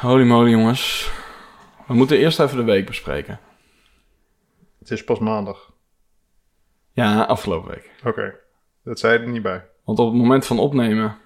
Holy 0.00 0.24
moly, 0.24 0.50
jongens. 0.50 1.10
We 1.86 1.94
moeten 1.94 2.18
eerst 2.18 2.40
even 2.40 2.56
de 2.56 2.62
week 2.64 2.86
bespreken. 2.86 3.40
Het 4.78 4.90
is 4.90 5.04
pas 5.04 5.18
maandag. 5.18 5.72
Ja, 6.92 7.22
afgelopen 7.22 7.70
week. 7.70 7.90
Oké, 8.04 8.34
dat 8.84 8.98
zei 8.98 9.12
je 9.12 9.24
er 9.24 9.30
niet 9.30 9.42
bij. 9.42 9.64
Want 9.84 9.98
op 9.98 10.06
het 10.12 10.16
moment 10.20 10.46
van 10.46 10.58
opnemen 10.58 11.18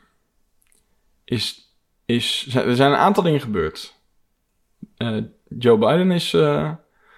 is, 1.24 1.74
is, 2.04 2.46
zijn- 2.46 2.66
er 2.68 2.76
zijn 2.76 2.90
een 2.92 2.98
aantal 2.98 3.22
dingen 3.22 3.40
gebeurd. 3.40 3.94
Eh, 4.96 5.16
Joe 5.58 5.78
Biden 5.78 6.10
is 6.10 6.32
eh, 6.34 6.72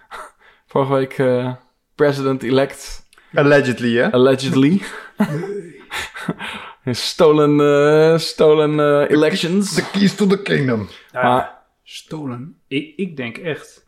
vorige 0.66 0.92
week 0.92 1.18
eh, 1.18 1.54
president-elect, 1.94 3.08
Allegedly, 3.34 3.96
hè? 3.96 4.12
allegedly. 4.12 4.82
stolen 6.90 7.60
eh, 7.60 8.18
stolen 8.18 8.80
eh, 8.80 9.10
elections. 9.10 9.74
The 9.74 9.90
keys 9.90 10.14
to 10.14 10.26
the 10.26 10.42
kingdom. 10.42 10.88
Ja, 11.12 11.22
Maar 11.22 11.58
stolen. 11.82 12.58
Ik, 12.66 12.96
ik 12.96 13.16
denk 13.16 13.38
echt 13.38 13.86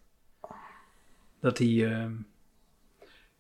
dat 1.41 1.59
hij... 1.59 1.69
ehm, 1.93 2.11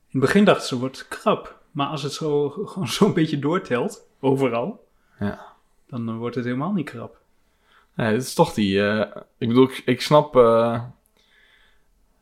in 0.09 0.20
het 0.20 0.20
begin 0.20 0.45
dacht 0.45 0.66
ze, 0.66 0.78
wordt 0.78 1.09
krap. 1.09 1.62
Maar 1.70 1.86
als 1.86 2.02
het 2.02 2.12
zo, 2.12 2.48
gewoon 2.68 2.88
zo'n 2.88 3.12
beetje 3.14 3.38
doortelt, 3.38 4.06
overal, 4.20 4.86
ja. 5.18 5.46
dan 5.88 6.09
eh, 6.09 6.16
wordt 6.16 6.34
het 6.36 6.45
helemaal 6.45 6.73
niet 6.73 6.90
krap. 6.90 7.16
Nee, 7.95 8.12
het 8.12 8.23
is 8.23 8.34
toch 8.34 8.54
die. 8.54 8.88
eh, 8.88 9.16
ik 9.38 9.48
bedoel, 9.48 9.64
ik, 9.70 9.82
ik 9.84 10.00
snap. 10.00 10.34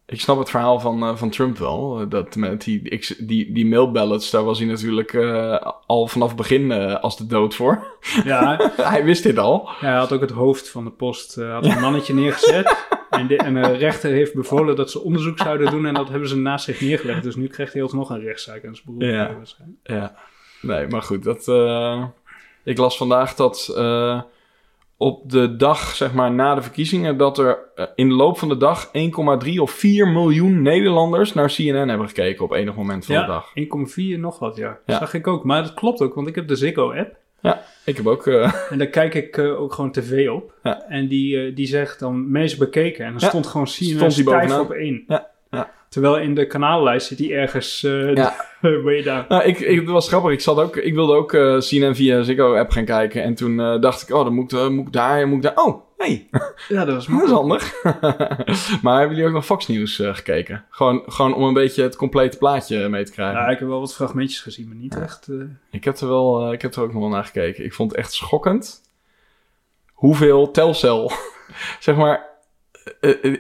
Ik 0.06 0.20
snap 0.20 0.38
het 0.38 0.50
verhaal 0.50 0.80
van, 0.80 1.02
eh, 1.02 1.16
van 1.16 1.30
Trump 1.30 1.58
wel. 1.58 2.00
eh, 2.00 2.06
Dat 2.08 2.36
met 2.36 2.62
die, 2.64 3.00
die, 3.18 3.52
die 3.52 3.66
mailballots, 3.66 4.30
daar 4.30 4.44
was 4.44 4.58
hij 4.58 4.68
natuurlijk 4.68 5.12
eh, 5.12 5.66
al 5.86 6.06
vanaf 6.06 6.28
het 6.28 6.36
begin 6.36 6.72
als 7.00 7.16
de 7.16 7.26
dood 7.26 7.54
voor. 7.54 7.86
Ja, 8.24 8.70
hij 8.76 9.04
wist 9.04 9.22
dit 9.22 9.38
al. 9.38 9.68
Ja, 9.80 9.86
hij 9.86 9.96
had 9.98 10.12
ook 10.12 10.20
het 10.20 10.30
hoofd 10.30 10.68
van 10.68 10.84
de 10.84 10.90
post, 10.90 11.34
had 11.34 11.64
een 11.66 11.80
mannetje 11.80 12.14
neergezet. 12.14 12.76
En 13.10 13.26
de, 13.26 13.36
en 13.36 13.54
de 13.54 13.60
rechter 13.72 14.10
heeft 14.10 14.34
bevolen 14.34 14.76
dat 14.76 14.90
ze 14.90 15.00
onderzoek 15.02 15.38
zouden 15.38 15.70
doen 15.70 15.86
en 15.86 15.94
dat 15.94 16.08
hebben 16.08 16.28
ze 16.28 16.36
naast 16.36 16.64
zich 16.64 16.80
neergelegd. 16.80 17.22
Dus 17.22 17.36
nu 17.36 17.46
krijgt 17.46 17.72
hij 17.72 17.82
alsnog 17.82 18.10
een 18.10 18.20
rechtszaak 18.20 18.62
en 18.62 18.74
zijn 18.74 18.98
beroep. 18.98 19.14
Ja. 19.14 19.36
Ja. 19.82 20.16
Nee, 20.62 20.86
maar 20.86 21.02
goed. 21.02 21.22
Dat, 21.22 21.48
ik 22.64 22.78
las 22.78 22.96
vandaag 22.96 23.34
dat 23.34 23.74
op 25.02 25.30
de 25.30 25.56
dag, 25.56 25.78
zeg 25.96 26.12
maar, 26.12 26.32
na 26.32 26.54
de 26.54 26.62
verkiezingen... 26.62 27.16
dat 27.16 27.38
er 27.38 27.58
eh, 27.74 27.86
in 27.94 28.08
de 28.08 28.14
loop 28.14 28.38
van 28.38 28.48
de 28.48 28.56
dag 28.56 28.86
1,3 28.86 28.92
of 29.56 29.70
4 29.70 30.08
miljoen 30.08 30.62
Nederlanders 30.62 31.32
naar 31.34 31.48
CNN 31.48 31.88
hebben 31.88 32.08
gekeken 32.08 32.44
op 32.44 32.52
enig 32.52 32.74
moment 32.74 33.04
van 33.06 33.14
de 33.14 33.20
Ja, 33.20 33.26
dag. 33.26 33.52
1,4 34.14 34.18
nog 34.20 34.38
wat, 34.38 34.56
ja. 34.56 34.78
Ja. 34.86 34.98
Zag 34.98 35.14
ik 35.14 35.26
ook. 35.26 35.44
Maar 35.44 35.62
dat 35.62 35.74
klopt 35.74 36.00
ook, 36.00 36.14
want 36.14 36.28
ik 36.28 36.34
heb 36.34 36.48
de 36.48 36.56
Ziggo-app. 36.56 37.16
Ja, 37.40 37.62
ik 37.84 37.96
heb 37.96 38.06
ook... 38.06 38.26
eh, 38.26 38.52
En 38.70 38.78
daar 38.78 38.86
kijk 38.86 39.14
ik 39.14 39.36
eh, 39.36 39.60
ook 39.60 39.72
gewoon 39.72 39.92
tv 39.92 40.28
op. 40.28 40.54
Ja. 40.62 40.82
En 40.88 41.08
die, 41.08 41.52
die 41.52 41.66
zegt 41.66 41.98
dan 41.98 42.30
meest 42.30 42.58
bekeken. 42.58 43.04
En 43.04 43.10
dan 43.10 43.20
stond 43.20 43.46
gewoon 43.46 43.66
CNN 43.66 43.96
Stond 43.96 44.14
die 44.14 44.24
bovenaan. 44.24 44.60
op 44.60 44.70
één. 44.70 45.04
Ja. 45.08 45.30
Terwijl 45.92 46.18
in 46.18 46.34
de 46.34 46.46
kanaallijst 46.46 47.06
zit 47.06 47.18
die 47.18 47.34
ergens 47.34 47.84
eh 47.84 48.14
Ja. 48.14 48.34
way 48.84 49.02
down. 49.02 49.24
Nou, 49.28 49.42
ik, 49.42 49.60
ik, 49.60 49.80
het 49.80 49.88
was 49.88 50.08
grappig. 50.08 50.32
Ik, 50.32 50.40
zat 50.40 50.58
ook, 50.58 50.76
ik 50.76 50.94
wilde 50.94 51.14
ook 51.14 51.32
eh 51.32 51.58
CNN 51.58 51.94
via 51.94 52.22
Ziggo-app 52.22 52.70
gaan 52.70 52.84
kijken. 52.84 53.22
En 53.22 53.34
toen 53.34 53.60
eh, 53.60 53.80
dacht 53.80 54.02
ik, 54.02 54.14
oh, 54.14 54.24
dan 54.24 54.34
moet 54.34 54.52
ik, 54.52 54.70
moet 54.70 54.86
ik 54.86 54.92
daar, 54.92 55.28
moet 55.28 55.36
ik 55.36 55.42
daar. 55.42 55.64
Oh, 55.64 55.82
hey, 55.96 56.28
Ja, 56.68 56.84
dat 56.84 56.94
was 56.94 57.06
dat 57.18 57.22
is 57.22 57.30
handig. 57.30 57.82
maar 58.82 58.98
hebben 58.98 59.16
jullie 59.16 59.26
ook 59.26 59.34
nog 59.34 59.44
Fox 59.44 59.66
News 59.66 59.96
gekeken? 60.02 60.64
Gewoon, 60.70 61.02
gewoon 61.06 61.34
om 61.34 61.42
een 61.42 61.54
beetje 61.54 61.82
het 61.82 61.96
complete 61.96 62.38
plaatje 62.38 62.88
mee 62.88 63.04
te 63.04 63.12
krijgen. 63.12 63.40
Ja, 63.40 63.48
ik 63.48 63.58
heb 63.58 63.68
wel 63.68 63.80
wat 63.80 63.94
fragmentjes 63.94 64.40
gezien, 64.40 64.68
maar 64.68 64.76
niet 64.76 65.00
echt... 65.00 65.28
Ik 65.70 65.84
heb 65.84 65.96
er 65.96 66.08
wel, 66.08 66.52
ik 66.52 66.62
heb 66.62 66.74
er 66.74 66.82
ook 66.82 66.92
nog 66.92 67.02
wel 67.02 67.10
naar 67.10 67.24
gekeken. 67.24 67.64
Ik 67.64 67.72
vond 67.72 67.90
het 67.90 68.00
echt 68.00 68.12
schokkend 68.12 68.82
hoeveel 69.92 70.50
Telcel, 70.50 71.12
zeg 71.80 71.96
maar, 71.96 72.31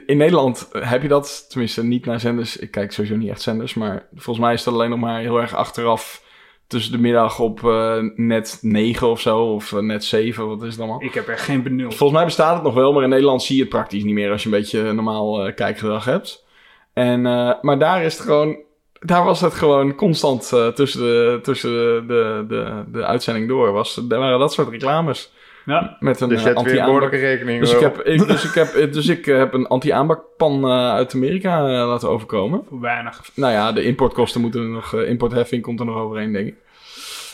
in 0.06 0.16
Nederland 0.16 0.68
heb 0.72 1.02
je 1.02 1.08
dat, 1.08 1.46
tenminste 1.48 1.84
niet 1.84 2.06
naar 2.06 2.20
zenders. 2.20 2.56
Ik 2.56 2.70
kijk 2.70 2.92
sowieso 2.92 3.16
niet 3.16 3.30
echt 3.30 3.42
zenders, 3.42 3.74
maar 3.74 4.06
volgens 4.14 4.44
mij 4.44 4.54
is 4.54 4.64
dat 4.64 4.74
alleen 4.74 4.90
nog 4.90 4.98
maar 4.98 5.20
heel 5.20 5.40
erg 5.40 5.54
achteraf 5.54 6.22
tussen 6.66 6.92
de 6.92 6.98
middag 6.98 7.38
op 7.38 7.64
eh, 7.64 7.98
net 8.16 8.58
9 8.60 9.08
of 9.08 9.20
zo, 9.20 9.38
of 9.38 9.72
eh, 9.72 9.78
net 9.78 10.04
7, 10.04 10.48
wat 10.48 10.62
is 10.62 10.70
het 10.70 10.78
allemaal? 10.78 11.02
ik 11.02 11.14
heb 11.14 11.28
er 11.28 11.38
geen 11.38 11.62
benul. 11.62 11.90
Volgens 11.90 12.12
mij 12.12 12.24
bestaat 12.24 12.54
het 12.54 12.62
nog 12.62 12.74
wel, 12.74 12.92
maar 12.92 13.02
in 13.02 13.08
Nederland 13.08 13.42
zie 13.42 13.56
je 13.56 13.62
het 13.62 13.70
praktisch 13.70 14.04
niet 14.04 14.14
meer 14.14 14.30
als 14.30 14.42
je 14.42 14.48
een 14.48 14.60
beetje 14.60 14.92
normaal 14.92 15.46
eh, 15.46 15.54
kijkgedrag 15.54 16.04
hebt. 16.04 16.44
En, 16.92 17.26
eh, 17.26 17.52
maar 17.60 17.78
daar 17.78 18.02
is 18.04 18.14
het 18.14 18.22
gewoon, 18.22 18.56
daar 19.00 19.24
was 19.24 19.40
het 19.40 19.54
gewoon 19.54 19.94
constant 19.94 20.52
eh, 20.52 20.68
tussen, 20.68 21.00
de, 21.00 21.38
tussen 21.42 21.70
de, 21.70 22.04
de, 22.06 22.44
de, 22.48 22.84
de 22.92 23.04
uitzending 23.04 23.48
door. 23.48 23.72
Was, 23.72 23.94
daar 23.94 24.18
waren 24.18 24.38
dat 24.38 24.52
soort 24.52 24.68
reclames 24.68 25.32
Ja, 25.64 25.96
met 26.00 26.20
een 26.20 26.28
Dus 26.28 26.38
eh, 26.38 26.44
je 26.44 26.48
hebt 26.52 26.62
weer 26.62 26.72
een 26.74 26.80
anti-aanbak. 26.80 26.84
behoorlijke 26.86 27.16
rekening. 27.16 27.60
Dus 27.60 27.72
ik, 27.72 27.78
wel. 27.80 27.90
heb, 27.90 28.00
ik, 28.06 28.26
dus 28.28 28.44
ik 28.44 28.54
heb, 28.54 28.92
dus 28.92 29.06
ik 29.08 29.26
eh, 29.26 29.36
heb 29.38 29.52
een 29.54 29.66
anti-aanbakpan 29.66 30.64
eh, 30.64 30.90
uit 30.90 31.14
Amerika 31.14 31.58
eh, 31.58 31.64
laten 31.88 32.08
overkomen. 32.08 32.62
voor 32.68 32.80
weinig. 32.80 33.30
Nou 33.34 33.52
ja, 33.52 33.72
de 33.72 33.82
importkosten 33.84 34.40
moeten 34.40 34.60
er 34.62 34.68
nog, 34.68 34.94
eh, 34.94 35.08
importheffing 35.08 35.62
komt 35.62 35.80
er 35.80 35.86
nog 35.86 35.96
overheen, 35.96 36.32
denk 36.32 36.46
ik. 36.48 36.54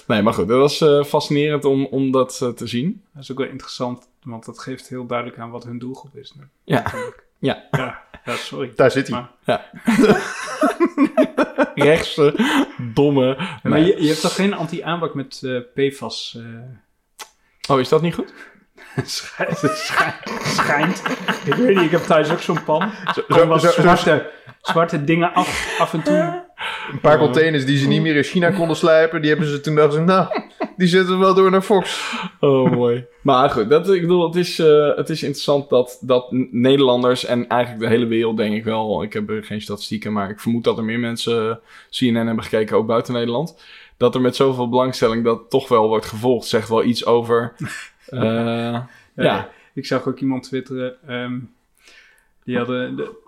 Nee, 0.07 0.23
maar 0.23 0.35
goed, 0.35 0.49
dat 0.49 0.59
was 0.59 0.81
eh, 0.81 1.05
fascinerend 1.05 1.65
om, 1.65 1.87
om 1.87 2.11
dat 2.13 2.41
eh, 2.43 2.49
te 2.49 2.67
zien. 2.67 3.03
Dat 3.15 3.23
is 3.23 3.31
ook 3.33 3.39
wel 3.39 3.47
interessant, 3.49 4.09
want 4.23 4.45
dat 4.45 4.59
geeft 4.59 4.89
heel 4.89 5.07
duidelijk 5.07 5.39
aan 5.39 5.51
wat 5.51 5.65
hun 5.65 5.79
doelgroep 5.79 6.17
is. 6.17 6.33
nu, 6.37 6.43
Ja. 6.65 6.83
Ja. 7.41 7.65
Ja, 7.71 8.03
ja, 8.25 8.35
sorry. 8.35 8.73
Daar 8.77 8.91
zit 8.91 9.09
hij. 9.09 9.27
Maar, 9.45 9.71
rechtse, 11.75 12.35
domme. 12.95 13.37
maar 13.63 13.73
Nee. 13.81 13.85
je, 13.87 14.03
je 14.03 14.09
hebt 14.09 14.21
toch 14.21 14.35
geen 14.35 14.55
anti-aanbak 14.55 15.15
met 15.15 15.43
eh, 15.45 15.89
PFAS? 15.91 16.39
Oh, 17.69 17.81
is 17.81 17.89
dat 17.89 18.03
niet 18.03 18.15
goed? 18.15 18.33
schijnt, 19.05 19.59
schijnt, 19.59 20.15
schijnt. 20.45 21.03
Ik 21.45 21.55
weet 21.55 21.75
niet, 21.77 21.85
ik 21.85 21.91
heb 21.91 22.01
thuis 22.01 22.31
ook 22.31 22.41
zo'n 22.41 22.65
pan. 22.65 22.91
Zo- 23.15 23.23
zo- 23.29 23.59
zo- 23.59 23.71
zwarte, 23.71 24.31
zwarte 24.61 25.05
dingen 25.05 25.33
af, 25.35 25.77
af 25.79 25.93
en 25.93 26.03
toe. 26.03 26.47
Een 26.93 27.01
paar 27.01 27.19
containers 27.19 27.65
die 27.65 27.79
ze 27.79 27.89
niet 27.89 28.03
meer 28.03 28.17
in 28.17 28.23
China 28.23 28.51
konden 28.51 28.77
slijpen, 28.77 29.21
die 29.21 29.31
hebben 29.31 29.49
ze 29.49 29.61
toen 29.61 29.75
dachten 29.75 29.93
ze, 29.99 30.01
nou, 30.05 30.29
die 30.77 30.89
zetten 30.89 31.13
we 31.19 31.25
wel 31.25 31.35
door 31.35 31.51
naar 31.51 31.63
Fox. 31.63 32.13
Oh, 32.41 32.71
mooi. 32.73 33.07
Maar 33.23 33.51
goed, 33.51 33.71
dat, 33.71 33.91
ik 33.91 34.01
bedoel, 34.01 34.27
het 34.27 34.37
is, 34.37 34.59
eh, 34.59 34.97
het 34.97 35.09
is 35.09 35.23
interessant 35.23 35.69
dat, 35.69 35.99
dat 36.01 36.27
Nederlanders 36.51 37.25
en 37.25 37.49
eigenlijk 37.49 37.83
de 37.83 37.89
hele 37.89 38.07
wereld, 38.07 38.37
denk 38.37 38.55
ik 38.55 38.65
wel. 38.65 39.03
Ik 39.03 39.13
heb 39.13 39.31
er 39.31 39.45
geen 39.45 39.61
statistieken, 39.61 40.13
maar 40.13 40.31
ik 40.31 40.41
vermoed 40.41 40.65
dat 40.65 40.79
er 40.79 40.85
meer 40.85 40.99
mensen 40.99 41.51
eh, 41.51 41.57
CNN 41.91 42.27
hebben 42.27 42.45
gekeken, 42.45 42.77
ook 42.77 42.87
buiten 42.87 43.15
Nederland. 43.15 43.63
Dat 43.99 44.15
er 44.15 44.21
met 44.21 44.37
zoveel 44.37 44.69
belangstelling 44.69 45.25
dat 45.25 45.51
toch 45.51 45.69
wel 45.69 45.89
wordt 45.89 46.07
gevolgd, 46.07 46.47
zegt 46.47 46.69
wel 46.69 46.85
iets 46.85 47.07
over. 47.07 47.55
eh, 48.07 48.81
ja. 49.15 49.51
Ik 49.75 49.87
zag 49.87 50.07
ook 50.07 50.19
iemand 50.19 50.43
twitteren. 50.43 50.97
ehm, 51.07 51.39
die 52.45 52.57
hadden 52.57 52.97
de, 52.97 53.28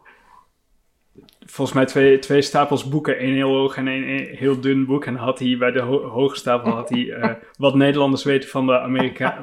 volgens 1.51 1.77
mij 1.77 1.87
twee, 1.87 2.19
twee 2.19 2.43
stapels 2.43 2.89
boeken. 2.89 3.19
één 3.19 3.35
heel 3.35 3.55
hoog 3.55 3.77
en 3.77 3.89
één 3.89 4.27
heel 4.37 4.61
dun 4.61 4.87
boek. 4.87 5.05
En 5.05 5.15
had 5.17 5.39
hij 5.39 5.57
bij 5.59 5.71
de 5.71 5.81
ho- 5.81 6.09
hoge 6.09 6.37
stapel 6.37 6.73
had 6.73 6.89
hij, 6.89 7.11
eh, 7.11 7.31
wat 7.59 7.75
Nederlanders 7.75 8.25
weten 8.25 8.49
van 8.49 8.67
de 8.67 8.81
Amerika 8.81 9.39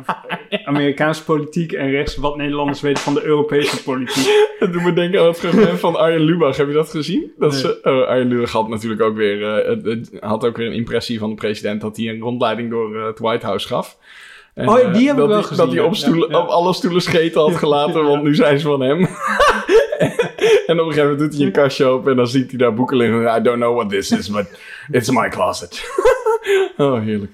Amerikaanse 0.66 1.24
politiek. 1.24 1.72
En 1.72 1.90
rechts 1.92 2.16
wat 2.16 2.38
Nederlanders 2.38 2.82
weten 2.82 3.04
van 3.04 3.14
de 3.14 3.24
Europese 3.24 3.84
politiek. 3.84 4.46
Het 4.60 4.74
doet 4.74 4.84
me 4.84 4.94
denken 4.94 5.20
aan 5.20 5.26
het 5.28 5.40
fragment 5.40 5.80
van 5.80 5.96
Arjen 5.96 6.22
Lubach. 6.22 6.58
Heb 6.58 6.68
je 6.68 6.74
dat 6.74 6.90
gezien? 6.90 7.32
Dat 7.38 7.52
Nee. 7.52 7.60
ze, 7.60 7.80
oh, 7.84 8.08
Arjen 8.08 8.28
Lubach 8.28 8.52
had 8.52 8.70
natuurlijk 8.70 9.02
ook 9.02 9.16
weer, 9.16 9.62
eh, 9.66 9.98
had 10.20 10.46
ook 10.46 10.58
weer 10.58 10.68
een 10.68 10.74
impressie 10.74 11.20
van 11.20 11.30
de 11.30 11.36
president 11.36 11.82
dat 11.82 11.98
hij 11.98 12.08
een 12.10 12.20
rondleiding 12.20 12.70
door 12.70 12.96
eh, 13.00 13.06
het 13.06 13.20
White 13.20 13.46
House 13.46 13.68
gaf. 13.68 13.98
En, 14.54 14.70
Oh, 14.70 14.76
die 14.76 14.84
eh, 14.86 14.92
heb 14.94 15.00
ik 15.02 15.08
dat 15.08 15.16
wel 15.18 15.28
hij, 15.30 15.42
gezien, 15.42 15.58
Dat 15.58 15.68
hij 15.74 15.82
ja. 15.84 15.88
op, 15.88 15.96
stoelen, 15.96 16.30
Ja, 16.30 16.38
ja. 16.38 16.44
op 16.44 16.50
alle 16.50 16.74
stoelen 16.74 17.02
scheten 17.02 17.42
had 17.42 17.56
gelaten, 17.66 18.04
want 18.04 18.24
nu 18.24 18.36
zijn 18.36 18.60
ze 18.60 18.68
van 18.68 18.82
hem. 18.82 19.08
En 20.68 20.80
op 20.80 20.86
een 20.86 20.94
gegeven 20.94 21.02
moment 21.04 21.20
doet 21.20 21.36
hij 21.38 21.46
een 21.46 21.52
kastje 21.52 21.86
open 21.86 22.12
en 22.12 22.18
dan 22.18 22.28
ziet 22.28 22.50
hij 22.50 22.60
daar 22.60 22.74
boeken 22.74 22.98
liggen. 22.98 23.38
I 23.38 23.42
don't 23.42 23.58
know 23.60 23.76
what 23.76 23.90
this 23.90 24.12
is, 24.12 24.30
but 24.30 24.46
it's 24.92 25.10
my 25.10 25.30
closet. 25.30 25.82
oh, 26.78 27.02
heerlijk. 27.02 27.32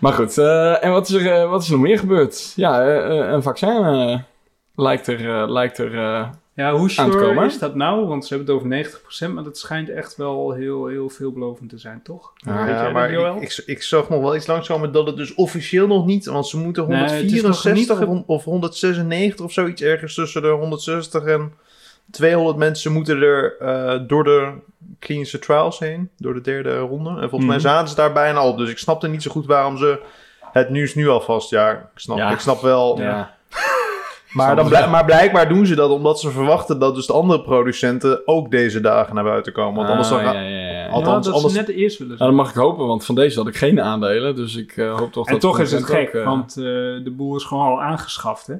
Maar 0.00 0.12
goed, 0.12 0.38
eh, 0.38 0.84
en 0.84 0.90
wat 0.92 1.08
is, 1.08 1.14
er, 1.14 1.32
eh, 1.32 1.50
wat 1.50 1.62
is 1.62 1.66
er 1.68 1.72
nog 1.74 1.82
meer 1.82 1.98
gebeurd? 1.98 2.52
Ja, 2.56 2.86
eh, 2.86 3.32
een 3.32 3.42
vaccin 3.42 3.68
eh, 3.84 4.18
lijkt 4.74 5.06
er... 5.06 5.50
lijkt 5.52 5.78
er 5.78 5.90
Ja, 6.54 6.72
hoe 6.74 6.90
sure 6.90 7.44
is 7.46 7.58
dat 7.58 7.74
nou? 7.74 8.06
Want 8.06 8.26
ze 8.26 8.34
hebben 8.34 8.54
het 8.54 8.64
over 8.64 9.00
90%, 9.28 9.34
maar 9.34 9.44
dat 9.44 9.58
schijnt 9.58 9.88
echt 9.90 10.16
wel 10.16 10.52
heel, 10.52 10.86
heel 10.86 11.08
veelbelovend 11.08 11.70
te 11.70 11.78
zijn, 11.78 12.00
toch? 12.02 12.32
Ja, 12.36 12.90
maar 12.90 13.10
ik, 13.10 13.42
ik, 13.42 13.62
ik 13.66 13.82
zag 13.82 14.08
nog 14.08 14.20
wel 14.20 14.36
iets 14.36 14.46
langskomen 14.46 14.92
dat 14.92 15.06
het 15.06 15.16
dus 15.16 15.34
officieel 15.34 15.86
nog 15.86 16.06
niet, 16.06 16.26
want 16.26 16.46
ze 16.48 16.56
moeten 16.58 16.88
Nee, 16.88 16.98
het 17.00 17.10
is 17.32 17.42
nog 17.42 17.62
164 17.62 17.98
niet 18.08 18.16
ge- 18.16 18.22
of 18.26 18.44
196 18.44 19.44
of 19.46 19.52
zoiets 19.52 19.82
ergens 19.82 20.14
tussen 20.14 20.42
de 20.42 20.48
160 20.48 21.24
en 21.24 21.52
200 22.10 22.56
mensen 22.56 22.92
moeten 22.92 23.22
er 23.22 23.56
eh, 23.60 24.00
door 24.06 24.24
de 24.24 24.52
klinische 24.98 25.38
trials 25.38 25.78
heen, 25.78 26.10
door 26.18 26.34
de 26.34 26.40
derde 26.40 26.78
ronde. 26.78 27.10
En 27.10 27.28
volgens 27.28 27.44
mij 27.44 27.56
Mhm. 27.56 27.66
zaten 27.66 27.88
ze 27.88 27.94
daar 27.94 28.12
bijna 28.12 28.38
al, 28.38 28.56
dus 28.56 28.70
ik 28.70 28.78
snapte 28.78 29.08
niet 29.08 29.22
zo 29.22 29.30
goed 29.30 29.46
waarom 29.46 29.76
ze 29.78 29.98
het 30.52 30.70
nieuws 30.70 30.94
nu 30.94 31.08
alvast, 31.08 31.50
ja, 31.50 31.70
ik 31.70 31.78
snap, 31.94 32.16
Ja. 32.16 32.30
ik 32.30 32.38
snap 32.38 32.60
wel. 32.60 33.00
ja. 33.00 33.34
Maar, 34.32 34.56
dan 34.56 34.68
blijk- 34.68 34.88
maar 34.90 35.04
blijkbaar 35.04 35.48
doen 35.48 35.66
ze 35.66 35.74
dat 35.74 35.90
omdat 35.90 36.20
ze 36.20 36.30
verwachten 36.30 36.78
dat 36.78 36.94
dus 36.94 37.06
de 37.06 37.12
andere 37.12 37.42
producenten 37.42 38.20
ook 38.28 38.50
deze 38.50 38.80
dagen 38.80 39.14
naar 39.14 39.24
buiten 39.24 39.52
komen. 39.52 39.74
Want 39.74 39.88
anders 39.88 40.08
dan 40.08 40.18
Ah, 40.18 40.24
ga- 40.24 40.32
ja, 40.32 40.40
ja, 40.40 40.70
ja. 40.70 40.86
Althans, 40.88 41.26
ja, 41.26 41.32
dat 41.32 41.34
anders- 41.42 41.52
ze 41.54 41.60
net 41.60 41.68
eerst 41.68 41.98
willen 41.98 42.16
Nou, 42.16 42.30
zijn. 42.30 42.36
dat 42.36 42.46
mag 42.46 42.48
ik 42.54 42.60
hopen, 42.60 42.86
want 42.86 43.04
van 43.04 43.14
deze 43.14 43.38
had 43.38 43.48
ik 43.48 43.56
geen 43.56 43.80
aandelen. 43.80 44.34
Dus 44.34 44.56
ik 44.56 44.76
eh, 44.76 44.98
hoop 44.98 45.12
toch 45.12 45.26
en 45.26 45.32
dat... 45.32 45.40
toch 45.40 45.58
is 45.60 45.72
het 45.72 45.84
gek, 45.84 46.08
ook, 46.08 46.14
eh, 46.14 46.24
want 46.24 46.56
eh, 46.56 46.62
de 47.04 47.12
boel 47.16 47.36
is 47.36 47.44
gewoon 47.44 47.66
al 47.66 47.82
aangeschaft, 47.82 48.46
hè? 48.46 48.54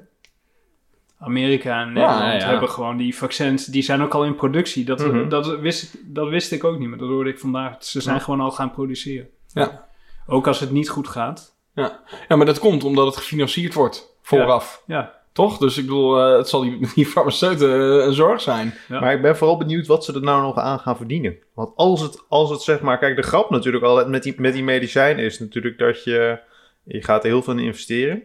Amerika 1.18 1.80
en 1.80 1.92
Nederland 1.92 2.42
ja. 2.42 2.48
hebben 2.48 2.68
gewoon 2.68 2.96
die 2.96 3.16
vaccins, 3.16 3.64
die 3.66 3.82
zijn 3.82 4.02
ook 4.02 4.14
al 4.14 4.24
in 4.24 4.34
productie. 4.34 4.84
Dat, 4.84 5.06
Mhm. 5.06 5.28
dat, 5.28 5.58
wist, 5.60 5.96
dat 6.04 6.28
wist 6.28 6.52
ik 6.52 6.64
ook 6.64 6.78
niet, 6.78 6.88
maar 6.88 6.98
dat 6.98 7.08
hoorde 7.08 7.30
ik 7.30 7.38
vandaag. 7.38 7.84
Ze 7.84 8.00
zijn 8.00 8.16
Ja. 8.16 8.22
gewoon 8.22 8.40
al 8.40 8.50
gaan 8.50 8.70
produceren. 8.72 9.28
Ja. 9.52 9.88
Ook 10.26 10.46
als 10.46 10.60
het 10.60 10.70
niet 10.70 10.88
goed 10.88 11.08
gaat. 11.08 11.54
Ja, 12.28 12.36
maar 12.36 12.46
dat 12.46 12.58
komt 12.58 12.84
omdat 12.84 13.06
het 13.06 13.16
gefinancierd 13.16 13.74
wordt 13.74 14.16
vooraf. 14.22 14.82
Ja, 14.86 15.14
Toch? 15.32 15.58
Dus 15.58 15.76
ik 15.78 15.84
bedoel, 15.84 16.20
eh, 16.20 16.36
het 16.36 16.48
zal 16.48 16.60
die, 16.60 16.78
die 16.94 17.06
farmaceuten 17.06 17.70
eh, 18.00 18.06
een 18.06 18.12
zorg 18.12 18.40
zijn. 18.40 18.74
Ja. 18.88 19.00
Maar 19.00 19.12
ik 19.14 19.22
ben 19.22 19.36
vooral 19.36 19.56
benieuwd 19.56 19.86
wat 19.86 20.04
ze 20.04 20.12
er 20.14 20.22
nou 20.22 20.42
nog 20.42 20.56
aan 20.58 20.78
gaan 20.78 20.96
verdienen. 20.96 21.36
Want 21.54 21.70
als 21.76 22.00
het, 22.00 22.24
als 22.28 22.50
het 22.50 22.60
zeg 22.62 22.80
maar... 22.80 22.98
Kijk, 22.98 23.16
de 23.16 23.22
grap 23.22 23.50
natuurlijk 23.50 23.84
altijd 23.84 24.08
met 24.08 24.22
die, 24.22 24.34
met 24.36 24.52
die 24.52 24.64
medicijnen 24.64 25.24
is 25.24 25.38
natuurlijk 25.38 25.78
dat 25.78 26.04
je... 26.04 26.38
Je 26.84 27.02
gaat 27.02 27.22
er 27.24 27.28
heel 27.30 27.42
veel 27.42 27.52
in 27.52 27.58
investeren. 27.64 28.22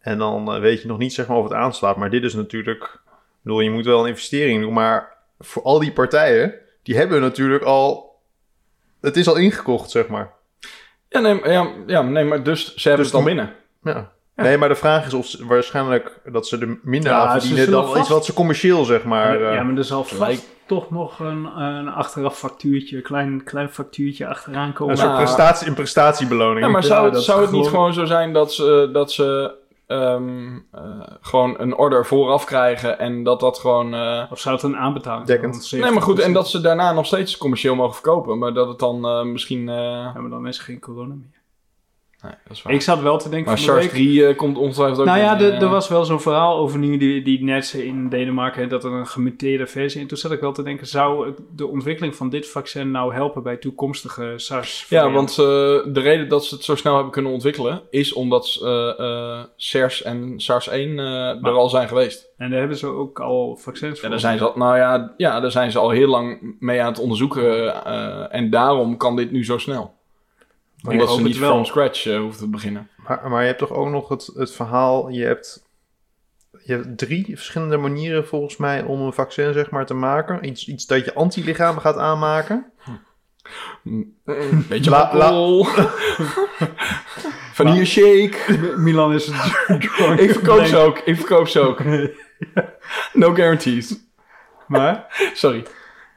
En 0.00 0.18
dan 0.18 0.52
eh, 0.54 0.60
weet 0.60 0.82
je 0.82 0.88
nog 0.88 0.98
niet 0.98 1.12
zeg 1.12 1.26
maar 1.26 1.36
of 1.36 1.44
het 1.44 1.52
aanslaat. 1.52 1.96
Maar 1.96 2.10
dit 2.10 2.22
is 2.24 2.34
natuurlijk... 2.34 2.82
Ik 2.84 3.44
bedoel, 3.44 3.60
je 3.60 3.70
moet 3.70 3.84
wel 3.84 4.00
een 4.02 4.08
investering 4.08 4.62
doen. 4.62 4.72
Maar 4.72 5.16
voor 5.38 5.62
al 5.62 5.78
die 5.78 5.92
partijen... 5.92 6.54
Die 6.82 6.96
hebben 6.96 7.20
natuurlijk 7.20 7.62
al... 7.64 8.16
Het 9.00 9.16
is 9.16 9.28
al 9.28 9.36
ingekocht, 9.36 9.90
zeg 9.90 10.08
maar. 10.08 10.30
Ja, 11.08 11.20
nee, 11.20 11.34
maar- 11.34 11.50
ja, 11.52 11.72
ja, 11.86 12.02
nee, 12.02 12.24
maar 12.24 12.42
dus 12.42 12.74
ze 12.74 12.88
hebben 12.88 13.06
Dus 13.06 13.14
het 13.16 13.22
al 13.22 13.26
binnen. 13.26 13.54
Ja. 13.82 14.12
Nee, 14.36 14.58
maar 14.58 14.68
de 14.68 14.74
vraag 14.74 15.06
is 15.06 15.14
of 15.14 15.26
ze, 15.26 15.46
waarschijnlijk 15.46 16.20
dat 16.24 16.46
ze 16.48 16.58
er 16.58 16.78
minder 16.82 17.10
Ja, 17.12 17.26
aan 17.26 17.40
verdienen 17.40 17.70
dan 17.70 17.86
vast- 17.86 17.98
iets 18.00 18.08
wat 18.08 18.24
ze 18.24 18.32
commercieel, 18.32 18.84
zeg 18.84 19.04
maar. 19.04 19.40
ja, 19.40 19.56
eh, 19.56 19.64
maar 19.64 19.76
er 19.76 19.84
zal 19.84 20.04
gelijk. 20.04 20.38
vast 20.38 20.48
toch 20.68 20.90
nog 20.90 21.18
een, 21.18 21.44
een 21.60 21.88
achteraf 21.88 22.38
factuurtje, 22.38 23.00
klein, 23.02 23.44
klein 23.44 23.68
factuurtje 23.68 24.26
achteraan 24.26 24.72
komen. 24.72 24.92
een 24.92 24.98
soort 25.00 25.10
Nou, 25.12 25.22
prestatie, 25.22 25.68
een 25.68 25.74
prestatiebeloning. 25.74 26.66
Ja, 26.66 26.72
maar 26.72 26.82
Ja, 26.82 26.88
zou, 26.88 27.10
het, 27.10 27.22
zou 27.22 27.40
het 27.40 27.50
niet 27.50 27.66
gewoon 27.66 27.92
zo 27.92 28.04
zijn 28.04 28.32
dat 28.32 28.52
ze, 28.52 28.88
dat 28.92 29.12
ze 29.12 29.54
ehm, 29.86 30.56
eh, 30.72 30.80
gewoon 31.20 31.54
een 31.58 31.74
order 31.76 32.06
vooraf 32.06 32.44
krijgen 32.44 32.98
en 32.98 33.22
dat 33.22 33.40
dat 33.40 33.58
gewoon... 33.58 33.94
eh, 33.94 34.22
Of 34.30 34.38
zou 34.40 34.54
het 34.54 34.64
een 34.64 34.76
aanbetaling 34.76 35.26
nee, 35.70 35.90
maar 35.90 36.02
goed, 36.02 36.18
en 36.18 36.32
dat 36.32 36.48
ze 36.48 36.60
daarna 36.60 36.92
nog 36.92 37.06
steeds 37.06 37.36
commercieel 37.36 37.74
mogen 37.74 37.94
verkopen, 37.94 38.38
maar 38.38 38.52
dat 38.52 38.68
het 38.68 38.78
dan 38.78 39.04
eh, 39.04 39.22
misschien... 39.22 39.68
eh, 39.68 39.74
Ja, 39.76 40.12
maar 40.16 40.30
dan 40.30 40.46
is 40.46 40.58
er 40.58 40.64
geen 40.64 40.80
corona 40.80 41.14
meer. 41.14 41.36
Nee, 42.22 42.32
dat 42.46 42.56
is 42.56 42.62
waar. 42.62 42.72
Ik 42.72 42.80
zat 42.82 43.00
wel 43.00 43.18
te 43.18 43.28
denken 43.28 43.48
maar 43.48 43.58
SARS 43.58 43.80
week- 43.82 43.90
3 43.90 44.26
eh, 44.26 44.36
komt 44.36 44.56
ongetwijfeld 44.58 44.98
ook... 45.00 45.06
Nou 45.06 45.18
ja, 45.18 45.40
er- 45.40 45.52
eh, 45.52 45.62
er 45.62 45.68
was 45.68 45.88
wel 45.88 46.04
zo'n 46.04 46.20
verhaal 46.20 46.56
over 46.58 46.78
nu 46.78 46.96
die, 46.96 47.22
die 47.22 47.44
net 47.44 47.72
in 47.72 48.08
Denemarken, 48.08 48.68
dat 48.68 48.84
er 48.84 48.92
een 48.92 49.06
gemuteerde 49.06 49.66
versie. 49.66 50.00
En 50.00 50.06
toen 50.06 50.16
zat 50.18 50.32
ik 50.32 50.40
wel 50.40 50.52
te 50.52 50.62
denken, 50.62 50.86
zou 50.86 51.34
de 51.54 51.66
ontwikkeling 51.66 52.16
van 52.16 52.28
dit 52.28 52.48
vaccin 52.48 52.90
nou 52.90 53.14
helpen 53.14 53.42
bij 53.42 53.56
toekomstige 53.56 54.32
SARS? 54.36 54.86
Ja, 54.88 55.10
want 55.10 55.30
eh, 55.30 55.36
de 55.36 56.00
reden 56.00 56.28
dat 56.28 56.44
ze 56.44 56.54
het 56.54 56.64
zo 56.64 56.76
snel 56.76 56.94
hebben 56.94 57.12
kunnen 57.12 57.32
ontwikkelen 57.32 57.82
is 57.90 58.12
omdat 58.12 58.58
eh 58.64 59.42
SARS 59.56 60.02
en 60.02 60.34
SARS-1 60.36 60.70
eh, 60.72 61.44
er 61.44 61.50
al 61.50 61.68
zijn 61.68 61.88
geweest. 61.88 62.26
En 62.36 62.50
daar 62.50 62.58
hebben 62.58 62.76
ze 62.76 62.86
ook 62.86 63.20
al 63.20 63.56
vaccins 63.56 63.94
Ja, 63.94 64.00
voor. 64.00 64.10
daar 64.10 64.20
zijn 64.20 64.38
ze 64.38 64.44
al, 64.44 64.52
nou 64.56 64.76
ja, 64.76 65.14
ja, 65.16 65.40
daar 65.40 65.50
zijn 65.50 65.70
ze 65.70 65.78
al 65.78 65.90
heel 65.90 66.08
lang 66.08 66.56
mee 66.58 66.80
aan 66.82 66.88
het 66.92 66.98
onderzoeken 67.00 67.84
en 68.30 68.50
daarom 68.50 68.96
kan 68.96 69.16
dit 69.16 69.30
nu 69.30 69.44
zo 69.44 69.58
snel. 69.58 69.96
Maar 70.82 70.92
omdat 70.92 71.10
ze 71.14 71.22
niet 71.22 71.38
wel. 71.38 71.50
from 71.50 71.64
scratch 71.64 72.06
eh, 72.06 72.18
hoeven 72.18 72.40
te 72.40 72.48
beginnen. 72.48 72.88
Maar, 72.96 73.30
maar 73.30 73.40
je 73.40 73.46
hebt 73.46 73.58
toch 73.58 73.72
ook 73.72 73.88
nog 73.88 74.08
het, 74.08 74.30
het 74.34 74.52
verhaal, 74.52 75.08
je 75.08 75.24
hebt, 75.24 75.66
je 76.64 76.72
hebt 76.72 76.98
drie 76.98 77.36
verschillende 77.36 77.76
manieren 77.76 78.26
volgens 78.26 78.56
mij 78.56 78.82
om 78.82 79.00
een 79.00 79.12
vaccin 79.12 79.52
zeg 79.52 79.70
maar 79.70 79.86
te 79.86 79.94
maken. 79.94 80.46
Iets, 80.48 80.68
iets 80.68 80.86
dat 80.86 81.04
je 81.04 81.14
antilichamen 81.14 81.80
gaat 81.82 81.96
aanmaken. 81.96 82.72
Beetje 84.68 84.90
La- 84.90 85.02
alcohol. 85.02 85.64
Vanille 87.52 87.84
shake. 87.84 88.36
Milan 88.76 89.12
is 89.12 89.26
het 89.26 89.36
drunk. 89.66 90.20
Ik 90.20 90.30
verkoop 90.32 90.64
ze 90.64 90.76
ook. 90.76 90.98
Ik 90.98 91.16
verkoop 91.16 91.48
ze 91.48 91.60
ook. 91.60 91.82
No 93.12 93.34
guarantees. 93.34 93.96
Maar, 94.66 95.06
Sorry. 95.34 95.64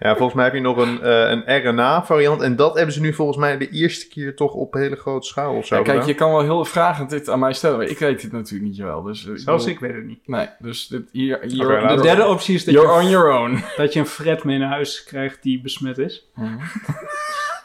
Ja, 0.04 0.16
volgens 0.16 0.34
mij 0.34 0.46
heb 0.46 0.54
je 0.54 0.60
nog 0.60 0.78
een, 0.78 1.02
eh, 1.02 1.30
een 1.30 1.70
RNA 1.70 2.06
variant. 2.06 2.42
En 2.42 2.56
dat 2.56 2.76
hebben 2.76 2.94
ze 2.94 3.02
nu 3.02 3.14
volgens 3.14 3.38
mij 3.38 3.58
de 3.58 3.70
eerste 3.70 4.08
keer 4.08 4.36
toch 4.36 4.54
op 4.54 4.74
hele 4.74 4.96
grote 4.96 5.28
schaal 5.28 5.56
of 5.56 5.66
zo 5.66 5.76
Ja, 5.76 5.82
kijk, 5.82 5.94
gedaan. 5.94 6.10
je 6.10 6.16
kan 6.16 6.32
wel 6.32 6.42
heel 6.42 6.66
vragend 6.66 7.10
dit 7.10 7.30
aan 7.30 7.40
mij 7.40 7.54
stellen. 7.54 7.78
maar 7.78 7.88
Ik 7.88 8.00
weet 8.00 8.22
dit 8.22 8.32
natuurlijk 8.32 8.72
niet 8.72 8.80
wel. 8.80 9.02
Dus, 9.02 9.28
eh, 9.28 9.32
zelfs 9.36 9.66
ik 9.66 9.80
weet 9.80 9.96
het 9.96 10.06
niet. 10.06 10.28
Nee, 10.28 10.48
dus 10.60 10.88
dit, 10.88 11.10
hier, 11.12 11.40
laten 11.44 11.98
De 11.98 12.02
derde 12.02 12.28
optie 12.28 12.56
is 12.56 12.66
dat 12.66 12.74
you're 12.74 12.94
on 12.94 13.04
je, 13.04 13.10
your 13.10 13.40
own. 13.40 13.64
dat 13.78 13.94
je 13.94 14.00
een 14.00 14.06
Fred 14.06 14.44
mee 14.44 14.58
naar 14.58 14.70
huis 14.70 15.04
krijgt 15.04 15.44
die 15.44 15.62
besmet 15.62 15.98
is. 15.98 16.32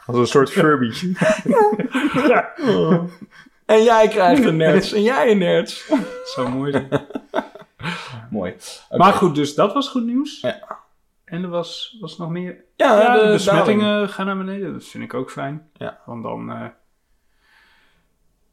Als 0.05 0.17
een 0.17 0.27
soort 0.27 0.51
Furby. 0.51 0.93
En 3.65 3.83
jij 3.83 4.07
krijgt 4.07 4.45
een 4.45 4.57
nerds. 4.57 4.93
En 4.93 5.03
jij 5.03 5.31
een 5.31 5.37
nerds. 5.37 5.91
Zou 6.23 6.49
mooi. 6.49 6.87
Mooi. 8.29 8.55
Maar 8.89 9.13
goed, 9.13 9.35
dus 9.35 9.55
dat 9.55 9.73
was 9.73 9.89
goed 9.89 10.05
nieuws. 10.05 10.39
Ja. 10.41 10.85
En 11.27 11.43
er 11.43 11.49
was, 11.49 11.97
was 11.99 12.17
nog 12.17 12.29
meer. 12.29 12.63
Ja, 12.75 13.01
Ja, 13.01 13.13
de, 13.17 13.25
de, 13.25 13.31
besmettingen 13.31 14.09
gaan 14.09 14.25
naar 14.25 14.37
beneden. 14.37 14.73
Dat 14.73 14.83
vind 14.83 15.03
ik 15.03 15.13
ook 15.13 15.31
fijn. 15.31 15.69
Ja. 15.73 15.99
Want 16.05 16.23
dan, 16.23 16.51
eh, 16.51 16.65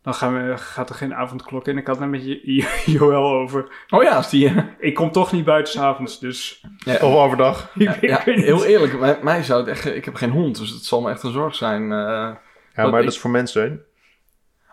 dan 0.03 0.15
gaan 0.15 0.35
we, 0.49 0.57
gaat 0.57 0.89
er 0.89 0.95
geen 0.95 1.15
avondklok 1.15 1.69
in. 1.69 1.79
Ik 1.79 1.87
had 1.87 1.99
het 1.99 2.11
net 2.11 2.21
met 2.25 2.41
Jo- 2.43 2.67
Joël 2.99 3.23
over. 3.33 3.85
Oh 3.89 4.03
ja, 4.03 4.17
als 4.17 4.31
die... 4.31 4.49
eh, 4.49 4.65
Ik 4.79 4.95
kom 4.95 5.11
toch 5.13 5.33
niet 5.33 5.45
buiten 5.45 5.73
s'avonds, 5.73 6.19
dus 6.21 6.65
ja, 6.79 6.95
Of 6.95 7.01
overdag. 7.15 7.71
ik, 7.75 7.81
ja, 7.83 7.95
ik 7.95 8.01
ja, 8.09 8.23
weet 8.25 8.37
niet. 8.37 8.45
heel 8.45 8.65
eerlijk. 8.65 8.99
Mij, 8.99 9.19
mij 9.23 9.43
zou 9.43 9.61
het 9.61 9.69
echt... 9.69 9.85
Ik 9.87 10.05
heb 10.05 10.15
geen 10.15 10.31
hond, 10.31 10.59
dus 10.59 10.71
het 10.71 10.85
zal 10.85 11.01
me 11.01 11.11
echt 11.11 11.23
een 11.23 11.33
zorg 11.33 11.55
zijn. 11.55 11.83
eh. 11.83 11.89
Ja, 11.89 12.83
Dat 12.83 12.91
maar 12.91 13.01
ik- 13.01 13.05
dat 13.07 13.15
is 13.15 13.21
voor 13.21 13.31
mensen. 13.31 13.85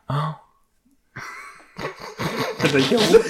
hè. 0.06 0.16
Oh. 0.16 0.34
Dat 2.74 2.88
je 2.88 2.96
hond, 2.96 3.26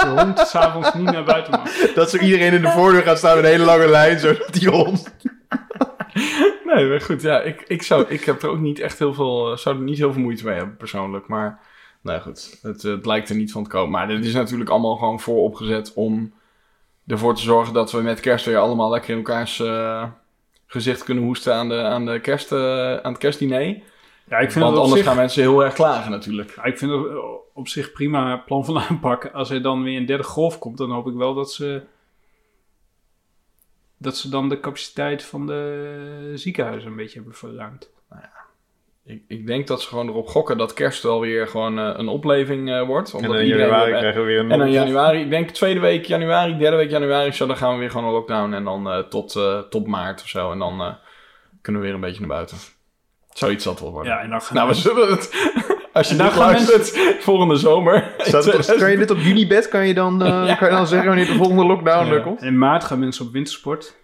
je 0.00 0.12
hond 0.16 0.38
s'avonds 0.38 0.94
niet 0.94 1.10
naar 1.10 1.24
buiten 1.24 1.52
mag. 1.52 1.92
Dat 1.94 2.10
zo 2.10 2.16
iedereen 2.16 2.52
in 2.52 2.62
de 2.62 2.70
voordeur 2.70 3.02
gaat 3.02 3.18
staan 3.18 3.36
met 3.36 3.44
een 3.44 3.50
hele 3.50 3.64
lange 3.64 3.88
lijn. 3.88 4.18
Zo 4.18 4.34
dat 4.34 4.52
die 4.52 4.68
hond. 4.68 5.14
Nee, 6.64 6.88
maar 6.88 7.00
goed. 7.00 7.22
Ja, 7.22 7.40
ik, 7.40 7.64
ik, 7.66 7.82
zou, 7.82 8.04
ik 8.08 8.24
heb 8.24 8.42
er 8.42 8.48
ook 8.48 8.58
niet 8.58 8.78
echt 8.78 8.98
heel 8.98 9.14
veel... 9.14 9.50
eh, 9.50 9.56
zou 9.56 9.76
er 9.76 9.82
niet 9.82 9.98
heel 9.98 10.12
veel 10.12 10.22
moeite 10.22 10.44
mee 10.44 10.56
hebben, 10.56 10.76
persoonlijk. 10.76 11.28
Maar... 11.28 11.60
Nou 12.02 12.20
goed, 12.20 12.58
het, 12.62 12.82
het 12.82 13.06
lijkt 13.06 13.28
er 13.28 13.36
niet 13.36 13.52
van 13.52 13.64
te 13.64 13.70
komen. 13.70 13.90
Maar 13.90 14.08
dit 14.08 14.24
is 14.24 14.32
natuurlijk 14.32 14.70
allemaal 14.70 14.96
gewoon 14.96 15.20
vooropgezet 15.20 15.92
om 15.94 16.32
ervoor 17.06 17.34
te 17.34 17.42
zorgen 17.42 17.74
dat 17.74 17.92
we 17.92 18.00
met 18.00 18.20
kerst 18.20 18.44
weer 18.44 18.58
allemaal 18.58 18.90
lekker 18.90 19.10
in 19.10 19.16
elkaars 19.16 19.60
eh, 19.60 20.04
gezicht 20.66 21.04
kunnen 21.04 21.24
hoesten 21.24 21.54
aan, 21.54 21.68
de, 21.68 21.82
aan, 21.82 22.06
de 22.06 22.20
kerst, 22.20 22.52
eh, 22.52 22.96
aan 22.96 23.12
het 23.12 23.18
kerstdiner. 23.18 23.82
Ja, 24.30 24.38
ik 24.38 24.52
vind 24.52 24.64
Want 24.64 24.76
anders 24.76 24.96
zich, 24.96 25.06
gaan 25.06 25.16
mensen 25.16 25.42
heel 25.42 25.64
erg 25.64 25.74
klagen 25.74 26.10
natuurlijk. 26.10 26.52
ja, 26.56 26.64
ik 26.64 26.78
vind 26.78 26.90
het 26.90 27.02
op 27.54 27.68
zich 27.68 27.92
prima 27.92 28.36
plan 28.36 28.64
van 28.64 28.78
aanpak. 28.88 29.26
Als 29.26 29.50
er 29.50 29.62
dan 29.62 29.82
weer 29.82 29.96
een 29.96 30.06
derde 30.06 30.22
golf 30.24 30.58
komt, 30.58 30.78
dan 30.78 30.90
hoop 30.90 31.06
ik 31.06 31.14
wel 31.14 31.34
dat 31.34 31.52
ze... 31.52 31.82
Dat 33.98 34.16
ze 34.16 34.28
dan 34.28 34.48
de 34.48 34.60
capaciteit 34.60 35.24
van 35.24 35.46
de 35.46 36.32
ziekenhuizen 36.34 36.90
een 36.90 36.96
beetje 36.96 37.16
hebben 37.16 37.34
verruimd. 37.34 37.90
Ik, 39.04 39.22
ik 39.28 39.46
denk 39.46 39.66
dat 39.66 39.82
ze 39.82 39.88
gewoon 39.88 40.08
erop 40.08 40.28
gokken 40.28 40.58
dat 40.58 40.72
kerst 40.74 41.02
wel 41.02 41.20
weer 41.20 41.48
gewoon 41.48 41.78
eh, 41.78 41.92
een 41.96 42.08
opleving 42.08 42.70
eh, 42.70 42.82
wordt. 42.86 43.08
En 43.08 43.14
Omdat 43.16 43.30
dan 43.30 43.40
in 43.40 43.46
iedereen 43.46 43.66
januari 43.68 43.90
weer- 43.90 44.00
krijgen 44.00 44.20
we 44.20 44.26
weer 44.26 44.38
een... 44.38 44.50
En 44.50 44.58
dan 44.58 44.70
januari, 44.70 45.20
ik 45.20 45.30
denk 45.30 45.50
tweede 45.50 45.80
week 45.80 46.04
januari, 46.04 46.56
derde 46.58 46.76
week 46.76 46.90
januari, 46.90 47.32
zo, 47.32 47.46
dan 47.46 47.56
gaan 47.56 47.72
we 47.72 47.78
weer 47.78 47.90
gewoon 47.90 48.06
een 48.06 48.12
lockdown. 48.12 48.52
En 48.52 48.64
dan 48.64 48.90
eh, 48.90 48.98
tot, 48.98 49.36
eh, 49.36 49.58
tot 49.60 49.86
maart 49.86 50.22
of 50.22 50.28
zo. 50.28 50.52
En 50.52 50.58
dan 50.58 50.80
eh, 50.80 50.94
kunnen 51.60 51.80
we 51.80 51.86
weer 51.86 51.96
een 51.96 52.02
beetje 52.02 52.20
naar 52.20 52.28
buiten. 52.28 52.56
Zoiets 53.32 53.62
zal 53.62 53.72
het 53.72 53.82
wel 53.82 53.92
worden. 53.92 54.12
Ja, 54.12 54.20
en 54.20 54.30
dan 54.30 54.42
gaan 54.42 54.56
Nou, 54.56 54.68
we 54.68 54.74
zullen 54.74 55.10
het, 55.10 55.30
als 55.92 56.08
je 56.08 56.16
dit 56.16 56.36
luistert, 56.36 56.98
volgende 57.20 57.56
zomer. 57.56 58.12
Staat 58.18 58.66
kan 58.78 58.90
je 58.90 58.96
dit 58.96 59.10
op 59.10 59.18
Unibed? 59.18 59.68
Kan 59.68 59.86
je 59.86 59.94
dan, 59.94 60.22
eh, 60.22 60.58
kan 60.58 60.68
je 60.70 60.74
dan 60.76 60.86
zeggen 60.86 61.08
wanneer 61.08 61.26
de 61.26 61.34
volgende 61.34 61.64
lockdown 61.64 62.06
Ja. 62.06 62.12
er 62.12 62.22
komt? 62.22 62.42
In 62.42 62.58
maart 62.58 62.84
gaan 62.84 62.98
mensen 62.98 63.26
op 63.26 63.32
wintersport. 63.32 63.98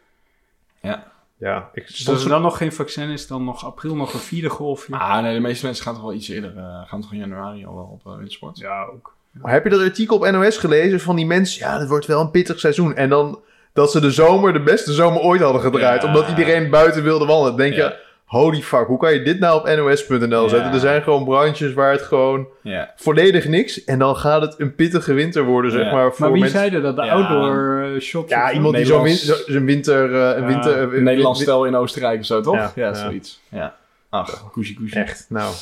Ja, 1.38 1.70
ik 1.74 1.86
Dus 1.86 2.08
als 2.08 2.22
er 2.22 2.28
dan 2.28 2.42
nog 2.42 2.56
geen 2.56 2.72
vaccin 2.72 3.08
is, 3.10 3.26
dan 3.26 3.44
nog 3.44 3.64
april 3.64 3.96
nog 3.96 4.12
een 4.12 4.18
vierde 4.20 4.48
golfje. 4.48 4.94
Ah, 4.96 5.22
nee, 5.22 5.34
de 5.34 5.40
meeste 5.40 5.64
mensen 5.66 5.84
gaan 5.84 5.94
toch 5.94 6.02
wel 6.02 6.12
iets 6.12 6.28
eerder. 6.28 6.56
eh, 6.56 6.88
gaan 6.88 7.00
toch 7.00 7.12
in 7.12 7.18
januari 7.18 7.66
al 7.66 7.74
wel 7.74 7.84
op 7.92 8.00
uh, 8.06 8.16
wintersport. 8.16 8.58
Ja, 8.58 8.84
ook. 8.94 9.14
Maar 9.30 9.52
heb 9.52 9.64
je 9.64 9.70
dat 9.70 9.80
artikel 9.80 10.16
op 10.16 10.30
NOS 10.30 10.56
gelezen 10.56 11.00
van 11.00 11.16
die 11.16 11.26
mensen? 11.26 11.66
Ja, 11.66 11.78
het 11.78 11.88
wordt 11.88 12.06
wel 12.06 12.20
een 12.20 12.30
pittig 12.30 12.60
seizoen. 12.60 12.94
En 12.94 13.08
dan 13.08 13.40
dat 13.72 13.90
ze 13.90 14.00
de 14.00 14.10
zomer 14.10 14.52
de 14.52 14.62
beste 14.62 14.92
zomer 14.92 15.20
ooit 15.20 15.40
hadden 15.40 15.60
gedraaid. 15.62 16.02
Ja. 16.02 16.08
Omdat 16.08 16.28
iedereen 16.28 16.70
buiten 16.70 17.02
wilde 17.02 17.26
wandelen. 17.26 17.56
Denk 17.56 17.74
Ja. 17.74 17.84
je, 17.84 17.96
holy 18.26 18.60
fuck, 18.62 18.86
hoe 18.86 18.98
kan 18.98 19.12
je 19.12 19.22
dit 19.22 19.38
nou 19.38 19.58
op 19.60 19.66
nos.nl 19.66 20.42
Ja. 20.42 20.48
zetten? 20.48 20.72
Er 20.72 20.78
zijn 20.80 21.02
gewoon 21.02 21.24
branches 21.24 21.72
waar 21.72 21.92
het 21.92 22.02
gewoon 22.02 22.46
Ja. 22.62 22.92
volledig 22.96 23.48
niks. 23.48 23.84
En 23.84 23.98
dan 23.98 24.16
gaat 24.16 24.42
het 24.42 24.54
een 24.60 24.74
pittige 24.74 25.12
winter 25.12 25.44
worden, 25.44 25.70
zeg 25.70 25.84
Ja. 25.84 25.92
maar. 25.92 26.10
Voor 26.10 26.20
Maar 26.20 26.32
wie 26.32 26.40
mensen. 26.40 26.58
zei 26.60 26.82
dat? 26.82 26.96
De 26.96 27.02
Ja. 27.02 27.12
outdoor 27.12 27.80
eh, 27.94 28.00
shops? 28.00 28.30
Ja, 28.30 28.52
iemand 28.52 28.74
die 28.76 28.84
zo'n 28.84 29.02
Nederlands- 29.02 29.46
winter... 29.46 30.14
eh, 30.14 30.36
een 30.36 30.42
Ja, 30.42 30.46
winter 30.46 30.78
Een 30.78 30.88
win- 30.88 31.02
Nederlands 31.02 31.40
stel 31.40 31.64
in 31.64 31.76
Oostenrijk 31.76 32.18
of 32.20 32.26
zo, 32.26 32.40
toch? 32.40 32.54
Ja. 32.54 32.72
Ja, 32.74 32.86
Ja. 32.86 32.94
zoiets. 32.94 33.40
Ja. 33.48 33.74
Ach, 34.10 34.50
koesie 34.52 34.76
koesie. 34.76 35.00
Echt, 35.00 35.26
nou. 35.28 35.52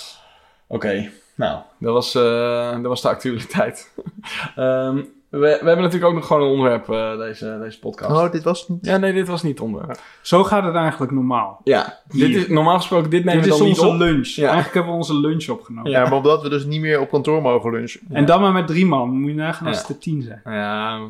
Oké, 0.67 1.11
nou, 1.35 1.59
dat 1.79 1.93
was, 1.93 2.15
eh, 2.15 2.71
dat 2.73 2.83
was 2.87 3.03
de 3.03 3.09
actualiteit. 3.09 3.91
Ehm, 4.57 4.99
We, 5.35 5.41
we 5.41 5.47
hebben 5.67 5.77
natuurlijk 5.77 6.05
ook 6.05 6.15
nog 6.15 6.27
gewoon 6.27 6.43
een 6.43 6.49
onderwerp, 6.49 6.89
uh, 6.89 7.19
deze, 7.19 7.59
deze 7.63 7.79
podcast. 7.79 8.11
Oh, 8.11 8.31
dit 8.33 8.43
was 8.43 8.69
niet... 8.69 8.87
Ja, 8.87 8.97
nee, 8.97 9.13
dit 9.13 9.27
was 9.29 9.43
niet 9.43 9.53
het 9.53 9.61
onderwerp. 9.61 10.01
Zo 10.23 10.45
gaat 10.45 10.65
het 10.65 10.75
eigenlijk 10.75 11.13
normaal. 11.13 11.61
Ja, 11.65 12.01
dit 12.09 12.35
is, 12.35 12.49
normaal 12.49 12.77
gesproken, 12.77 13.11
dit 13.11 13.25
nemen 13.25 13.43
dit 13.43 13.53
we 13.53 13.59
dan 13.59 13.67
is 13.69 13.73
niet 13.77 13.85
onze 13.85 13.95
op. 13.95 13.99
lunch. 14.01 14.27
Ja. 14.29 14.43
Eigenlijk 14.45 14.75
hebben 14.75 14.93
we 14.93 14.99
onze 14.99 15.15
lunch 15.21 15.49
opgenomen. 15.49 15.91
Ja, 15.91 16.03
maar 16.03 16.13
omdat 16.13 16.43
we 16.43 16.49
dus 16.49 16.65
niet 16.65 16.81
meer 16.81 17.01
op 17.01 17.09
kantoor 17.11 17.43
mogen 17.43 17.71
lunchen. 17.71 18.01
En 18.11 18.25
dan 18.25 18.41
maar 18.41 18.53
met 18.53 18.67
drie 18.67 18.87
man. 18.87 19.11
Moet 19.21 19.31
je 19.31 19.37
nagaan 19.37 19.67
als 19.67 19.77
Ja. 19.77 19.83
het 19.83 19.91
er 19.97 19.99
tien 19.99 20.23
zijn. 20.23 20.41
Ja, 20.45 21.01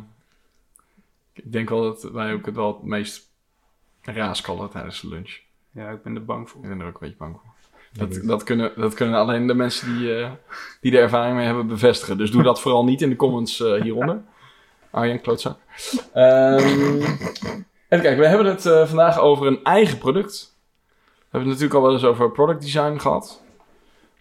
ik 1.33 1.53
denk 1.53 1.69
wel 1.69 1.83
dat 1.83 2.03
wij 2.03 2.33
ook 2.33 2.47
het 2.47 2.55
wel 2.55 2.67
het 2.75 2.83
meest 2.83 3.29
raaskallen 4.03 4.71
tijdens 4.71 5.01
de 5.01 5.09
lunch. 5.09 5.39
Ja, 5.71 5.89
ik 5.91 6.03
ben 6.03 6.15
er 6.15 6.25
bang 6.25 6.43
Ik 6.43 6.49
voor. 6.49 6.61
ben 6.61 6.81
er 6.81 6.87
ook 6.87 6.93
een 6.93 6.99
beetje 7.01 7.17
bang 7.19 7.37
voor. 7.43 7.53
Dat, 7.99 8.21
dat, 8.23 8.43
kunnen, 8.43 8.73
dat 8.77 8.95
kunnen 8.95 9.19
alleen 9.19 9.47
de 9.47 9.55
mensen 9.55 9.97
die, 9.97 10.17
eh, 10.17 10.31
die 10.81 10.97
er 10.97 11.03
ervaring 11.03 11.37
mee 11.37 11.47
hebben 11.47 11.67
bevestigen. 11.67 12.19
Dus 12.19 12.31
doe 12.31 12.43
dat 12.43 12.61
vooral 12.61 12.85
niet 12.85 13.03
in 13.03 13.09
de 13.09 13.17
comments 13.17 13.61
eh, 13.61 13.83
hieronder. 13.83 14.23
Arjen, 14.91 15.21
klootzak. 15.21 15.59
Ehm, 16.13 16.59
even 17.89 17.89
kijken, 17.89 18.19
we 18.19 18.27
hebben 18.27 18.47
het 18.47 18.67
eh, 18.67 18.87
vandaag 18.87 19.19
over 19.19 19.47
een 19.47 19.65
eigen 19.65 19.99
product. 19.99 20.57
We 21.19 21.25
hebben 21.31 21.51
het 21.51 21.61
natuurlijk 21.61 21.75
al 21.75 21.83
wel 21.83 21.93
eens 21.93 22.05
over 22.05 22.31
product 22.31 22.63
design 22.63 22.99
gehad. 22.99 23.43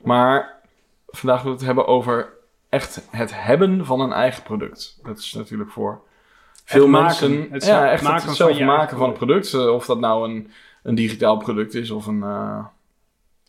Maar 0.04 0.60
vandaag 1.08 1.42
willen 1.42 1.58
we 1.58 1.66
het 1.66 1.76
hebben 1.76 1.94
over 1.94 2.34
echt 2.70 3.08
het 3.12 3.32
hebben 3.34 3.86
van 3.86 4.00
een 4.00 4.14
eigen 4.14 4.44
product. 4.44 5.00
Dat 5.04 5.18
is 5.18 5.34
natuurlijk 5.34 5.72
voor 5.72 6.02
veel 6.66 6.88
maken, 6.88 7.30
mensen... 7.30 7.52
het 7.52 7.66
ja, 7.66 7.92
echt 7.92 8.04
maken 8.04 8.16
het 8.16 8.26
van 8.26 8.36
zelf 8.36 8.58
je 8.58 8.66
maken 8.66 8.98
van 8.98 9.10
een 9.10 9.16
product. 9.16 9.54
of 9.54 9.86
dat 9.86 10.00
nou 10.00 10.30
een, 10.30 10.52
een 10.84 10.96
digitaal 10.96 11.38
product 11.38 11.74
is 11.74 11.92
of 11.92 12.06
een... 12.06 12.24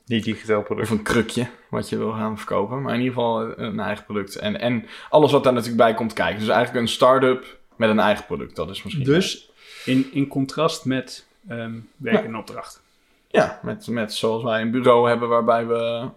eh, 0.05 0.15
Niet 0.15 0.25
digitaal 0.25 0.63
product. 0.63 0.91
of 0.91 0.99
een 0.99 1.03
krukje 1.03 1.47
wat 1.71 1.89
je 1.89 1.99
wil 1.99 2.13
gaan 2.13 2.37
verkopen. 2.37 2.83
Maar 2.83 2.95
in 2.95 3.01
ieder 3.01 3.15
geval 3.15 3.59
een 3.59 3.81
eigen 3.81 4.05
product. 4.05 4.37
En, 4.37 4.61
en 4.61 4.87
alles 5.11 5.33
wat 5.33 5.45
daar 5.45 5.53
natuurlijk 5.53 5.83
bij 5.83 5.95
komt 5.95 6.13
kijken. 6.13 6.39
Dus 6.39 6.49
eigenlijk 6.49 6.81
een 6.81 6.93
start-up 6.93 7.59
met 7.77 7.89
een 7.89 8.01
eigen 8.01 8.25
product. 8.25 8.57
Dat 8.57 8.71
is 8.71 8.83
misschien... 8.83 9.05
Dus 9.05 9.51
in, 9.85 10.13
in 10.13 10.29
contrast 10.29 10.85
met 10.85 11.27
ehm 11.49 11.79
werk 11.97 12.25
in 12.25 12.37
opdracht. 12.37 12.83
Ja, 13.29 13.61
met, 13.63 13.87
met 13.87 14.13
zoals 14.13 14.43
wij 14.43 14.61
een 14.61 14.71
bureau 14.71 15.09
hebben 15.09 15.29
waarbij 15.29 15.67
we 15.67 16.09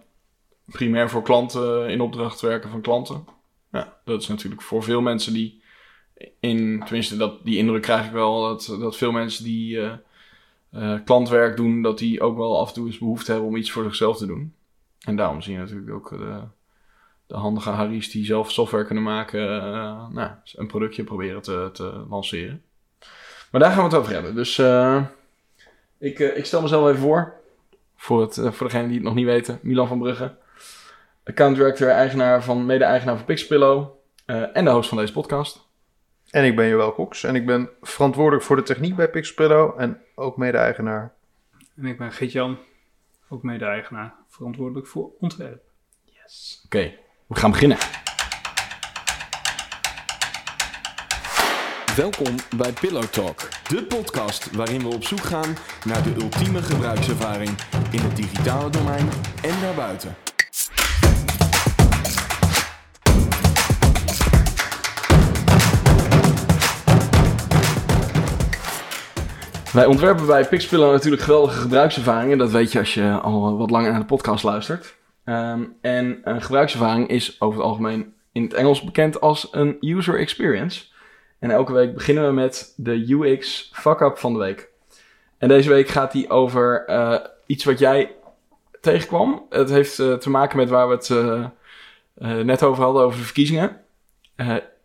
primair 0.64 1.10
voor 1.10 1.22
klanten 1.22 1.88
in 1.88 2.00
opdracht 2.00 2.40
werken 2.40 2.70
van 2.70 2.80
klanten. 2.80 3.24
Ja, 3.72 3.96
dat 4.04 4.22
is 4.22 4.28
natuurlijk 4.28 4.62
voor 4.62 4.82
veel 4.82 5.00
mensen 5.00 5.32
die 5.32 5.62
in, 6.40 6.82
tenminste 6.84 7.16
dat, 7.16 7.44
die 7.44 7.56
indruk 7.56 7.82
krijg 7.82 8.06
ik 8.06 8.12
wel, 8.12 8.42
dat, 8.42 8.76
dat 8.80 8.96
veel 8.96 9.12
mensen 9.12 9.44
die 9.44 9.80
eh, 9.80 9.92
eh, 10.72 10.94
klantwerk 11.04 11.56
doen, 11.56 11.82
dat 11.82 11.98
die 11.98 12.20
ook 12.20 12.36
wel 12.36 12.60
af 12.60 12.68
en 12.68 12.74
toe 12.74 12.86
eens 12.86 12.98
behoefte 12.98 13.30
hebben 13.30 13.48
om 13.48 13.56
iets 13.56 13.70
voor 13.70 13.84
zichzelf 13.84 14.16
te 14.16 14.26
doen. 14.26 14.54
En 15.06 15.16
daarom 15.16 15.42
zie 15.42 15.52
je 15.52 15.58
natuurlijk 15.58 15.90
ook 15.90 16.10
de, 16.10 16.40
de 17.26 17.34
handige 17.36 17.70
Harry's 17.70 18.10
die 18.10 18.24
zelf 18.24 18.50
software 18.50 18.84
kunnen 18.84 19.04
maken, 19.04 19.62
eh, 19.62 20.08
nou, 20.08 20.30
een 20.54 20.66
productje 20.66 21.04
proberen 21.04 21.42
te, 21.42 21.70
te 21.72 22.04
lanceren. 22.08 22.62
Maar 23.50 23.60
daar 23.60 23.70
gaan 23.70 23.78
we 23.78 23.88
het 23.88 23.98
over 23.98 24.12
hebben. 24.12 24.34
Dus 24.34 24.58
eh, 24.58 25.02
ik, 25.98 26.18
eh, 26.20 26.36
ik 26.36 26.44
stel 26.44 26.62
mezelf 26.62 26.88
even 26.88 27.00
voor. 27.00 27.34
Voor, 27.96 28.20
het, 28.20 28.38
eh, 28.38 28.52
voor 28.52 28.66
degenen 28.66 28.86
die 28.88 28.96
het 28.96 29.06
nog 29.06 29.14
niet 29.14 29.24
weten. 29.24 29.58
Milan 29.62 29.88
van 29.88 29.98
Brugge. 29.98 30.34
Account 31.24 31.56
director, 31.56 31.88
eigenaar 31.88 32.42
van, 32.44 32.66
mede-eigenaar 32.66 33.16
van 33.16 33.24
Pixpillow. 33.24 33.86
eh, 34.24 34.56
en 34.56 34.64
de 34.64 34.70
host 34.70 34.88
van 34.88 34.98
deze 34.98 35.12
podcast. 35.12 35.67
En 36.30 36.44
ik 36.44 36.56
ben 36.56 36.68
Joël 36.68 36.94
Cox. 36.94 37.24
En 37.24 37.34
ik 37.34 37.46
ben 37.46 37.70
verantwoordelijk 37.80 38.44
voor 38.44 38.56
de 38.56 38.62
techniek 38.62 38.96
bij 38.96 39.10
Pixpillow. 39.10 39.80
En 39.80 40.02
ook 40.14 40.36
mede-eigenaar. 40.36 41.12
En 41.76 41.84
ik 41.84 41.98
ben 41.98 42.12
Geert-Jan, 42.12 42.58
ook 43.28 43.42
mede-eigenaar, 43.42 44.14
verantwoordelijk 44.28 44.86
voor 44.86 45.10
ontwerp. 45.18 45.66
Oké, 46.64 46.94
we 47.26 47.34
gaan 47.34 47.50
beginnen. 47.50 47.78
Welkom 51.96 52.34
bij 52.56 52.72
Pillow 52.72 53.02
Talk, 53.02 53.48
de 53.68 53.84
podcast 53.88 54.56
waarin 54.56 54.80
we 54.80 54.88
op 54.88 55.04
zoek 55.04 55.20
gaan 55.20 55.56
naar 55.84 56.02
de 56.02 56.14
ultieme 56.14 56.62
gebruikservaring 56.62 57.50
in 57.90 58.00
het 58.00 58.16
digitale 58.16 58.70
domein 58.70 59.08
en 59.42 59.60
daarbuiten. 59.60 60.27
Wij 69.72 69.86
ontwerpen 69.86 70.26
bij 70.26 70.44
Pixpillow 70.44 70.92
natuurlijk 70.92 71.22
geweldige 71.22 71.60
gebruikservaringen. 71.60 72.38
Dat 72.38 72.50
weet 72.50 72.72
je 72.72 72.78
als 72.78 72.94
je 72.94 73.10
al 73.10 73.56
wat 73.56 73.70
langer 73.70 73.90
naar 73.90 74.00
de 74.00 74.06
podcast 74.06 74.44
luistert. 74.44 74.96
Ehm, 75.24 75.64
en 75.80 76.20
een 76.24 76.42
gebruikservaring 76.42 77.08
is 77.08 77.40
over 77.40 77.58
het 77.58 77.68
algemeen 77.68 78.14
in 78.32 78.42
het 78.42 78.54
Engels 78.54 78.82
bekend 78.82 79.20
als 79.20 79.48
een 79.50 79.76
user 79.80 80.18
experience. 80.18 80.84
En 81.38 81.50
elke 81.50 81.72
week 81.72 81.94
beginnen 81.94 82.26
we 82.26 82.32
met 82.32 82.72
de 82.76 83.12
UX 83.12 83.70
fuck-up 83.74 84.18
van 84.18 84.32
de 84.32 84.38
week. 84.38 84.68
En 85.38 85.48
deze 85.48 85.68
week 85.68 85.88
gaat 85.88 86.12
die 86.12 86.30
over 86.30 86.84
eh, 86.86 87.16
iets 87.46 87.64
wat 87.64 87.78
jij 87.78 88.14
tegenkwam. 88.80 89.46
Het 89.50 89.70
heeft 89.70 89.98
eh, 89.98 90.14
te 90.14 90.30
maken 90.30 90.56
met 90.56 90.68
waar 90.68 90.88
we 90.88 90.94
het 90.94 91.10
eh, 91.10 92.42
net 92.42 92.62
over 92.62 92.84
hadden, 92.84 93.02
over 93.02 93.18
de 93.18 93.24
verkiezingen. 93.24 93.80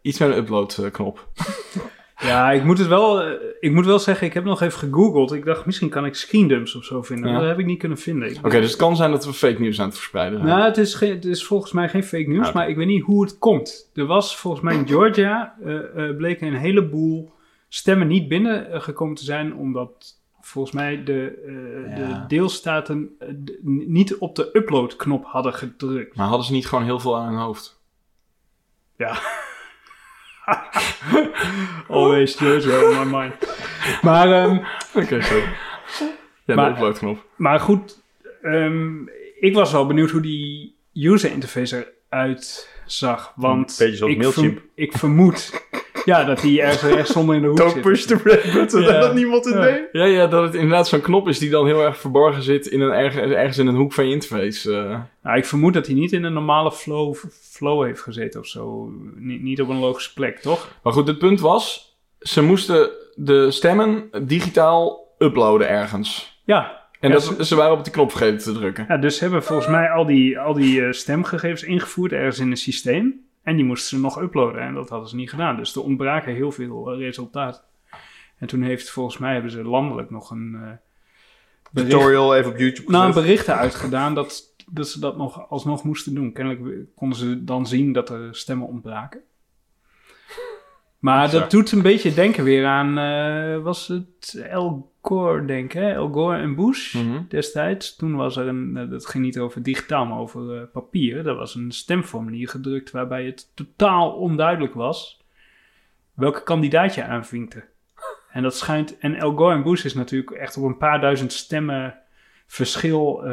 Iets 0.01 0.19
met 0.19 0.29
een 0.29 0.37
upload-knop. 0.37 1.27
Ja, 2.23 2.51
ik 2.51 2.63
moet 2.63 2.77
het 2.77 2.87
wel, 2.87 3.21
eh, 3.23 3.31
ik 3.59 3.71
moet 3.71 3.85
wel 3.85 3.99
zeggen, 3.99 4.27
ik 4.27 4.33
heb 4.33 4.43
nog 4.43 4.61
even 4.61 4.79
gegoogeld. 4.79 5.33
Ik 5.33 5.45
dacht, 5.45 5.65
misschien 5.65 5.89
kan 5.89 6.05
ik 6.05 6.15
screendumps 6.15 6.75
of 6.75 6.83
zo 6.83 7.01
vinden. 7.01 7.25
Ja. 7.25 7.31
Maar 7.31 7.41
dat 7.41 7.49
heb 7.49 7.59
ik 7.59 7.65
niet 7.65 7.79
kunnen 7.79 7.97
vinden. 7.97 8.37
Oké, 8.43 8.59
dus 8.59 8.69
het 8.69 8.79
kan 8.79 8.95
zijn 8.95 9.11
dat 9.11 9.25
we 9.25 9.33
fake 9.33 9.61
nieuws 9.61 9.79
aan 9.79 9.85
het 9.87 9.95
verspreiden 9.95 10.39
zijn. 10.39 10.51
Nou, 10.51 10.63
het 10.65 10.77
is, 10.77 10.95
geen, 10.95 11.11
het 11.13 11.25
is 11.25 11.45
volgens 11.45 11.71
mij 11.71 11.89
geen 11.89 12.03
fake 12.03 12.29
news, 12.29 12.47
Oké. 12.47 12.57
maar 12.57 12.69
ik 12.69 12.75
weet 12.75 12.87
niet 12.87 13.03
hoe 13.03 13.23
het 13.23 13.37
komt. 13.37 13.91
Er 13.93 14.05
was 14.05 14.37
volgens 14.37 14.63
mij 14.63 14.75
in 14.75 14.87
Georgia, 14.87 15.55
eh 15.63 16.09
eh, 16.09 16.15
bleken 16.17 16.47
een 16.47 16.53
heleboel 16.59 17.31
stemmen 17.69 18.07
niet 18.07 18.27
binnengekomen 18.27 19.15
te 19.15 19.23
zijn, 19.23 19.55
omdat 19.55 20.21
volgens 20.41 20.73
mij 20.75 21.03
de, 21.03 21.43
Ja. 21.89 21.95
de 21.95 22.23
deelstaten 22.27 23.09
niet 23.61 24.17
op 24.17 24.35
de 24.35 24.49
upload-knop 24.53 25.25
hadden 25.25 25.53
gedrukt. 25.53 26.15
Maar 26.15 26.27
hadden 26.27 26.45
ze 26.45 26.51
niet 26.53 26.67
gewoon 26.67 26.83
heel 26.83 26.99
veel 26.99 27.17
aan 27.17 27.27
hun 27.27 27.41
hoofd? 27.41 27.81
Ja. 28.97 29.17
Always 31.87 32.35
Georgia 32.35 32.79
on 32.83 33.09
my 33.09 33.17
mind. 33.17 33.33
Maar, 34.01 34.31
ehm, 34.31 34.57
Oké, 34.93 35.21
sorry. 35.21 35.43
Ja, 36.45 36.55
Maar- 36.55 36.65
de 36.69 36.71
upload-knop. 36.75 37.25
maar 37.35 37.59
goed, 37.59 38.01
ehm, 38.41 38.91
ik 39.39 39.53
was 39.53 39.71
wel 39.71 39.85
benieuwd 39.87 40.09
hoe 40.09 40.21
die 40.21 40.75
user 40.93 41.31
interface 41.31 41.93
eruit 42.09 42.69
zag. 42.85 43.33
Want 43.35 43.69
Een 43.79 43.85
beetje 43.85 43.95
zoals 43.97 44.45
ik 44.75 44.91
vermoed 44.91 45.67
ja, 46.05 46.23
dat 46.23 46.39
die 46.41 46.61
ergens, 46.61 47.11
zonder 47.11 47.35
in 47.35 47.41
de 47.41 47.47
hoek 47.47 47.57
Don't 47.57 47.71
zit. 47.71 47.81
push 47.81 48.03
the 48.05 48.17
red 48.23 48.53
button. 48.53 48.81
Ja. 48.81 48.93
En 48.93 48.99
dat 49.01 49.13
niemand 49.13 49.45
het 49.45 49.53
Ja. 49.53 49.61
deed. 49.61 49.89
Ja, 49.91 50.03
ja, 50.05 50.27
dat 50.27 50.43
het 50.43 50.53
inderdaad 50.53 50.87
zo'n 50.87 51.01
knop 51.01 51.27
is 51.27 51.39
die 51.39 51.49
dan 51.49 51.65
heel 51.65 51.81
erg 51.83 51.97
verborgen 51.99 52.43
zit 52.43 52.67
in 52.67 52.81
een 52.81 52.91
erg, 52.91 53.15
ergens 53.15 53.57
in 53.57 53.67
een 53.67 53.75
hoek 53.75 53.93
van 53.93 54.05
je 54.07 54.13
interface. 54.13 54.73
eh. 54.75 54.99
Nou, 55.23 55.37
ik 55.37 55.45
vermoed 55.45 55.73
dat 55.73 55.85
hij 55.85 55.95
niet 55.95 56.11
in 56.11 56.23
een 56.23 56.33
normale 56.33 56.71
flow, 56.71 57.15
flow 57.51 57.85
heeft 57.85 58.01
gezeten 58.01 58.39
of 58.39 58.47
zo. 58.47 58.91
Niet, 59.15 59.41
niet 59.41 59.61
op 59.61 59.69
een 59.69 59.79
logische 59.79 60.13
plek, 60.13 60.39
toch? 60.39 60.67
Maar 60.83 60.93
goed, 60.93 61.07
het 61.07 61.17
punt 61.17 61.39
was, 61.39 61.95
ze 62.19 62.43
moesten 62.43 62.89
de 63.15 63.51
stemmen 63.51 64.09
digitaal 64.21 65.13
uploaden 65.17 65.69
ergens. 65.69 66.39
Ja, 66.45 66.81
En 66.99 67.09
Ja, 67.09 67.15
dat, 67.15 67.23
ze- 67.23 67.45
ze 67.45 67.55
waren 67.55 67.77
op 67.77 67.83
die 67.83 67.93
knop 67.93 68.09
vergeten 68.11 68.37
te 68.37 68.51
drukken. 68.59 68.85
ja 68.87 68.97
dus 68.97 69.17
ze 69.17 69.23
hebben 69.23 69.43
volgens 69.43 69.67
mij 69.67 69.89
al 69.89 70.05
die, 70.05 70.39
al 70.39 70.53
die 70.53 70.81
eh, 70.85 70.91
stemgegevens 70.91 71.63
ingevoerd 71.63 72.11
ergens 72.11 72.39
in 72.39 72.51
een 72.51 72.57
systeem. 72.57 73.25
En 73.43 73.55
die 73.55 73.65
moesten 73.65 73.89
ze 73.89 74.03
nog 74.03 74.21
uploaden 74.21 74.61
en 74.61 74.73
dat 74.73 74.89
hadden 74.89 75.09
ze 75.09 75.15
niet 75.15 75.29
gedaan. 75.29 75.55
Dus 75.55 75.75
er 75.75 75.83
ontbraken 75.83 76.33
heel 76.33 76.51
veel 76.51 76.91
eh, 76.91 76.97
resultaten. 76.97 77.61
En 78.37 78.47
toen 78.47 78.61
heeft 78.61 78.89
volgens 78.89 79.17
mij 79.17 79.33
hebben 79.33 79.51
ze 79.51 79.63
landelijk 79.63 80.09
nog 80.09 80.31
een, 80.31 80.55
eh, 80.55 80.71
bericht, 81.71 81.91
Tutorial 81.91 82.35
even 82.35 82.51
op 82.51 82.57
YouTube 82.57 82.91
nou, 82.91 83.05
een 83.05 83.13
berichten 83.13 83.55
uitgedaan 83.55 84.15
dat, 84.15 84.55
dat 84.71 84.87
ze 84.87 84.99
dat 84.99 85.17
nog 85.17 85.49
alsnog 85.49 85.83
moesten 85.83 86.13
doen. 86.13 86.33
Kennelijk 86.33 86.87
konden 86.95 87.17
ze 87.17 87.43
dan 87.43 87.67
zien 87.67 87.93
dat 87.93 88.09
er 88.09 88.35
stemmen 88.35 88.67
ontbraken. 88.67 89.21
Maar 91.03 91.31
dat 91.31 91.51
doet 91.51 91.71
een 91.71 91.81
beetje 91.81 92.13
denken 92.13 92.43
weer 92.43 92.65
aan, 92.65 92.97
eh, 92.97 93.63
was 93.63 93.87
het 93.87 94.43
El 94.49 94.91
Gore, 95.01 95.45
denk 95.45 95.65
ik, 95.73 95.81
hè? 95.81 95.91
El 95.93 96.07
Gore 96.09 96.37
en 96.37 96.55
Bush 96.55 96.93
Mhm. 96.93 97.21
destijds. 97.29 97.95
Toen 97.95 98.15
was 98.15 98.37
er 98.37 98.47
een, 98.47 98.77
eh, 98.77 98.89
dat 98.89 99.05
ging 99.05 99.23
niet 99.23 99.39
over 99.39 99.63
digitaal, 99.63 100.05
maar 100.05 100.17
over 100.17 100.55
eh, 100.57 100.61
papier. 100.71 101.27
Er 101.27 101.35
was 101.35 101.55
een 101.55 101.71
stemformulier 101.71 102.49
gedrukt 102.49 102.91
waarbij 102.91 103.25
het 103.25 103.51
totaal 103.55 104.11
onduidelijk 104.11 104.73
was 104.73 105.21
welke 106.13 106.43
kandidaat 106.43 106.95
je 106.95 107.03
aanvinkte. 107.03 107.63
En 108.31 108.43
dat 108.43 108.55
schijnt, 108.55 108.97
en 108.97 109.15
El 109.15 109.35
Gore 109.35 109.55
en 109.55 109.63
Bush 109.63 109.85
is 109.85 109.93
natuurlijk 109.93 110.31
echt 110.31 110.57
op 110.57 110.63
een 110.63 110.77
paar 110.77 111.01
duizend 111.01 111.33
stemmen 111.33 111.97
verschil 112.47 113.23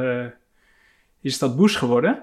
is 1.21 1.39
dat 1.39 1.57
Bush 1.57 1.79
geworden. 1.79 2.23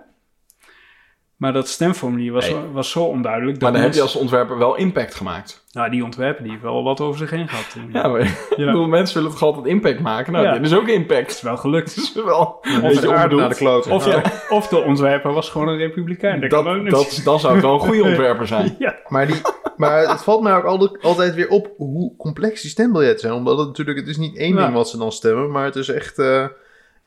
Maar 1.37 1.53
dat 1.53 1.67
stemformulier 1.67 2.31
was, 2.31 2.51
was 2.73 2.91
zo 2.91 3.03
onduidelijk. 3.03 3.61
Maar 3.61 3.71
dan 3.71 3.81
heb 3.81 3.93
je 3.93 3.99
mensen- 3.99 4.13
als 4.19 4.21
ontwerper 4.21 4.57
wel 4.57 4.75
impact 4.75 5.15
gemaakt. 5.15 5.65
Nou, 5.71 5.89
die 5.89 6.03
ontwerper 6.03 6.41
die 6.43 6.51
heeft 6.51 6.63
wel 6.63 6.83
wat 6.83 7.01
over 7.01 7.17
zich 7.17 7.29
heen 7.29 7.47
gehad. 7.47 7.75
Ja, 7.93 8.07
maar 8.07 8.19
ik 8.49 8.55
bedoel, 8.57 8.87
mensen 8.87 9.15
willen 9.17 9.31
toch 9.31 9.41
altijd 9.43 9.65
impact 9.65 9.99
maken? 9.99 10.33
Nou, 10.33 10.45
Ja. 10.45 10.53
dit 10.53 10.65
is 10.65 10.73
ook 10.75 10.81
Het 10.81 10.89
impact. 10.95 11.29
is 11.31 11.41
wel 11.41 11.57
gelukt. 11.57 11.89
Het 11.95 12.03
is 12.03 12.13
wel 12.13 12.57
een 12.61 12.75
Of 12.75 12.81
beetje 12.81 13.01
de 13.01 13.13
aarde 13.13 13.35
naar 13.35 13.49
de 13.49 13.55
kloten. 13.55 13.91
Of, 13.91 14.03
de, 14.03 14.21
of 14.49 14.67
de 14.67 14.77
ontwerper 14.83 15.33
was 15.33 15.49
gewoon 15.49 15.67
een 15.67 15.77
republikein. 15.77 16.41
Dat, 16.41 16.49
Dat, 16.49 16.63
kan 16.63 16.75
ook 16.79 16.89
dat, 16.89 17.21
dan 17.23 17.39
zou 17.39 17.53
het 17.53 17.63
wel 17.63 17.73
een 17.73 17.79
goede 17.79 18.03
ontwerper 18.09 18.47
zijn. 18.47 18.75
Ja. 18.79 18.95
Maar 19.07 19.27
die, 19.27 19.41
Maar 19.77 20.09
het 20.09 20.23
valt 20.23 20.41
mij 20.41 20.55
ook 20.55 20.63
altijd, 20.65 21.01
altijd 21.03 21.35
weer 21.35 21.49
op 21.49 21.73
hoe 21.77 22.15
complex 22.17 22.61
die 22.61 22.71
stembiljetten 22.71 23.19
zijn. 23.19 23.33
Omdat 23.33 23.57
het 23.57 23.67
natuurlijk, 23.67 23.97
het 23.99 24.07
is 24.07 24.17
niet 24.17 24.37
één 24.37 24.55
Ja. 24.55 24.61
ding 24.63 24.73
wat 24.73 24.89
ze 24.89 24.97
dan 24.97 25.11
stemmen, 25.11 25.51
maar 25.51 25.65
het 25.65 25.75
is 25.75 25.89
echt... 25.89 26.19
eh, 26.19 26.45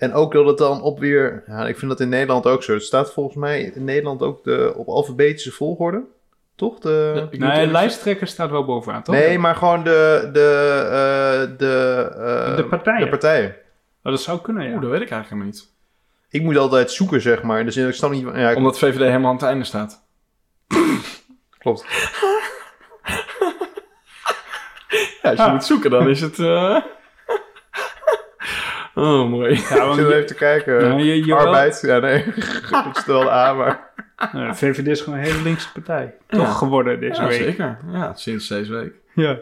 en 0.00 0.12
ook 0.12 0.32
dat 0.32 0.46
het 0.46 0.58
dan 0.58 0.82
op 0.82 0.98
weer... 0.98 1.42
Ja, 1.46 1.66
ik 1.68 1.78
vind 1.78 1.90
dat 1.90 2.00
in 2.00 2.08
Nederland 2.08 2.46
ook 2.46 2.62
zo. 2.62 2.72
Het 2.72 2.82
staat 2.82 3.12
volgens 3.12 3.36
mij 3.36 3.62
in 3.62 3.84
Nederland 3.84 4.22
ook 4.22 4.44
de, 4.44 4.72
op 4.76 4.88
alfabetische 4.88 5.52
volgorde. 5.52 6.02
Toch? 6.56 6.78
De... 6.78 7.26
Nee, 7.30 7.50
eerlijk 7.50 7.72
lijsttrekker 7.72 8.26
staat 8.26 8.50
wel 8.50 8.64
bovenaan, 8.64 9.02
toch? 9.02 9.14
nee, 9.14 9.38
maar 9.38 9.54
gewoon 9.54 9.84
de... 9.84 10.28
De, 10.32 10.40
eh, 10.84 11.58
de, 11.58 12.08
eh, 12.16 12.56
De 12.56 12.64
partijen. 12.64 13.00
De 13.04 13.08
partijen. 13.08 13.54
Oh, 14.02 14.12
dat 14.12 14.20
zou 14.20 14.40
kunnen, 14.40 14.64
ja. 14.64 14.72
Oeh, 14.72 14.80
dat 14.82 14.90
weet 14.90 15.00
ik 15.00 15.10
eigenlijk 15.10 15.28
helemaal 15.30 15.46
niet. 15.52 15.68
Ik 16.28 16.42
moet 16.42 16.56
altijd 16.56 16.90
zoeken, 16.90 17.20
zeg 17.20 17.42
maar. 17.42 17.64
Dus 17.64 17.76
ik 17.76 17.94
snap 17.94 18.10
niet... 18.10 18.26
Ja, 18.34 18.54
Omdat 18.54 18.78
VVD 18.78 18.98
helemaal 18.98 19.30
aan 19.30 19.36
het 19.36 19.44
einde 19.44 19.64
staat. 19.64 20.02
klopt. 21.58 21.84
Ja, 25.22 25.30
als 25.30 25.38
je 25.38 25.44
Ah. 25.44 25.52
moet 25.52 25.64
zoeken, 25.64 25.90
dan 25.90 26.08
is 26.08 26.20
het... 26.20 26.38
eh, 26.38 26.76
oh, 28.94 29.28
mooi. 29.30 29.54
Ja, 29.54 29.58
want 29.78 29.94
Zullen 29.94 29.96
we 29.96 30.02
je- 30.08 30.14
even 30.14 30.26
te 30.26 30.34
kijken? 30.34 30.84
Ja, 30.84 30.96
je- 30.98 31.16
je 31.18 31.26
wel- 31.26 31.36
Arbeid? 31.46 31.80
Ja, 31.82 31.98
nee. 31.98 32.24
dat 32.70 32.96
is 32.96 33.04
wel 33.06 33.20
de 33.20 33.30
A, 33.30 33.52
maar... 33.52 33.88
Nou, 34.32 34.54
VVD 34.54 34.86
is 34.86 35.00
gewoon 35.00 35.18
een 35.18 35.24
hele 35.24 35.42
linkse 35.42 35.72
partij. 35.72 36.14
Toch 36.26 36.40
Ja. 36.40 36.52
geworden 36.52 37.00
deze 37.00 37.20
Ja, 37.22 37.28
week. 37.28 37.42
zeker. 37.42 37.78
Ja, 37.92 38.14
sinds 38.14 38.48
deze 38.48 38.72
week. 38.72 38.92
Ja. 39.14 39.38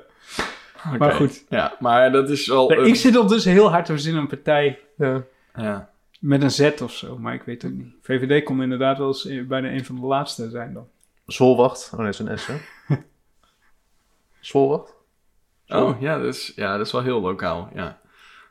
Maar 0.98 1.12
goed. 1.12 1.44
Ja, 1.48 1.76
maar 1.78 2.12
dat 2.12 2.30
is. 2.30 2.46
Nee, 2.46 2.76
een- 2.78 2.86
ik 2.86 2.94
zit 2.94 3.16
al 3.16 3.26
dus 3.26 3.44
heel 3.44 3.70
hard 3.70 3.84
te 3.86 3.92
verzinnen 3.92 4.22
een 4.22 4.28
partij 4.28 4.78
Ja. 4.96 5.22
Ja. 5.54 5.88
met 6.20 6.42
een 6.42 6.50
Z 6.50 6.70
of 6.82 6.92
zo, 6.92 7.18
maar 7.18 7.34
ik 7.34 7.42
weet 7.42 7.62
het 7.62 7.72
niet. 7.74 7.94
VVD 8.02 8.44
kon 8.44 8.62
inderdaad 8.62 8.98
wel 8.98 9.06
eens 9.06 9.26
eh, 9.26 9.46
bijna 9.46 9.68
een 9.68 9.84
van 9.84 10.00
de 10.00 10.06
laatste 10.06 10.50
zijn 10.50 10.72
dan. 10.72 10.86
Zolwacht. 11.26 11.90
Oh 11.92 11.98
nee, 12.00 12.10
dat 12.10 12.20
is 12.20 12.26
een 12.26 12.38
S, 12.38 12.46
hè? 12.46 12.54
Zolwacht? 14.40 14.94
Oh, 15.68 16.00
ja 16.00 16.18
dat, 16.18 16.34
is, 16.34 16.52
ja, 16.56 16.76
dat 16.76 16.86
is 16.86 16.92
wel 16.92 17.02
heel 17.02 17.20
lokaal, 17.20 17.68
ja. 17.74 17.98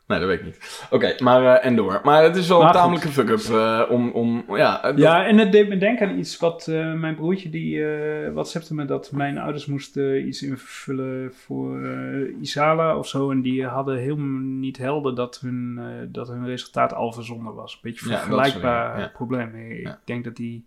Nee, 0.07 0.19
dat 0.19 0.27
weet 0.27 0.39
ik 0.39 0.45
niet. 0.45 0.87
Oké, 0.91 1.15
maar 1.23 1.55
eh, 1.55 1.65
en 1.65 1.75
door. 1.75 1.99
Maar 2.03 2.23
het 2.23 2.35
is 2.35 2.47
wel 2.47 2.57
Maar 2.59 2.67
een 2.67 2.73
tamelijke 2.73 3.07
fuck-up 3.07 3.39
eh, 3.39 3.81
om, 3.89 4.11
om... 4.11 4.43
Ja, 4.55 4.81
dat- 4.81 4.97
Ja, 4.97 5.25
en 5.25 5.37
het 5.37 5.51
deed 5.51 5.69
me 5.69 5.77
denken 5.77 6.09
aan 6.09 6.17
iets 6.17 6.37
wat 6.37 6.67
eh, 6.67 6.93
mijn 6.93 7.15
broertje 7.15 7.49
die 7.49 7.85
eh 7.85 8.31
WhatsAppte 8.33 8.73
me 8.73 8.85
dat 8.85 9.11
mijn 9.11 9.37
ouders 9.37 9.65
moesten 9.65 10.27
iets 10.27 10.41
invullen 10.43 11.33
voor 11.33 11.83
eh, 11.85 12.41
Isala 12.41 12.97
of 12.97 13.07
zo. 13.07 13.31
En 13.31 13.41
die 13.41 13.65
hadden 13.65 13.97
helemaal 13.97 14.41
niet 14.41 14.77
helder 14.77 15.15
dat 15.15 15.39
hun, 15.39 15.75
eh, 15.79 15.85
dat 16.07 16.27
hun 16.27 16.45
resultaat 16.45 16.93
al 16.93 17.11
verzonden 17.13 17.53
was. 17.53 17.73
Een 17.73 17.79
beetje 17.81 18.05
vergelijkbaar 18.05 18.99
ja. 18.99 19.07
probleem. 19.07 19.55
Ik 19.55 19.81
Ja. 19.87 19.99
denk 20.05 20.23
dat 20.23 20.35
die 20.35 20.65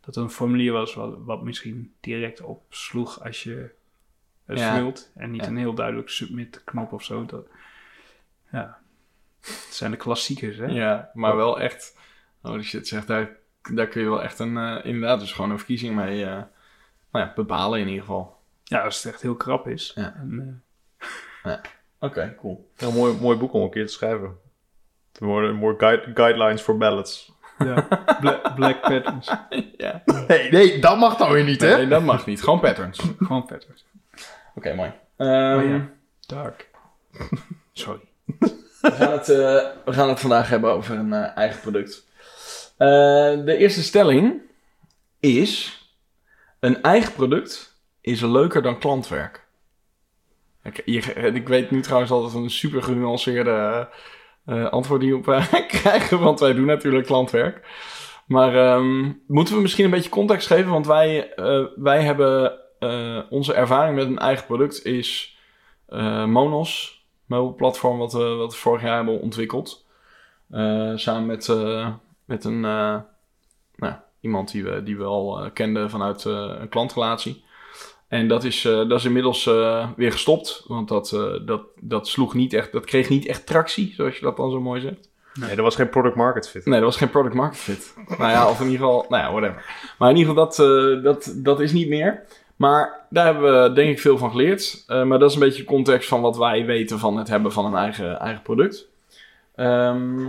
dat 0.00 0.16
er 0.16 0.22
een 0.22 0.30
formulier 0.30 0.72
was 0.72 0.94
wat, 0.94 1.16
wat 1.24 1.42
misschien 1.42 1.92
direct 2.00 2.42
opsloeg 2.42 3.24
als 3.24 3.42
je 3.42 3.70
het 4.44 4.60
vult. 4.62 5.10
En 5.14 5.30
niet 5.30 5.46
een 5.46 5.56
heel 5.56 5.74
duidelijk 5.74 6.08
submit 6.08 6.62
knop 6.64 6.92
of 6.92 7.02
zo. 7.04 7.24
Dat, 7.26 7.46
ja, 8.58 8.78
het 9.40 9.66
zijn 9.70 9.90
de 9.90 9.96
klassiekers 9.96 10.56
hè. 10.56 10.66
Ja, 10.66 11.10
maar 11.14 11.36
wel 11.36 11.60
echt... 11.60 11.96
Oh 12.42 12.60
shit, 12.60 12.88
zeg, 12.88 13.04
daar, 13.06 13.28
daar 13.72 13.86
kun 13.86 14.02
je 14.02 14.08
wel 14.08 14.22
echt 14.22 14.38
een... 14.38 14.56
eh, 14.56 14.84
inderdaad, 14.84 15.20
dus 15.20 15.32
gewoon 15.32 15.50
een 15.50 15.58
verkiezing 15.58 15.94
mee... 15.94 16.24
eh, 16.24 16.30
nou 17.12 17.24
ja, 17.26 17.32
bepalen 17.34 17.80
in 17.80 17.86
ieder 17.88 18.00
geval. 18.00 18.36
Ja, 18.64 18.80
als 18.80 19.02
het 19.02 19.12
echt 19.12 19.22
heel 19.22 19.34
krap 19.36 19.68
is. 19.68 19.92
Ja. 19.94 20.14
En, 20.14 20.62
eh, 21.42 21.52
Oké, 22.00 22.34
cool. 22.38 22.70
Heel 22.76 22.92
mooi, 22.92 23.16
mooi 23.20 23.38
boek 23.38 23.52
om 23.52 23.62
een 23.62 23.70
keer 23.70 23.86
te 23.86 23.92
schrijven. 23.92 24.36
More 25.20 25.74
guide- 25.78 26.10
guidelines 26.14 26.62
for 26.62 26.76
ballots. 26.76 27.32
Ja, 27.58 27.80
Black, 28.20 28.54
Black 28.54 28.80
Patterns. 28.80 29.26
ja. 29.76 30.02
Nee, 30.28 30.50
nee, 30.50 30.78
dat 30.80 30.98
mag 30.98 31.16
dan 31.16 31.32
weer 31.32 31.44
niet, 31.44 31.60
hè? 31.60 31.76
Nee, 31.76 31.88
dat 31.88 32.02
mag 32.02 32.26
niet. 32.26 32.42
Gewoon 32.42 32.60
patterns. 32.60 32.98
Oké, 33.00 33.24
Gewoon 33.24 33.46
patterns. 33.46 33.84
mooi. 34.54 34.92
Ehm, 35.16 35.58
Oh 35.58 35.68
ja. 35.68 35.88
Dark. 36.26 36.70
Sorry. 37.72 38.00
We, 38.90 38.92
gaan 38.92 39.12
het, 39.12 39.28
eh, 39.28 39.64
we 39.84 39.92
gaan 39.92 40.08
het 40.08 40.20
vandaag 40.20 40.48
hebben 40.48 40.72
over 40.72 40.98
een 40.98 41.12
eh, 41.12 41.36
eigen 41.36 41.60
product. 41.60 42.06
Eh, 42.76 42.88
de 43.44 43.56
eerste 43.56 43.82
stelling 43.82 44.40
is... 45.20 45.80
Een 46.60 46.82
eigen 46.82 47.12
product 47.12 47.80
is 48.00 48.20
leuker 48.20 48.62
dan 48.62 48.78
klantwerk. 48.78 49.46
Ik, 50.62 51.06
ik 51.06 51.48
weet 51.48 51.70
nu 51.70 51.82
trouwens 51.82 52.10
altijd 52.10 52.34
een 52.34 52.50
super 52.50 52.82
genuanceerde 52.82 53.88
antwoord 54.70 55.00
die 55.00 55.16
op 55.16 55.24
krijgen, 55.68 56.20
want 56.20 56.40
wij 56.40 56.52
doen 56.52 56.66
natuurlijk 56.66 57.06
klantwerk. 57.06 57.68
Maar 58.26 58.56
ehm, 58.56 59.12
moeten 59.26 59.54
we 59.54 59.60
misschien 59.60 59.84
een 59.84 59.90
beetje 59.90 60.10
context 60.10 60.46
geven? 60.46 60.70
Want 60.70 60.86
wij, 60.86 61.32
wij 61.76 62.02
hebben 62.02 62.58
onze 63.30 63.54
ervaring 63.54 63.96
met 63.96 64.06
een 64.06 64.18
eigen 64.18 64.46
product 64.46 64.84
is 64.84 65.36
eh, 65.86 66.24
Monos, 67.26 67.44
meubelplatform 67.46 67.98
wat 67.98 68.12
we, 68.12 68.24
wat 68.24 68.52
we 68.52 68.58
vorig 68.58 68.82
jaar 68.82 68.96
hebben 68.96 69.20
ontwikkeld. 69.20 69.86
Eh, 70.50 70.92
samen 70.94 71.26
met, 71.26 71.48
eh, 71.48 71.88
met 72.24 72.44
een, 72.44 72.64
eh, 72.64 72.96
nou, 73.76 73.94
iemand 74.20 74.50
die 74.50 74.64
we, 74.64 74.82
die 74.82 74.96
we 74.96 75.04
al 75.04 75.40
eh, 75.40 75.50
kenden 75.52 75.90
vanuit 75.90 76.24
eh, 76.24 76.54
een 76.60 76.68
klantrelatie. 76.68 77.44
En 78.08 78.28
dat 78.28 78.44
is, 78.44 78.64
eh, 78.64 78.88
dat 78.88 78.98
is 78.98 79.04
inmiddels 79.04 79.46
eh, 79.46 79.88
weer 79.96 80.12
gestopt. 80.12 80.64
Want 80.66 80.88
dat, 80.88 81.12
eh, 81.12 81.46
dat, 81.46 81.62
dat 81.80 82.08
sloeg 82.08 82.34
niet 82.34 82.52
echt, 82.52 82.72
dat 82.72 82.84
kreeg 82.84 83.08
niet 83.08 83.26
echt 83.26 83.46
tractie, 83.46 83.92
zoals 83.94 84.16
je 84.16 84.24
dat 84.24 84.36
dan 84.36 84.50
zo 84.50 84.60
mooi 84.60 84.80
zegt. 84.80 85.10
Nee, 85.34 85.50
er 85.56 85.62
was 85.62 85.74
geen 85.74 85.88
product 85.88 86.16
market 86.16 86.48
fit. 86.48 86.64
Nee, 86.64 86.74
dat 86.74 86.88
was 86.88 86.96
geen 86.96 87.10
product 87.10 87.34
market 87.34 87.58
fit. 87.58 87.94
nou 88.18 88.30
ja, 88.30 88.48
of 88.48 88.60
in 88.60 88.64
ieder 88.66 88.86
geval, 88.86 89.06
nou 89.08 89.22
ja, 89.22 89.30
whatever. 89.30 89.64
Maar 89.98 90.10
in 90.10 90.16
ieder 90.16 90.32
geval, 90.32 90.46
dat, 90.48 90.58
eh, 90.58 91.02
dat, 91.02 91.32
dat 91.36 91.60
is 91.60 91.72
niet 91.72 91.88
meer. 91.88 92.24
Maar 92.56 93.06
daar 93.10 93.24
hebben 93.24 93.62
we 93.62 93.72
denk 93.72 93.90
ik 93.90 94.00
veel 94.00 94.18
van 94.18 94.30
geleerd. 94.30 94.84
Eh, 94.86 95.02
maar 95.02 95.18
dat 95.18 95.28
is 95.28 95.34
een 95.34 95.42
beetje 95.42 95.62
de 95.62 95.68
context 95.68 96.08
van 96.08 96.20
wat 96.20 96.36
wij 96.36 96.64
weten 96.64 96.98
van 96.98 97.16
het 97.16 97.28
hebben 97.28 97.52
van 97.52 97.64
een 97.64 97.74
eigen, 97.74 98.18
eigen 98.18 98.42
product. 98.42 98.86
Ehm, 99.54 100.26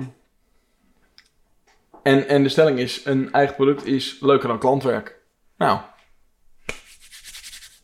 en, 2.04 2.28
en 2.28 2.44
de 2.44 2.50
stelling 2.50 2.80
is, 2.80 3.06
een 3.06 3.32
eigen 3.32 3.56
product 3.56 3.86
is 3.86 4.18
leuker 4.22 4.48
dan 4.48 4.60
klantwerk. 4.60 5.20
Nou. 5.58 5.80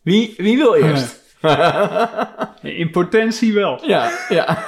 Wie, 0.02 0.34
wie 0.36 0.56
wil 0.56 0.74
eerst? 0.74 1.22
In 2.62 2.90
potentie 2.90 3.54
wel. 3.54 3.86
ja, 3.86 4.10
ja. 4.28 4.64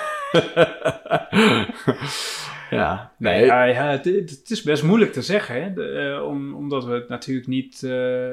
ja, 2.70 3.12
nee. 3.18 3.44
Ja, 3.44 3.64
ja, 3.64 3.84
het, 3.84 4.04
het 4.04 4.50
is 4.50 4.62
best 4.62 4.82
moeilijk 4.82 5.12
te 5.12 5.22
zeggen, 5.22 5.62
hè? 5.62 5.72
De, 5.72 6.14
eh, 6.16 6.26
om, 6.28 6.54
omdat 6.54 6.84
we 6.84 6.92
het 6.94 7.08
natuurlijk 7.08 7.46
niet. 7.46 7.82
eh, 7.82 8.32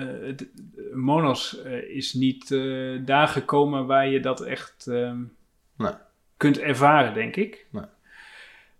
het- 0.00 0.48
Monos 0.94 1.62
eh, 1.62 1.88
is 1.96 2.12
niet 2.12 2.50
eh, 2.50 2.98
daar 3.04 3.28
gekomen 3.28 3.86
waar 3.86 4.08
je 4.08 4.20
dat 4.20 4.40
echt 4.40 4.86
ehm, 4.86 5.20
Nee. 5.76 5.92
kunt 6.36 6.58
ervaren, 6.58 7.14
denk 7.14 7.36
ik. 7.36 7.66
Nee. 7.70 7.84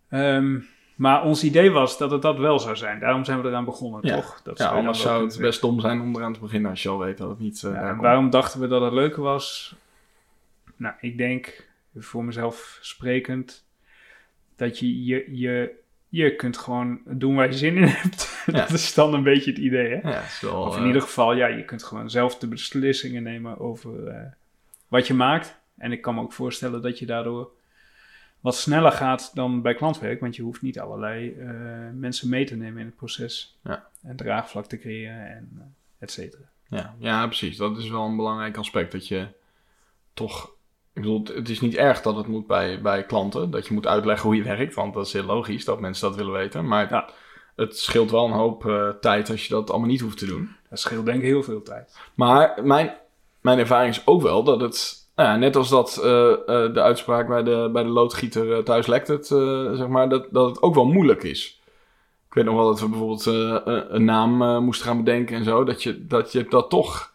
Ehm, 0.09 0.61
maar 0.97 1.25
ons 1.25 1.45
idee 1.45 1.71
was 1.71 1.99
dat 1.99 2.11
het 2.11 2.23
dat 2.23 2.39
wel 2.39 2.59
zou 2.59 2.77
zijn. 2.77 2.99
Daarom 3.01 3.25
zijn 3.25 3.43
we 3.43 3.49
eraan 3.49 3.65
begonnen, 3.65 4.01
Ja. 4.07 4.15
toch? 4.15 4.41
Dat 4.43 4.59
Ja, 4.59 4.69
anders 4.69 5.01
zou 5.01 5.25
het 5.25 5.39
best 5.39 5.61
dom 5.61 5.81
zijn 5.81 6.01
om 6.01 6.17
eraan 6.17 6.33
te 6.33 6.41
beginnen 6.41 6.71
als 6.71 6.83
je 6.83 6.89
al 6.89 6.99
weet 6.99 7.19
dat 7.19 7.29
het 7.29 7.39
niet 7.39 7.63
eh 7.65 7.73
Ja, 7.73 7.97
waarom 7.97 8.31
dachten 8.31 8.61
we 8.61 8.67
dat 8.69 8.83
het 8.83 8.93
leuker 8.93 9.23
was? 9.23 9.75
Nou, 10.77 10.95
ik 11.01 11.19
denk, 11.19 11.69
voor 11.97 12.25
mezelf 12.25 12.79
sprekend, 12.81 13.65
dat 14.57 14.79
je 14.79 15.05
je, 15.05 15.39
je, 15.39 15.81
je 16.13 16.37
kunt 16.37 16.59
gewoon 16.59 17.01
doen 17.07 17.35
waar 17.35 17.47
je 17.47 17.53
zin 17.53 17.77
in 17.77 17.85
hebt. 17.85 18.31
Ja. 18.47 18.53
dat 18.53 18.71
is 18.71 18.95
dan 18.95 19.15
een 19.15 19.23
beetje 19.23 19.51
het 19.51 19.61
idee, 19.61 19.89
hè? 19.89 20.11
Ja, 20.11 20.21
het 20.21 20.31
is 20.31 20.41
wel, 20.41 20.63
Of 20.63 20.75
in 20.75 20.81
eh, 20.81 20.87
ieder 20.87 21.03
geval, 21.03 21.35
ja, 21.35 21.47
je 21.47 21.65
kunt 21.65 21.83
gewoon 21.83 22.11
zelf 22.11 22.39
de 22.39 22.49
beslissingen 22.49 23.23
nemen 23.23 23.59
over 23.59 24.07
eh, 24.07 24.27
wat 24.89 25.07
je 25.07 25.15
maakt. 25.15 25.57
En 25.79 25.93
ik 25.93 26.03
kan 26.03 26.15
me 26.15 26.21
ook 26.21 26.33
voorstellen 26.33 26.83
dat 26.83 26.99
je 26.99 27.07
daardoor 27.07 27.51
wat 28.41 28.57
sneller 28.57 28.93
gaat 28.93 29.31
dan 29.35 29.63
bij 29.63 29.75
klantwerk, 29.75 30.21
want 30.21 30.37
je 30.37 30.43
hoeft 30.43 30.63
niet 30.63 30.81
allerlei 30.81 31.33
eh, 31.33 31.49
mensen 31.95 32.29
mee 32.29 32.45
te 32.45 32.57
nemen 32.57 32.81
in 32.81 32.87
het 32.87 32.97
proces. 32.97 33.59
Ja. 33.65 33.87
En 34.03 34.17
draagvlak 34.17 34.67
te 34.67 34.79
creëren 34.79 35.31
en 35.31 35.75
et 35.99 36.11
cetera. 36.11 36.45
ja, 36.69 36.95
ja, 36.99 37.27
precies. 37.27 37.57
Dat 37.57 37.79
is 37.79 37.89
wel 37.89 38.05
een 38.05 38.17
belangrijk 38.17 38.57
aspect. 38.57 38.93
Dat 38.93 39.09
je 39.09 39.27
toch... 40.15 40.51
Ik 40.95 41.03
bedoel, 41.03 41.23
het 41.35 41.49
is 41.49 41.61
niet 41.61 41.75
erg 41.77 42.03
dat 42.03 42.17
het 42.17 42.27
moet 42.27 42.47
bij, 42.47 42.81
bij 42.83 43.05
klanten. 43.05 43.51
Dat 43.51 43.67
je 43.67 43.75
moet 43.75 43.87
uitleggen 43.87 44.27
hoe 44.29 44.37
je 44.37 44.43
werkt. 44.57 44.75
Want 44.75 44.95
dat 44.95 45.07
is 45.07 45.13
heel 45.13 45.25
logisch 45.25 45.65
dat 45.65 45.81
mensen 45.81 46.09
dat 46.09 46.17
willen 46.17 46.33
weten. 46.33 46.67
Maar 46.69 46.91
Ja. 46.91 47.09
het 47.57 47.79
scheelt 47.79 48.11
wel 48.11 48.25
een 48.25 48.33
hoop 48.33 48.67
eh, 48.67 48.89
tijd 48.89 49.31
als 49.31 49.47
je 49.47 49.55
dat 49.55 49.71
allemaal 49.71 49.89
niet 49.89 50.01
hoeft 50.01 50.19
te 50.19 50.27
doen. 50.27 50.57
Dat 50.71 50.79
scheelt 50.79 51.07
denk 51.07 51.19
ik 51.19 51.25
heel 51.25 51.43
veel 51.43 51.63
tijd. 51.63 51.99
Maar 52.15 52.59
mijn, 52.63 52.95
mijn 53.41 53.59
ervaring 53.59 53.95
is 53.95 54.07
ook 54.07 54.23
wel 54.23 54.43
dat 54.45 54.61
het... 54.61 55.01
Nou 55.17 55.29
ja, 55.29 55.37
net 55.37 55.57
als 55.57 55.69
dat 55.69 55.97
eh, 56.03 56.31
eh, 56.33 56.75
de 56.75 56.81
uitspraak 56.83 57.29
bij 57.29 57.43
de, 57.43 57.71
bij 57.73 57.83
de 57.83 57.89
loodgieter 57.89 58.65
thuis 58.65 58.87
lekt 58.87 59.09
het, 59.09 59.27
zeg 59.77 59.87
maar, 59.89 60.09
dat, 60.09 60.27
dat 60.31 60.49
het 60.49 60.63
ook 60.63 60.75
wel 60.75 60.85
moeilijk 60.87 61.23
is. 61.23 61.61
Ik 62.29 62.35
weet 62.35 62.45
nog 62.45 62.55
wel 62.55 62.67
dat 62.67 62.81
we 62.81 62.89
bijvoorbeeld 62.89 63.27
een- 63.27 64.05
naam 64.05 64.63
moesten 64.65 64.87
gaan 64.87 65.05
bedenken 65.05 65.37
en 65.37 65.45
zo. 65.45 65.65
Dat 65.65 65.83
je, 65.83 66.07
dat 66.07 66.33
je 66.33 66.45
dat 66.49 66.71
toch... 66.71 67.12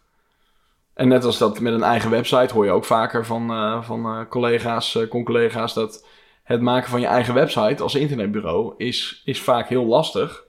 En 0.97 1.07
net 1.07 1.23
als 1.23 1.38
dat 1.38 1.60
met 1.60 1.73
een 1.73 1.83
eigen 1.83 2.10
website 2.10 2.53
hoor 2.53 2.65
je 2.65 2.71
ook 2.71 2.86
vaker 2.86 3.25
van, 3.25 3.51
eh, 3.51 3.83
van 3.83 4.05
eh, 4.05 4.19
collega's, 4.29 4.95
eh 4.95 5.07
con-collega's... 5.07 5.73
dat 5.73 6.05
het 6.43 6.62
maken 6.62 6.89
van 6.89 6.99
je 6.99 7.07
eigen 7.07 7.33
website 7.33 7.83
als 7.83 7.95
internetbureau 7.95 8.73
is, 8.77 9.21
is 9.25 9.41
vaak 9.41 9.69
heel 9.69 9.86
lastig. 9.86 10.45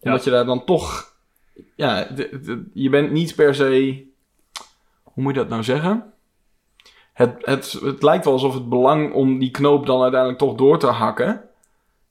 Omdat 0.00 0.24
je 0.24 0.30
daar 0.30 0.44
dan 0.44 0.64
toch... 0.64 1.12
Ja, 1.76 2.08
je 2.72 2.88
bent 2.88 3.10
niet 3.10 3.34
per 3.34 3.54
se 3.54 4.04
hoe 5.14 5.22
moet 5.22 5.34
je 5.34 5.40
dat 5.40 5.48
nou 5.48 5.62
zeggen? 5.62 6.12
Het, 7.12 7.36
het, 7.40 7.72
het 7.72 8.02
lijkt 8.02 8.24
wel 8.24 8.32
alsof 8.32 8.54
het 8.54 8.68
belang 8.68 9.12
om 9.12 9.38
die 9.38 9.50
knoop 9.50 9.86
dan 9.86 10.02
uiteindelijk 10.02 10.40
toch 10.40 10.54
door 10.54 10.78
te 10.78 10.86
hakken. 10.86 11.42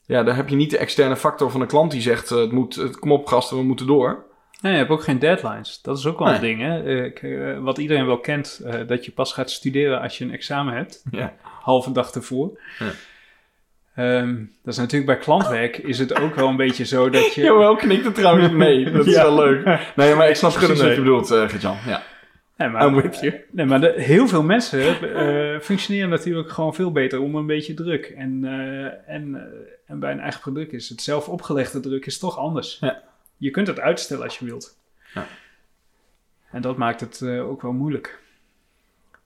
Ja, 0.05 0.23
daar 0.23 0.35
heb 0.35 0.49
je 0.49 0.55
niet 0.55 0.69
de 0.69 0.77
externe 0.77 1.15
factor 1.15 1.51
van 1.51 1.59
de 1.59 1.65
klant 1.65 1.91
die 1.91 2.01
zegt: 2.01 2.29
het 2.29 2.51
moet, 2.51 2.75
het, 2.75 2.99
kom 2.99 3.11
op, 3.11 3.27
gasten, 3.27 3.57
we 3.57 3.63
moeten 3.63 3.87
door. 3.87 4.25
Nee, 4.63 4.71
je 4.71 4.77
hebt 4.77 4.89
ook 4.89 5.03
geen 5.03 5.19
deadlines. 5.19 5.81
Dat 5.81 5.97
is 5.97 6.05
ook 6.05 6.19
wel 6.19 6.33
een 6.33 6.41
ding, 6.41 6.61
hè? 6.61 6.83
Uh, 7.21 7.59
wat 7.59 7.77
iedereen 7.77 8.05
wel 8.05 8.19
kent, 8.19 8.61
uh, 8.65 8.73
dat 8.87 9.05
je 9.05 9.11
pas 9.11 9.33
gaat 9.33 9.51
studeren 9.51 10.01
als 10.01 10.17
je 10.17 10.23
een 10.23 10.31
examen 10.31 10.73
hebt. 10.73 11.03
Ja. 11.11 11.33
Halve 11.41 11.91
dag 11.91 12.11
ervoor. 12.11 12.59
Ja. 13.95 14.19
Um, 14.19 14.51
dat 14.63 14.73
is 14.73 14.79
natuurlijk 14.79 15.05
bij 15.11 15.17
klantwerk 15.17 15.77
is 15.77 15.99
het 15.99 16.19
ook 16.19 16.35
wel 16.35 16.47
een 16.47 16.55
beetje 16.55 16.85
zo 16.85 17.09
dat 17.09 17.33
je... 17.33 17.41
Jawel, 17.51 17.75
knikt 17.75 18.05
het 18.05 18.15
trouwens 18.15 18.53
mee. 18.65 18.91
Dat 18.91 19.05
is 19.05 19.15
wel 19.15 19.35
leuk. 19.35 19.79
Nee, 19.95 20.15
maar 20.15 20.29
ik 20.29 20.35
snap 20.35 20.53
precies 20.53 20.81
wat 20.81 20.91
je 20.91 21.01
bedoelt, 21.01 21.31
uh, 21.31 21.49
Gert-Jan. 21.49 21.77
Ja. 21.85 22.03
Nee, 22.57 22.69
maar, 22.69 22.87
I'm 22.87 23.01
with 23.01 23.19
you. 23.19 23.33
Nee, 23.51 23.65
maar 23.65 23.81
de, 23.81 23.93
heel 23.97 24.27
veel 24.27 24.43
mensen 24.43 24.79
uh, 25.03 25.59
functioneren 25.59 26.09
natuurlijk 26.09 26.49
gewoon 26.49 26.75
veel 26.75 26.91
beter 26.91 27.19
onder 27.19 27.41
een 27.41 27.47
beetje 27.47 27.73
druk. 27.73 28.05
En, 28.05 28.39
uh, 28.43 29.09
en, 29.15 29.51
en 29.87 29.99
bij 29.99 30.11
een 30.11 30.19
eigen 30.19 30.41
product 30.41 30.73
is 30.73 30.89
het 30.89 31.01
zelf 31.01 31.29
opgelegde 31.29 31.79
druk 31.79 32.05
is 32.05 32.19
toch 32.19 32.37
anders. 32.37 32.77
Ja. 32.81 33.01
Je 33.43 33.51
kunt 33.51 33.67
het 33.67 33.79
uitstellen 33.79 34.23
als 34.23 34.39
je 34.39 34.45
wilt. 34.45 34.77
Ja. 35.13 35.27
En 36.51 36.61
dat 36.61 36.77
maakt 36.77 36.99
het 36.99 37.23
ook 37.23 37.61
wel 37.61 37.71
moeilijk. 37.71 38.19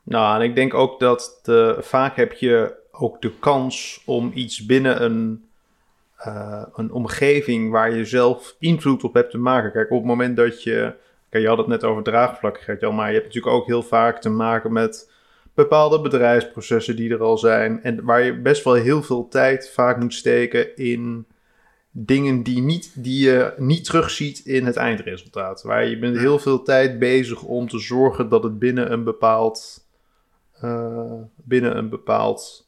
Nou, 0.04 0.40
en 0.40 0.50
ik 0.50 0.56
denk 0.56 0.74
ook 0.74 1.00
dat 1.00 1.40
de, 1.44 1.78
vaak 1.80 2.16
heb 2.16 2.34
je 2.34 2.74
ook 2.92 3.22
de 3.22 3.32
kans 3.40 4.02
om 4.06 4.32
iets 4.34 4.66
binnen 4.66 5.04
een, 5.04 5.48
uh, 6.26 6.64
een 6.76 6.92
omgeving 6.92 7.72
waar 7.72 7.96
je 7.96 8.06
zelf 8.06 8.56
invloed 8.60 9.04
op 9.04 9.14
hebt 9.14 9.32
te 9.32 9.38
maken. 9.38 9.72
Kijk, 9.72 9.92
op 9.92 9.98
het 9.98 10.08
moment 10.08 10.38
dat 10.38 10.64
je. 10.64 10.94
Kijk, 11.30 11.44
je 11.44 11.50
had 11.50 11.58
het 11.58 11.68
net 11.68 11.84
over 11.84 12.04
draagvlakkigheid, 12.04 12.82
maar 12.82 13.08
je 13.08 13.14
hebt 13.14 13.26
natuurlijk 13.26 13.56
ook 13.56 13.66
heel 13.66 13.84
vaak 13.84 14.22
te 14.22 14.30
maken 14.30 14.74
met 14.74 15.12
bepaalde 15.54 16.02
bedrijfsprocessen 16.02 16.96
die 16.96 17.12
er 17.12 17.24
al 17.24 17.38
zijn. 17.38 17.84
En 17.84 18.04
waar 18.04 18.24
je 18.24 18.42
best 18.42 18.64
wel 18.64 18.74
heel 18.74 19.04
veel 19.04 19.28
tijd 19.28 19.70
vaak 19.70 20.00
moet 20.00 20.14
steken 20.14 20.76
in 20.76 21.26
dingen 22.00 22.44
die, 22.44 22.62
niet, 22.62 23.04
die 23.04 23.26
je 23.26 23.54
niet 23.58 23.84
terugziet 23.84 24.40
in 24.40 24.66
het 24.66 24.76
eindresultaat. 24.76 25.64
Waar 25.64 25.88
je 25.88 26.00
bent 26.00 26.18
heel 26.18 26.40
veel 26.40 26.64
tijd 26.64 27.00
bezig 27.00 27.44
om 27.44 27.68
te 27.68 27.80
zorgen 27.80 28.30
dat 28.30 28.44
het 28.44 28.60
binnen 28.60 28.92
een 28.92 29.04
bepaald. 29.04 29.86
Uh, 30.64 31.14
binnen 31.36 31.78
een 31.78 31.90
bepaald 31.90 32.68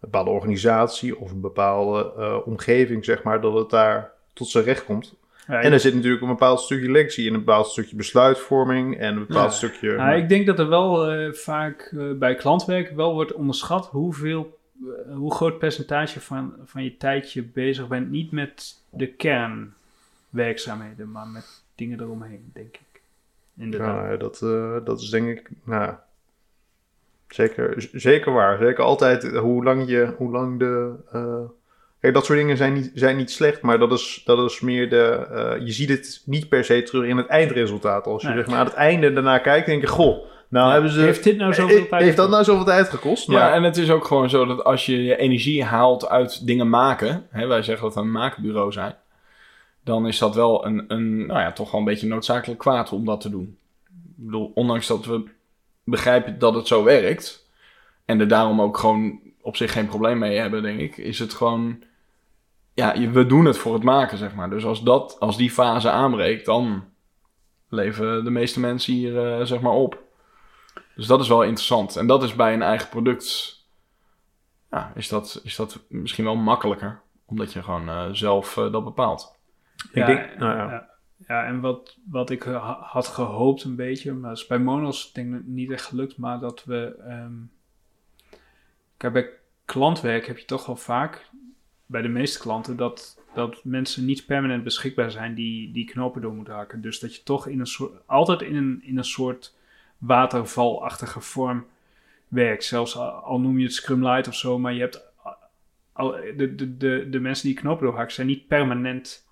een 0.00 0.10
bepaalde 0.10 0.30
organisatie 0.30 1.18
of 1.18 1.30
een 1.30 1.40
bepaalde 1.40 2.12
uh, 2.18 2.36
omgeving, 2.44 3.04
zeg 3.04 3.22
maar, 3.22 3.40
dat 3.40 3.54
het 3.54 3.70
daar 3.70 4.12
tot 4.32 4.48
zijn 4.48 4.64
recht 4.64 4.84
komt. 4.84 5.14
Ja, 5.46 5.60
en 5.60 5.72
er 5.72 5.80
zit 5.80 5.94
natuurlijk 5.94 6.22
een 6.22 6.28
bepaald 6.28 6.60
stukje 6.60 6.90
lectie 6.90 7.28
en 7.28 7.34
een 7.34 7.44
bepaald 7.44 7.66
stukje 7.66 7.96
besluitvorming 7.96 8.98
en 8.98 9.16
een 9.16 9.26
bepaald 9.26 9.50
ja. 9.50 9.56
stukje... 9.56 9.90
Ja, 9.90 10.12
ik 10.12 10.28
denk 10.28 10.46
dat 10.46 10.58
er 10.58 10.68
wel 10.68 11.12
uh, 11.12 11.32
vaak 11.32 11.94
bij 12.18 12.34
klantwerk 12.34 12.90
wel 12.90 13.14
wordt 13.14 13.32
onderschat 13.32 13.86
hoeveel, 13.86 14.58
hoe 15.14 15.34
groot 15.34 15.58
percentage 15.58 16.20
van, 16.20 16.54
van 16.64 16.84
je 16.84 16.96
tijd 16.96 17.32
je 17.32 17.42
bezig 17.42 17.88
bent. 17.88 18.10
Niet 18.10 18.30
met 18.30 18.82
de 18.90 19.06
kernwerkzaamheden, 19.06 21.10
maar 21.10 21.26
met 21.26 21.62
dingen 21.74 22.00
eromheen, 22.00 22.50
denk 22.52 22.74
ik. 22.74 23.00
Inderdaad. 23.56 24.10
Ja, 24.10 24.16
dat, 24.16 24.38
dat 24.86 25.00
is 25.00 25.10
denk 25.10 25.38
ik... 25.38 25.50
Nou, 25.64 25.94
Zeker, 27.34 27.88
zeker 27.92 28.32
waar. 28.32 28.58
Zeker 28.58 28.84
altijd 28.84 29.36
hoe 29.36 29.64
lang, 29.64 29.88
je, 29.88 30.14
hoe 30.16 30.30
lang 30.30 30.58
de. 30.58 30.94
Uh... 31.14 31.40
Kijk, 32.00 32.14
dat 32.14 32.24
soort 32.24 32.38
dingen 32.38 32.56
zijn 32.56 32.72
niet, 32.72 32.90
zijn 32.94 33.16
niet 33.16 33.30
slecht, 33.30 33.62
maar 33.62 33.78
dat 33.78 33.92
is, 33.92 34.22
dat 34.24 34.50
is 34.50 34.60
meer 34.60 34.90
de. 34.90 35.26
Uh, 35.30 35.66
je 35.66 35.72
ziet 35.72 35.88
het 35.88 36.22
niet 36.26 36.48
per 36.48 36.64
se 36.64 36.82
terug 36.82 37.08
in 37.08 37.16
het 37.16 37.26
eindresultaat. 37.26 38.06
Als 38.06 38.22
je 38.22 38.28
nee. 38.28 38.36
zeg 38.36 38.46
maar, 38.46 38.58
aan 38.58 38.66
het 38.66 38.74
einde 38.74 39.12
daarna 39.12 39.38
kijkt, 39.38 39.66
denk 39.66 39.80
je: 39.80 39.86
Goh, 39.86 40.24
nou 40.52 40.66
ja, 40.66 40.72
hebben 40.72 40.90
ze. 40.90 41.00
Heeft 41.00 41.24
dit 41.24 41.36
nou 41.36 41.54
zoveel 41.54 41.88
tijd 41.88 42.02
Heeft 42.02 42.16
dat 42.16 42.30
nou 42.30 42.44
zoveel 42.44 42.64
tijd 42.64 42.88
gekost? 42.88 43.28
Maar... 43.28 43.38
Ja, 43.38 43.52
en 43.52 43.62
het 43.62 43.76
is 43.76 43.90
ook 43.90 44.04
gewoon 44.04 44.30
zo 44.30 44.44
dat 44.44 44.64
als 44.64 44.86
je 44.86 45.02
je 45.02 45.16
energie 45.16 45.64
haalt 45.64 46.08
uit 46.08 46.46
dingen 46.46 46.68
maken. 46.68 47.26
Hè, 47.30 47.46
wij 47.46 47.62
zeggen 47.62 47.84
dat 47.84 47.94
we 47.94 48.00
een 48.00 48.10
maakbureau 48.10 48.72
zijn. 48.72 48.94
Dan 49.84 50.06
is 50.06 50.18
dat 50.18 50.34
wel 50.34 50.66
een, 50.66 50.84
een, 50.88 51.26
nou 51.26 51.40
ja, 51.40 51.52
toch 51.52 51.70
wel 51.70 51.80
een 51.80 51.86
beetje 51.86 52.06
noodzakelijk 52.06 52.60
kwaad 52.60 52.92
om 52.92 53.04
dat 53.04 53.20
te 53.20 53.30
doen. 53.30 53.56
Ik 53.86 54.24
bedoel, 54.26 54.52
ondanks 54.54 54.86
dat 54.86 55.04
we 55.04 55.24
begrijpen 55.84 56.38
dat 56.38 56.54
het 56.54 56.66
zo 56.66 56.84
werkt. 56.84 57.50
En 58.04 58.20
er 58.20 58.28
daarom 58.28 58.60
ook 58.60 58.78
gewoon 58.78 59.20
op 59.40 59.56
zich 59.56 59.72
geen 59.72 59.86
probleem 59.86 60.18
mee 60.18 60.38
hebben, 60.38 60.62
denk 60.62 60.80
ik. 60.80 60.96
Is 60.96 61.18
het 61.18 61.34
gewoon. 61.34 61.82
Ja, 62.74 63.10
we 63.10 63.26
doen 63.26 63.44
het 63.44 63.58
voor 63.58 63.74
het 63.74 63.82
maken, 63.82 64.18
zeg 64.18 64.34
maar. 64.34 64.50
Dus 64.50 64.64
als, 64.64 64.82
dat, 64.82 65.16
als 65.18 65.36
die 65.36 65.50
fase 65.50 65.90
aanbreekt, 65.90 66.44
dan 66.44 66.84
leven 67.68 68.24
de 68.24 68.30
meeste 68.30 68.60
mensen 68.60 68.92
hier, 68.92 69.38
uh, 69.38 69.44
zeg 69.46 69.60
maar, 69.60 69.72
op. 69.72 70.10
Dus 70.96 71.06
dat 71.06 71.20
is 71.20 71.28
wel 71.28 71.42
interessant. 71.42 71.96
En 71.96 72.06
dat 72.06 72.22
is 72.22 72.34
bij 72.34 72.54
een 72.54 72.62
eigen 72.62 72.88
product. 72.88 73.56
Ja, 74.70 74.92
is 74.94 75.08
dat, 75.08 75.40
is 75.44 75.56
dat 75.56 75.80
misschien 75.88 76.24
wel 76.24 76.36
makkelijker. 76.36 77.00
Omdat 77.24 77.52
je 77.52 77.62
gewoon 77.62 77.88
uh, 77.88 78.08
zelf 78.12 78.56
uh, 78.56 78.72
dat 78.72 78.84
bepaalt. 78.84 79.38
Ja, 79.92 80.06
ik 80.06 80.16
denk, 80.16 80.38
nou 80.38 80.56
ja. 80.56 80.70
ja. 80.70 80.90
Ja, 81.26 81.44
en 81.44 81.60
wat, 81.60 81.96
wat 82.10 82.30
ik 82.30 82.42
had 82.80 83.06
gehoopt 83.06 83.64
een 83.64 83.76
beetje, 83.76 84.12
maar 84.12 84.32
is 84.32 84.46
bij 84.46 84.58
Monos 84.58 85.12
denk 85.12 85.34
ik 85.34 85.46
niet 85.46 85.70
echt 85.70 85.84
gelukt, 85.84 86.16
maar 86.16 86.40
dat 86.40 86.64
we... 86.64 86.96
Um, 87.08 87.50
kijk, 88.96 89.12
bij 89.12 89.30
klantwerk 89.64 90.26
heb 90.26 90.38
je 90.38 90.44
toch 90.44 90.66
wel 90.66 90.76
vaak, 90.76 91.30
bij 91.86 92.02
de 92.02 92.08
meeste 92.08 92.38
klanten, 92.38 92.76
dat, 92.76 93.20
dat 93.34 93.64
mensen 93.64 94.04
niet 94.04 94.26
permanent 94.26 94.64
beschikbaar 94.64 95.10
zijn 95.10 95.34
die, 95.34 95.72
die 95.72 95.84
knopen 95.84 96.22
door 96.22 96.34
moeten 96.34 96.54
hakken. 96.54 96.80
Dus 96.80 97.00
dat 97.00 97.16
je 97.16 97.22
toch 97.22 97.46
in 97.46 97.60
een 97.60 97.66
soort, 97.66 97.92
altijd 98.06 98.42
in 98.42 98.56
een, 98.56 98.80
in 98.84 98.98
een 98.98 99.04
soort 99.04 99.54
watervalachtige 100.02 101.20
vorm 101.20 101.64
werkt. 102.28 102.64
Zelfs 102.64 102.96
al 102.96 103.40
noem 103.40 103.58
je 103.58 103.64
het 103.64 103.74
Scrum 103.74 104.06
Light 104.06 104.28
of 104.28 104.34
zo, 104.34 104.58
maar 104.58 104.72
je 104.72 104.80
hebt... 104.80 105.10
Al, 105.92 106.10
de, 106.36 106.54
de, 106.54 106.76
de, 106.76 107.06
de 107.10 107.20
mensen 107.20 107.46
die 107.46 107.56
knopen 107.56 107.84
doorhakken 107.84 108.14
zijn 108.14 108.26
niet 108.26 108.46
permanent 108.46 109.26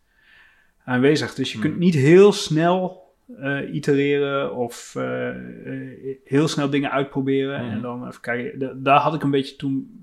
aanwezig. 0.85 1.35
Dus 1.35 1.53
je 1.53 1.59
kunt 1.59 1.79
niet 1.79 1.95
heel 1.95 2.33
snel 2.33 3.09
uh, 3.39 3.75
itereren 3.75 4.55
of 4.55 4.95
uh, 4.97 5.29
uh, 5.67 5.99
heel 6.25 6.49
snel 6.49 6.71
dingen 6.71 6.91
uitproberen. 6.91 7.59
En 7.59 7.81
dan 7.81 8.07
even 8.07 8.21
kijken. 8.21 8.83
daar 8.83 9.01
had 9.01 9.15
ik 9.15 9.23
een 9.23 9.31
beetje 9.31 9.57
toen 9.57 10.01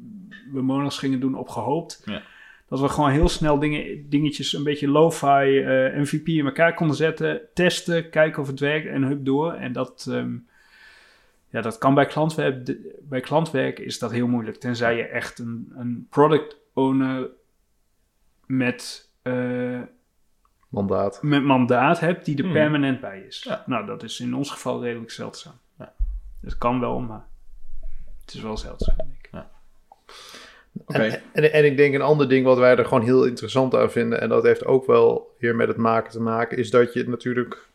we 0.51 0.61
Monos 0.61 0.97
gingen 0.97 1.19
doen 1.19 1.35
op 1.35 1.49
gehoopt. 1.49 2.01
Ja. 2.05 2.21
Dat 2.69 2.79
we 2.79 2.89
gewoon 2.89 3.11
heel 3.11 3.29
snel 3.29 3.59
dingen, 3.59 4.09
dingetjes, 4.09 4.53
een 4.53 4.63
beetje 4.63 4.87
lo-fi, 4.87 5.63
MVP 5.95 6.27
in 6.27 6.45
elkaar 6.45 6.73
konden 6.73 6.95
zetten. 6.95 7.41
Testen, 7.53 8.09
kijken 8.09 8.41
of 8.41 8.47
het 8.47 8.59
werkt 8.59 8.87
en 8.87 9.03
hup 9.03 9.25
door. 9.25 9.53
En 9.53 9.71
dat, 9.71 10.05
um, 10.09 10.46
ja, 11.49 11.61
dat 11.61 11.77
kan 11.77 11.93
bij 11.93 12.05
klantwerk. 12.05 12.77
Bij 13.01 13.19
klantwerk 13.19 13.79
is 13.79 13.99
dat 13.99 14.11
heel 14.11 14.27
moeilijk. 14.27 14.57
Tenzij 14.57 14.95
je 14.95 15.03
echt 15.03 15.39
een, 15.39 15.73
een 15.75 16.07
product 16.09 16.55
owner 16.73 17.29
met 18.45 19.09
mandaat. 20.69 21.19
met 21.21 21.43
mandaat 21.43 21.99
hebt 21.99 22.25
die 22.25 22.37
er 22.37 22.43
Hmm. 22.43 22.53
permanent 22.53 23.01
bij 23.01 23.21
is. 23.27 23.43
Ja. 23.43 23.63
Nou, 23.65 23.85
dat 23.85 24.03
is 24.03 24.19
in 24.19 24.35
ons 24.35 24.51
geval 24.51 24.83
redelijk 24.83 25.11
zeldzaam. 25.11 25.53
Ja. 25.79 25.93
Het 26.41 26.57
kan 26.57 26.79
wel, 26.79 26.99
maar 26.99 27.25
het 28.25 28.33
is 28.33 28.41
wel 28.41 28.57
zeldzaam, 28.57 28.95
denk 28.97 29.09
ik. 29.21 29.29
Oké. 30.85 30.97
En, 30.97 31.21
en, 31.33 31.53
en 31.53 31.65
ik 31.65 31.77
denk 31.77 31.93
een 31.93 32.01
ander 32.01 32.29
ding 32.29 32.45
wat 32.45 32.57
wij 32.57 32.75
er 32.75 32.85
gewoon 32.85 33.03
heel 33.03 33.25
interessant 33.25 33.75
aan 33.75 33.91
vinden, 33.91 34.21
en 34.21 34.29
dat 34.29 34.43
heeft 34.43 34.65
ook 34.65 34.85
wel 34.85 35.35
weer 35.39 35.55
met 35.55 35.67
het 35.67 35.77
maken 35.77 36.11
te 36.11 36.21
maken, 36.21 36.57
is 36.57 36.69
dat 36.69 36.93
je 36.93 36.99
het 36.99 37.07
natuurlijk 37.07 37.67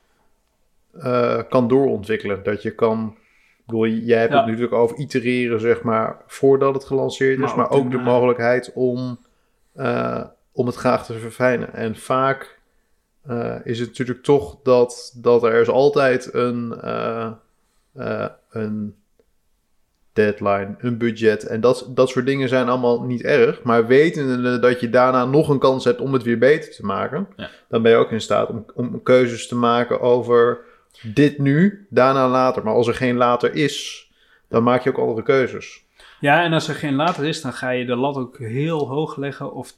eh, 0.92 1.42
kan 1.48 1.68
doorontwikkelen. 1.68 2.42
Dat 2.42 2.62
je 2.62 2.74
kan. 2.74 3.16
Bedoel, 3.72 3.86
jij 3.88 4.18
hebt 4.18 4.30
Ja. 4.32 4.36
het 4.38 4.46
natuurlijk 4.46 4.74
over 4.74 4.96
itereren, 4.96 5.60
zeg 5.60 5.82
maar, 5.82 6.16
voordat 6.26 6.74
het 6.74 6.84
gelanceerd 6.84 7.38
is, 7.38 7.44
Maar 7.44 7.56
maar 7.56 7.70
ook 7.70 7.84
de 7.90 7.96
daarna. 7.96 8.10
mogelijkheid 8.10 8.70
om, 8.74 9.18
eh, 9.74 10.24
om 10.52 10.66
het 10.66 10.74
graag 10.76 11.04
te 11.06 11.12
verfijnen. 11.18 11.74
En 11.74 11.96
vaak 11.96 12.60
eh, 13.26 13.54
is 13.64 13.78
het 13.78 13.88
natuurlijk 13.88 14.22
toch 14.22 14.56
dat, 14.62 15.12
dat 15.16 15.42
er 15.42 15.60
is 15.60 15.68
altijd 15.68 16.34
een, 16.34 16.80
eh, 16.80 17.30
eh, 17.94 18.26
een 18.50 18.94
deadline, 20.12 20.74
een 20.78 20.98
budget. 20.98 21.46
En 21.46 21.60
dat, 21.60 21.86
dat 21.94 22.08
soort 22.08 22.26
dingen 22.26 22.48
zijn 22.48 22.68
allemaal 22.68 23.02
niet 23.02 23.22
erg. 23.22 23.62
Maar 23.62 23.86
wetende 23.86 24.58
dat 24.58 24.80
je 24.80 24.90
daarna 24.90 25.24
nog 25.24 25.48
een 25.48 25.58
kans 25.58 25.84
hebt 25.84 26.00
om 26.00 26.12
het 26.12 26.22
weer 26.22 26.38
beter 26.38 26.70
te 26.74 26.84
maken, 26.86 27.28
Ja. 27.36 27.48
dan 27.68 27.82
ben 27.82 27.90
je 27.92 27.96
ook 27.98 28.10
in 28.10 28.20
staat 28.20 28.48
om, 28.48 28.64
om 28.74 29.02
keuzes 29.02 29.48
te 29.48 29.56
maken 29.56 30.00
over 30.00 30.58
dit 31.02 31.38
nu, 31.38 31.86
daarna 31.90 32.28
later. 32.28 32.64
Maar 32.64 32.74
als 32.74 32.86
er 32.88 32.94
geen 32.94 33.16
later 33.16 33.54
is, 33.54 34.06
dan 34.48 34.62
maak 34.62 34.82
je 34.84 34.90
ook 34.90 34.98
andere 34.98 35.22
keuzes. 35.22 35.84
Ja, 36.20 36.42
en 36.42 36.52
als 36.52 36.68
er 36.68 36.74
geen 36.74 36.94
later 36.94 37.24
is, 37.24 37.40
dan 37.42 37.52
ga 37.52 37.70
je 37.70 37.84
de 37.84 37.96
lat 37.96 38.16
ook 38.16 38.38
heel 38.38 38.88
hoog 38.88 39.16
leggen 39.16 39.52
of, 39.52 39.74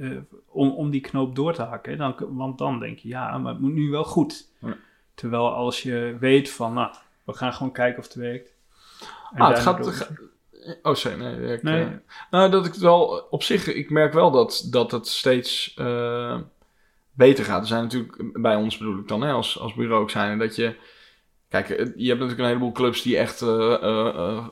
eh, 0.00 0.10
om, 0.48 0.70
om 0.70 0.90
die 0.90 1.00
knoop 1.00 1.34
door 1.36 1.54
te 1.54 1.62
hakken. 1.62 1.98
Dan, 1.98 2.14
want 2.28 2.58
dan 2.58 2.78
denk 2.78 2.98
je, 2.98 3.08
ja, 3.08 3.38
maar 3.38 3.52
het 3.52 3.60
moet 3.60 3.72
nu 3.74 3.90
wel 3.90 4.04
goed. 4.04 4.48
Ja. 4.60 4.76
Terwijl 5.14 5.48
als 5.54 5.82
je 5.82 6.16
weet 6.20 6.50
van, 6.50 6.74
nou, 6.74 6.94
we 7.24 7.32
gaan 7.32 7.52
gewoon 7.52 7.72
kijken 7.72 7.98
of 7.98 8.04
het 8.04 8.14
werkt. 8.14 8.54
En 9.34 9.40
Ah, 9.40 9.48
het 9.48 9.58
gaat... 9.58 10.10
Oh, 10.82 10.94
sorry. 10.94 11.18
Nee, 11.18 11.52
ik, 11.52 11.62
Nee. 11.62 11.82
eh, 11.84 11.88
nou, 12.30 12.50
dat 12.50 12.66
ik 12.66 12.72
het 12.72 12.80
wel... 12.80 13.26
Op 13.30 13.42
zich, 13.42 13.66
ik 13.66 13.90
merk 13.90 14.12
wel 14.12 14.30
dat, 14.30 14.66
dat 14.70 14.90
het 14.90 15.06
steeds 15.08 15.74
eh, 15.76 16.38
beter 17.16 17.44
gaat. 17.44 17.60
Er 17.60 17.66
zijn 17.66 17.82
natuurlijk... 17.82 18.40
Bij 18.40 18.56
ons 18.56 18.78
bedoel 18.78 18.98
ik 18.98 19.08
dan, 19.08 19.22
hè, 19.22 19.32
als, 19.32 19.58
als 19.60 19.74
bureau 19.74 20.02
ook 20.02 20.10
zijn... 20.10 20.38
Dat 20.38 20.56
je 20.56 20.76
Kijk, 21.48 21.68
je 21.68 22.08
hebt 22.08 22.20
natuurlijk 22.20 22.38
een 22.38 22.46
heleboel 22.46 22.72
clubs 22.72 23.02
die 23.02 23.16
echt 23.16 23.42
uh, 23.42 24.46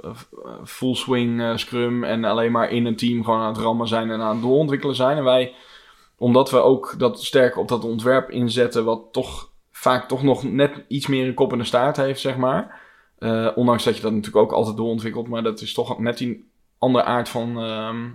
full 0.64 0.94
swing 0.94 1.58
scrum 1.60 2.04
en 2.04 2.24
alleen 2.24 2.52
maar 2.52 2.70
in 2.70 2.86
een 2.86 2.96
team 2.96 3.24
gewoon 3.24 3.40
aan 3.40 3.52
het 3.52 3.62
rammen 3.62 3.88
zijn 3.88 4.10
en 4.10 4.20
aan 4.20 4.34
het 4.34 4.42
doorontwikkelen 4.42 4.94
zijn. 4.94 5.16
En 5.16 5.24
wij, 5.24 5.54
omdat 6.16 6.50
we 6.50 6.56
ook 6.56 6.94
dat 6.98 7.22
sterk 7.22 7.56
op 7.58 7.68
dat 7.68 7.84
ontwerp 7.84 8.30
inzetten, 8.30 8.84
wat 8.84 9.12
toch 9.12 9.50
vaak 9.70 10.08
toch 10.08 10.22
nog 10.22 10.42
net 10.42 10.84
iets 10.88 11.06
meer 11.06 11.26
een 11.26 11.34
kop 11.34 11.52
in 11.52 11.58
de 11.58 11.64
staart 11.64 11.96
heeft, 11.96 12.20
zeg 12.20 12.36
maar. 12.36 12.80
ondanks 13.54 13.84
dat 13.84 13.96
je 13.96 14.02
dat 14.02 14.12
natuurlijk 14.12 14.44
ook 14.44 14.52
altijd 14.52 14.76
doorontwikkelt, 14.76 15.28
maar 15.28 15.42
dat 15.42 15.60
is 15.60 15.72
toch 15.72 15.98
net 15.98 16.20
een 16.20 16.44
andere 16.78 17.04
aard 17.04 17.28
van 17.28 17.58
ehm, 17.60 18.10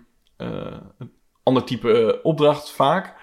een 0.97 1.11
ander 1.43 1.63
type 1.63 2.19
opdracht 2.23 2.71
vaak. 2.71 3.15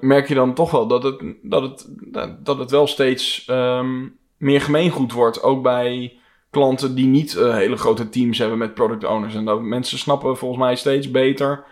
Merk 0.00 0.28
je 0.28 0.34
dan 0.34 0.54
toch 0.54 0.70
wel 0.70 0.86
dat 0.86 1.02
het, 1.02 1.22
dat 1.42 1.62
het, 1.62 1.88
dat 2.44 2.58
het 2.58 2.70
wel 2.70 2.86
steeds 2.86 3.44
ehm, 3.46 4.06
meer 4.36 4.60
gemeengoed 4.60 5.12
wordt. 5.12 5.42
Ook 5.42 5.62
bij 5.62 6.18
klanten 6.50 6.94
die 6.94 7.06
niet 7.06 7.34
uh, 7.34 7.54
hele 7.54 7.76
grote 7.76 8.08
teams 8.08 8.38
hebben 8.38 8.58
met 8.58 8.74
product 8.74 9.04
owners. 9.04 9.34
En 9.34 9.44
dat 9.44 9.62
mensen 9.62 9.98
snappen 9.98 10.36
volgens 10.36 10.60
mij 10.60 10.76
steeds 10.76 11.10
beter 11.10 11.64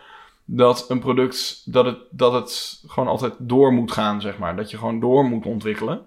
dat 0.44 0.84
een 0.88 1.00
product, 1.00 1.62
dat 1.72 1.84
het, 1.84 1.98
dat 2.10 2.32
het 2.32 2.82
gewoon 2.86 3.08
altijd 3.08 3.34
door 3.38 3.72
moet 3.72 3.92
gaan, 3.92 4.20
zeg 4.20 4.38
maar. 4.38 4.56
Dat 4.56 4.70
je 4.70 4.76
gewoon 4.76 5.00
door 5.00 5.24
moet 5.24 5.46
ontwikkelen. 5.46 6.06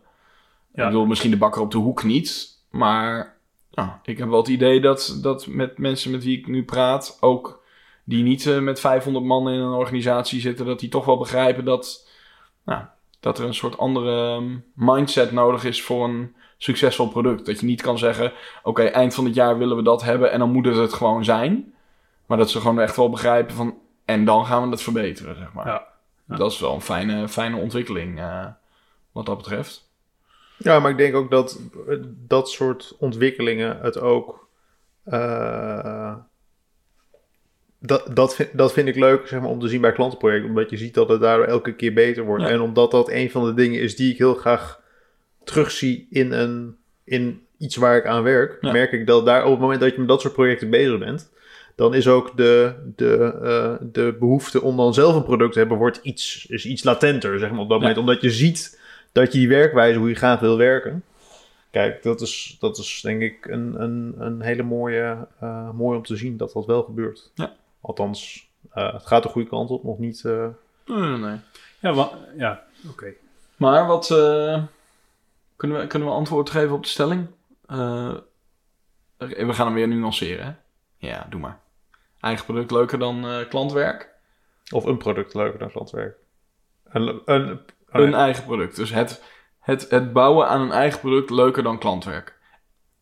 Ja. 0.73 0.83
Ik 0.83 0.89
bedoel, 0.89 1.05
misschien 1.05 1.31
de 1.31 1.37
bakker 1.37 1.61
op 1.61 1.71
de 1.71 1.77
hoek 1.77 2.03
niet, 2.03 2.47
maar 2.69 3.37
nou, 3.71 3.89
ik 4.03 4.17
heb 4.17 4.29
wel 4.29 4.37
het 4.37 4.47
idee 4.47 4.81
dat, 4.81 5.19
dat 5.21 5.47
met 5.47 5.77
mensen 5.77 6.11
met 6.11 6.23
wie 6.23 6.37
ik 6.37 6.47
nu 6.47 6.63
praat, 6.63 7.17
ook 7.19 7.63
die 8.09 8.23
niet 8.23 8.45
uh, 8.45 8.59
met 8.59 8.79
500 8.79 9.25
man 9.25 9.49
in 9.49 9.59
een 9.59 9.73
organisatie 9.73 10.41
zitten, 10.41 10.65
dat 10.65 10.79
die 10.79 10.89
toch 10.89 11.05
wel 11.05 11.17
begrijpen 11.17 11.65
dat, 11.65 12.09
nou, 12.63 12.83
dat 13.19 13.39
er 13.39 13.45
een 13.45 13.53
soort 13.53 13.77
andere 13.77 14.35
ehm, 14.35 14.57
mindset 14.73 15.31
nodig 15.31 15.63
is 15.63 15.83
voor 15.83 16.03
een 16.03 16.35
succesvol 16.57 17.07
product. 17.07 17.45
Dat 17.45 17.59
je 17.59 17.65
niet 17.65 17.81
kan 17.81 17.97
zeggen: 17.97 18.33
oké, 18.63 18.83
eind 18.83 19.13
van 19.13 19.25
het 19.25 19.35
jaar 19.35 19.57
willen 19.57 19.77
we 19.77 19.83
dat 19.83 20.03
hebben 20.03 20.31
en 20.31 20.39
dan 20.39 20.51
moet 20.51 20.65
het 20.65 20.75
het 20.75 20.93
gewoon 20.93 21.23
zijn. 21.23 21.73
Maar 22.25 22.37
dat 22.37 22.49
ze 22.49 22.59
gewoon 22.59 22.79
echt 22.79 22.95
wel 22.95 23.09
begrijpen 23.09 23.55
van. 23.55 23.77
En 24.05 24.25
dan 24.25 24.45
gaan 24.45 24.63
we 24.63 24.69
het 24.69 24.81
verbeteren, 24.81 25.35
zeg 25.35 25.53
maar. 25.53 25.67
Ja. 25.67 25.87
Dat 26.37 26.51
is 26.51 26.59
wel 26.59 26.73
een 26.73 26.81
fijne, 26.81 27.27
fijne 27.27 27.57
ontwikkeling 27.57 28.19
uh, 28.19 28.45
wat 29.11 29.25
dat 29.25 29.37
betreft. 29.37 29.89
Ja, 30.57 30.79
maar 30.79 30.91
ik 30.91 30.97
denk 30.97 31.15
ook 31.15 31.31
dat 31.31 31.59
dat 32.27 32.49
soort 32.49 32.95
ontwikkelingen 32.99 33.79
het 33.81 33.99
ook. 33.99 34.47
Uh, 35.05 36.15
dat, 37.79 38.09
dat, 38.13 38.35
vind, 38.35 38.49
dat 38.57 38.73
vind 38.73 38.87
ik 38.87 38.95
leuk 38.95 39.27
zeg 39.27 39.39
maar, 39.39 39.49
om 39.49 39.59
te 39.59 39.67
zien 39.67 39.81
bij 39.81 39.91
klantenprojecten. 39.91 40.49
Omdat 40.49 40.69
je 40.69 40.77
ziet 40.77 40.93
dat 40.93 41.09
het 41.09 41.21
daardoor 41.21 41.45
elke 41.45 41.73
keer 41.73 41.93
beter 41.93 42.23
wordt. 42.23 42.43
En 42.43 42.61
omdat 42.61 42.91
dat 42.91 43.09
een 43.09 43.31
van 43.31 43.45
de 43.45 43.53
dingen 43.53 43.81
is 43.81 43.95
die 43.95 44.11
ik 44.11 44.17
heel 44.17 44.33
graag 44.33 44.79
terugzie 45.43 46.07
in, 46.09 46.31
een, 46.31 46.75
in 47.03 47.41
iets 47.57 47.75
waar 47.75 47.97
ik 47.97 48.05
aan 48.05 48.23
werk, 48.23 48.61
merk 48.61 48.91
ik 48.91 49.07
dat 49.07 49.25
daar 49.25 49.45
op 49.45 49.51
het 49.51 49.59
moment 49.59 49.79
dat 49.79 49.91
je 49.91 49.99
met 49.99 50.07
dat 50.07 50.21
soort 50.21 50.33
projecten 50.33 50.69
bezig 50.69 50.99
bent, 50.99 51.29
dan 51.75 51.93
is 51.93 52.07
ook 52.07 52.37
de, 52.37 52.73
de, 52.95 53.33
uh, 53.43 53.87
de 53.91 54.15
behoefte 54.19 54.61
om 54.61 54.77
dan 54.77 54.93
zelf 54.93 55.15
een 55.15 55.23
product 55.23 55.53
te 55.53 55.59
hebben, 55.59 55.77
wordt 55.77 55.99
iets, 56.03 56.45
is 56.49 56.65
iets 56.65 56.83
latenter, 56.83 57.39
zeg 57.39 57.51
maar, 57.51 57.59
op 57.59 57.69
dat 57.69 57.79
moment. 57.79 57.97
Omdat 57.97 58.21
je 58.21 58.31
ziet 58.31 58.79
dat 59.11 59.33
je 59.33 59.39
die 59.39 59.47
werkwijze, 59.47 59.99
hoe 59.99 60.09
je 60.09 60.15
graag 60.15 60.39
wil 60.39 60.57
werken. 60.57 61.03
Kijk, 61.71 62.03
dat 62.03 62.21
is, 62.21 62.57
dat 62.59 62.77
is 62.77 63.01
denk 63.03 63.21
ik 63.21 63.45
een, 63.45 63.81
een, 63.81 64.15
een 64.17 64.41
hele 64.41 64.63
mooie, 64.63 65.27
uh, 65.43 65.71
mooi 65.71 65.97
om 65.97 66.03
te 66.03 66.15
zien 66.15 66.37
dat 66.37 66.53
dat 66.53 66.65
wel 66.65 66.83
gebeurt. 66.83 67.31
Ja. 67.35 67.55
Althans, 67.81 68.49
uh, 68.75 68.93
het 68.93 69.05
gaat 69.05 69.23
de 69.23 69.29
goede 69.29 69.49
kant 69.49 69.69
op, 69.69 69.83
nog 69.83 69.97
niet... 69.97 70.23
Nee, 70.23 70.51
nee, 70.85 71.17
nee. 71.17 71.39
Ja, 71.79 72.09
ja 72.37 72.63
oké. 72.89 73.13
Maar 73.55 73.87
wat, 73.87 74.07
kunnen 75.55 75.79
we, 75.79 75.87
kunnen 75.87 76.07
we 76.07 76.13
antwoord 76.13 76.49
geven 76.49 76.75
op 76.75 76.83
de 76.83 76.89
stelling? 76.89 77.27
Uh, 77.67 78.15
we 79.17 79.53
gaan 79.53 79.65
hem 79.65 79.75
weer 79.75 79.87
nuanceren, 79.87 80.45
hè? 80.45 80.53
Ja, 81.07 81.25
doe 81.29 81.39
maar. 81.39 81.59
Eigen 82.19 82.45
product 82.45 82.71
leuker 82.71 82.99
dan 82.99 83.25
uh, 83.25 83.47
klantwerk? 83.49 84.09
Of 84.71 84.85
een 84.85 84.97
product 84.97 85.33
leuker 85.33 85.59
dan 85.59 85.71
klantwerk? 85.71 86.17
Een, 86.83 87.21
een, 87.25 87.59
een 87.89 88.13
eigen 88.13 88.43
product. 88.43 88.75
Dus 88.75 88.89
het, 88.89 89.23
het, 89.59 89.89
het 89.89 90.13
bouwen 90.13 90.47
aan 90.47 90.61
een 90.61 90.71
eigen 90.71 90.99
product 90.99 91.29
leuker 91.29 91.63
dan 91.63 91.79
klantwerk. 91.79 92.39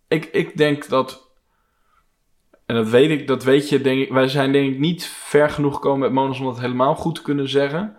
Ik, 0.07 0.25
ik 0.25 0.57
denk 0.57 0.89
dat... 0.89 1.26
En 2.67 2.75
dat 2.75 2.89
weet 2.89 3.09
ik, 3.09 3.27
dat 3.27 3.43
weet 3.43 3.69
je, 3.69 3.81
denk 3.81 4.01
ik... 4.01 4.11
Wij 4.11 4.27
zijn 4.27 4.51
denk 4.51 4.73
ik 4.73 4.79
niet 4.79 5.05
ver 5.05 5.49
genoeg 5.49 5.73
gekomen 5.73 5.99
met 5.99 6.11
Monos 6.11 6.39
om 6.39 6.45
dat 6.45 6.59
helemaal 6.59 6.95
goed 6.95 7.15
te 7.15 7.21
kunnen 7.21 7.49
zeggen 7.49 7.95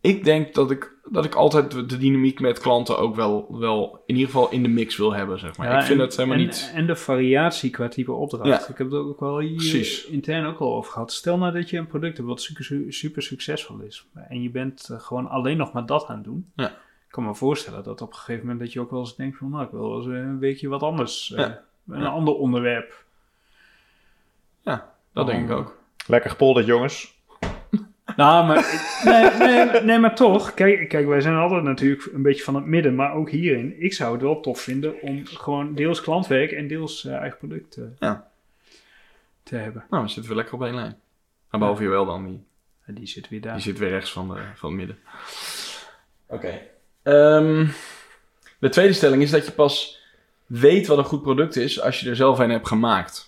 ik 0.00 0.24
denk 0.24 0.54
dat 0.54 0.70
ik, 0.70 0.92
dat 1.10 1.24
ik 1.24 1.34
altijd 1.34 1.70
de 1.70 1.96
dynamiek 1.96 2.40
met 2.40 2.58
klanten 2.58 2.98
ook 2.98 3.14
wel, 3.14 3.58
wel 3.58 4.02
in 4.06 4.14
ieder 4.14 4.30
geval 4.30 4.50
in 4.50 4.62
de 4.62 4.68
mix 4.68 4.96
wil 4.96 5.12
hebben, 5.12 5.38
zeg 5.38 5.56
maar. 5.56 5.78
ik 5.78 5.82
vind 5.82 5.98
en, 5.98 6.04
het 6.04 6.16
helemaal 6.16 6.38
en, 6.38 6.44
niet... 6.44 6.72
En 6.74 6.86
de 6.86 6.96
variatie 6.96 7.70
qua 7.70 7.88
type 7.88 8.12
opdracht. 8.12 8.68
Ik 8.68 8.78
heb 8.78 8.90
het 8.90 9.00
ook 9.00 9.20
wel 9.20 9.38
hier 9.38 10.06
intern 10.10 10.46
ook 10.46 10.58
al 10.58 10.74
over 10.74 10.92
gehad. 10.92 11.12
Stel 11.12 11.38
nou 11.38 11.52
dat 11.52 11.70
je 11.70 11.76
een 11.76 11.86
product 11.86 12.16
hebt 12.16 12.28
wat 12.28 12.40
super, 12.40 12.84
super 12.88 13.22
succesvol 13.22 13.78
is. 13.78 14.06
En 14.28 14.42
je 14.42 14.50
bent 14.50 14.88
uh, 14.90 15.00
gewoon 15.00 15.28
alleen 15.28 15.56
nog 15.56 15.72
maar 15.72 15.86
dat 15.86 16.06
aan 16.06 16.16
het 16.16 16.24
doen. 16.24 16.50
Ja. 16.56 16.68
Ik 16.68 17.14
kan 17.14 17.24
me 17.24 17.34
voorstellen 17.34 17.84
dat 17.84 18.00
op 18.00 18.10
een 18.10 18.18
gegeven 18.18 18.40
moment 18.40 18.60
dat 18.60 18.72
je 18.72 18.80
ook 18.80 18.90
wel 18.90 19.00
eens 19.00 19.16
denkt 19.16 19.36
van... 19.36 19.50
Nou, 19.50 19.64
ik 19.64 19.70
wil 19.70 19.88
wel 19.88 19.96
eens 19.96 20.06
een 20.06 20.38
weekje 20.38 20.68
wat 20.68 20.82
anders. 20.82 21.34
Uh, 21.36 21.46
een 21.88 22.06
ander 22.06 22.34
onderwerp. 22.34 23.06
Ja, 24.62 24.94
dat 25.12 25.26
denk 25.26 25.50
ik 25.50 25.56
ook. 25.56 25.78
Lekker 26.06 26.30
gepolderd, 26.30 26.66
jongens. 26.66 27.16
Nou, 28.16 28.46
maar, 28.46 28.90
nee, 29.04 29.30
nee, 29.30 29.82
nee, 29.82 29.98
maar 29.98 30.14
toch. 30.14 30.54
Kijk, 30.54 30.88
kijk, 30.88 31.06
wij 31.06 31.20
zijn 31.20 31.34
altijd 31.34 31.62
natuurlijk 31.62 32.08
een 32.12 32.22
beetje 32.22 32.42
van 32.42 32.54
het 32.54 32.64
midden. 32.64 32.94
Maar 32.94 33.14
ook 33.14 33.30
hierin, 33.30 33.82
ik 33.82 33.92
zou 33.92 34.12
het 34.12 34.22
wel 34.22 34.40
tof 34.40 34.60
vinden 34.60 35.00
om 35.02 35.26
gewoon 35.26 35.74
deels 35.74 36.00
klantwerk 36.00 36.52
en 36.52 36.68
deels 36.68 37.04
uh, 37.04 37.14
eigen 37.14 37.38
product 37.38 37.76
uh, 37.76 37.84
ja. 37.98 38.30
te 39.42 39.56
hebben. 39.56 39.84
Nou, 39.90 40.02
we 40.02 40.08
zitten 40.08 40.26
weer 40.26 40.36
lekker 40.36 40.54
op 40.54 40.62
één 40.62 40.74
lijn. 40.74 40.96
Maar 41.50 41.60
behalve 41.60 41.82
je 41.82 41.88
wel 41.88 42.06
dan, 42.06 42.26
die, 42.26 42.44
die 42.86 43.06
zit 43.06 43.28
weer 43.28 43.40
daar. 43.40 43.54
Die 43.54 43.62
zit 43.62 43.78
weer 43.78 43.88
rechts 43.88 44.12
van, 44.12 44.28
de, 44.28 44.40
van 44.54 44.68
het 44.68 44.78
midden. 44.78 44.98
Oké. 46.26 46.60
Ehm, 47.02 47.66
de 48.58 48.68
tweede 48.68 48.92
stelling 48.92 49.22
is 49.22 49.30
dat 49.30 49.46
je 49.46 49.52
pas 49.52 50.02
weet 50.46 50.86
wat 50.86 50.98
een 50.98 51.04
goed 51.04 51.22
product 51.22 51.56
is 51.56 51.80
als 51.80 52.00
je 52.00 52.08
er 52.08 52.16
zelf 52.16 52.38
een 52.38 52.50
hebt 52.50 52.68
gemaakt. 52.68 53.27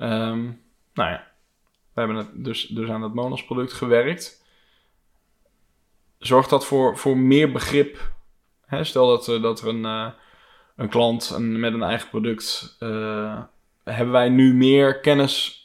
Um, 0.00 0.62
nou 0.94 1.10
ja, 1.10 1.26
we 1.92 2.00
hebben 2.00 2.42
dus, 2.42 2.66
dus 2.66 2.88
aan 2.88 3.02
het 3.02 3.14
Monos 3.14 3.44
product 3.44 3.72
gewerkt. 3.72 4.44
Zorgt 6.18 6.50
dat 6.50 6.66
voor, 6.66 6.98
voor 6.98 7.18
meer 7.18 7.52
begrip? 7.52 8.12
Hè? 8.66 8.84
Stel 8.84 9.08
dat, 9.08 9.28
uh, 9.28 9.42
dat 9.42 9.60
er 9.60 9.68
een, 9.68 9.84
uh, 9.84 10.10
een 10.76 10.88
klant 10.88 11.38
met 11.38 11.72
een 11.72 11.82
eigen 11.82 12.08
product... 12.08 12.76
Uh, 12.80 13.42
hebben 13.84 14.12
wij 14.12 14.28
nu 14.28 14.54
meer 14.54 15.00
kennis 15.00 15.56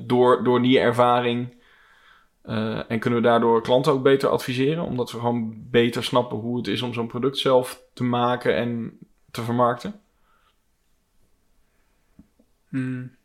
door, 0.00 0.44
door 0.44 0.62
die 0.62 0.78
ervaring... 0.78 1.62
en 2.42 2.98
kunnen 2.98 3.20
we 3.20 3.26
daardoor 3.26 3.62
klanten 3.62 3.92
ook 3.92 4.02
beter 4.02 4.28
adviseren? 4.28 4.84
Omdat 4.84 5.12
we 5.12 5.18
gewoon 5.18 5.70
beter 5.70 6.04
snappen 6.04 6.38
hoe 6.38 6.56
het 6.56 6.66
is 6.66 6.82
om 6.82 6.92
zo'n 6.92 7.06
product 7.06 7.38
zelf 7.38 7.82
te 7.92 8.04
maken 8.04 8.56
en 8.56 8.98
te 9.30 9.42
vermarkten? 9.42 10.00
Hmm. 12.68 13.16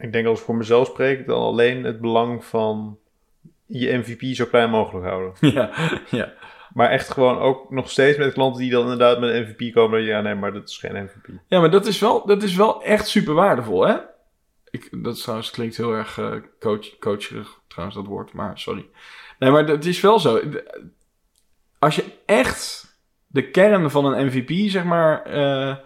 Ik 0.00 0.12
denk 0.12 0.26
als 0.26 0.38
ik 0.38 0.44
voor 0.44 0.56
mezelf 0.56 0.86
spreek, 0.86 1.26
dan 1.26 1.42
alleen 1.42 1.84
het 1.84 2.00
belang 2.00 2.44
van 2.44 2.98
je 3.66 3.96
MVP 3.96 4.34
zo 4.34 4.44
klein 4.44 4.70
mogelijk 4.70 5.06
houden. 5.06 5.32
Ja, 5.54 5.70
ja. 6.10 6.32
Maar 6.74 6.90
echt 6.90 7.10
gewoon 7.10 7.38
ook 7.38 7.70
nog 7.70 7.90
steeds 7.90 8.18
met 8.18 8.32
klanten 8.32 8.60
die 8.60 8.70
dan 8.70 8.82
inderdaad 8.82 9.20
met 9.20 9.30
een 9.30 9.42
MVP 9.42 9.74
komen. 9.74 9.98
Dat 9.98 10.06
je, 10.06 10.12
ja, 10.12 10.20
nee, 10.20 10.34
maar 10.34 10.52
dat 10.52 10.68
is 10.68 10.78
geen 10.78 11.02
MVP. 11.02 11.26
Ja, 11.46 11.60
maar 11.60 11.70
dat 11.70 11.86
is 11.86 11.98
wel, 11.98 12.26
dat 12.26 12.42
is 12.42 12.54
wel 12.54 12.82
echt 12.82 13.08
super 13.08 13.34
waardevol, 13.34 13.86
hè? 13.86 13.96
Ik, 14.70 14.88
dat 15.02 15.20
trouwens 15.20 15.50
klinkt 15.50 15.76
heel 15.76 15.92
erg 15.92 16.16
uh, 16.18 16.32
coach, 16.60 16.98
coacherig, 16.98 17.60
trouwens, 17.68 17.98
dat 17.98 18.06
woord. 18.06 18.32
Maar 18.32 18.58
sorry. 18.58 18.86
Nee, 19.38 19.50
maar 19.50 19.66
het 19.66 19.86
is 19.86 20.00
wel 20.00 20.18
zo. 20.18 20.40
Als 21.78 21.96
je 21.96 22.04
echt 22.26 22.94
de 23.26 23.50
kern 23.50 23.90
van 23.90 24.04
een 24.04 24.26
MVP, 24.26 24.70
zeg 24.70 24.84
maar... 24.84 25.36
Uh, 25.36 25.76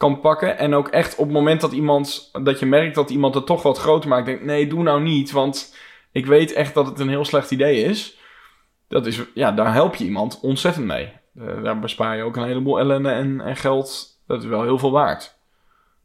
kan 0.00 0.20
pakken. 0.20 0.58
En 0.58 0.74
ook 0.74 0.88
echt 0.88 1.16
op 1.16 1.24
het 1.24 1.34
moment 1.34 1.60
dat 1.60 1.72
iemand, 1.72 2.30
dat 2.42 2.58
je 2.58 2.66
merkt 2.66 2.94
dat 2.94 3.10
iemand 3.10 3.34
het 3.34 3.46
toch 3.46 3.62
wat 3.62 3.78
groter 3.78 4.08
maakt, 4.08 4.26
denkt: 4.26 4.44
nee, 4.44 4.66
doe 4.66 4.82
nou 4.82 5.02
niet, 5.02 5.30
want 5.30 5.76
ik 6.12 6.26
weet 6.26 6.52
echt 6.52 6.74
dat 6.74 6.86
het 6.86 6.98
een 6.98 7.08
heel 7.08 7.24
slecht 7.24 7.50
idee 7.50 7.82
is. 7.84 8.18
Dat 8.88 9.06
is, 9.06 9.22
ja, 9.34 9.52
daar 9.52 9.72
help 9.72 9.94
je 9.94 10.04
iemand 10.04 10.40
ontzettend 10.40 10.86
mee. 10.86 11.12
Uh, 11.34 11.62
daar 11.62 11.78
bespaar 11.78 12.16
je 12.16 12.22
ook 12.22 12.36
een 12.36 12.44
heleboel 12.44 12.78
ellende 12.78 13.10
en, 13.10 13.40
en 13.40 13.56
geld. 13.56 14.18
Dat 14.26 14.42
is 14.42 14.48
wel 14.48 14.62
heel 14.62 14.78
veel 14.78 14.90
waard. 14.90 15.38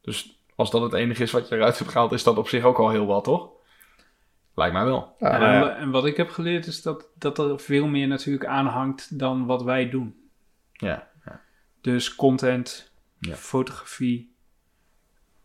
Dus 0.02 0.40
als 0.56 0.72
dat 0.72 0.82
het 0.82 0.94
enige 0.94 1.24
is 1.24 1.32
wat 1.32 1.50
je 1.50 1.56
eruit 1.56 1.78
hebt 1.78 1.92
gehaald, 1.92 2.12
is 2.12 2.24
dat 2.24 2.38
op 2.38 2.48
zich 2.48 2.64
ook 2.64 2.78
al 2.78 2.90
heel 2.90 3.06
wat, 3.06 3.24
toch? 3.24 3.50
Lijkt 4.56 4.74
mij 4.74 4.86
wel. 4.86 5.16
Ja, 5.20 5.62
en, 5.62 5.78
en, 5.78 5.92
wat 5.92 6.06
ik 6.06 6.18
heb 6.18 6.30
geleerd 6.30 6.66
is 6.66 6.82
dat, 6.82 7.08
dat 7.18 7.38
er 7.38 7.60
veel 7.60 7.88
meer 7.88 8.08
natuurlijk 8.08 8.46
aanhangt 8.46 9.20
dan 9.20 9.46
wat 9.46 9.64
wij 9.64 9.90
doen. 9.90 10.16
Ja. 10.72 11.08
ja. 11.26 11.42
Dus 11.82 12.16
content, 12.16 12.94
ja. 13.19 13.36
fotografie, 13.36 14.34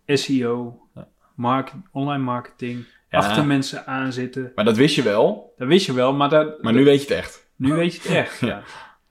SEO, 0.07 0.87
market, 1.35 1.75
online 1.93 2.25
marketing, 2.25 2.85
achter 3.11 3.47
mensen 3.47 3.87
aanzitten. 3.87 4.53
Maar 4.55 4.65
dat 4.65 4.77
wist 4.77 4.95
je 4.95 5.03
wel. 5.03 5.55
Dat 5.59 5.69
wist 5.69 5.87
je 5.87 5.93
wel, 5.93 6.13
maar, 6.13 6.29
dat, 6.29 6.63
maar 6.63 6.73
nu 6.73 6.85
weet 6.85 7.03
je 7.03 7.09
het 7.09 7.17
echt. 7.25 7.49
Nu 7.57 7.73
weet 7.73 7.95
je 7.95 8.01
het 8.01 8.11
echt, 8.11 8.41
ja. 8.51 8.63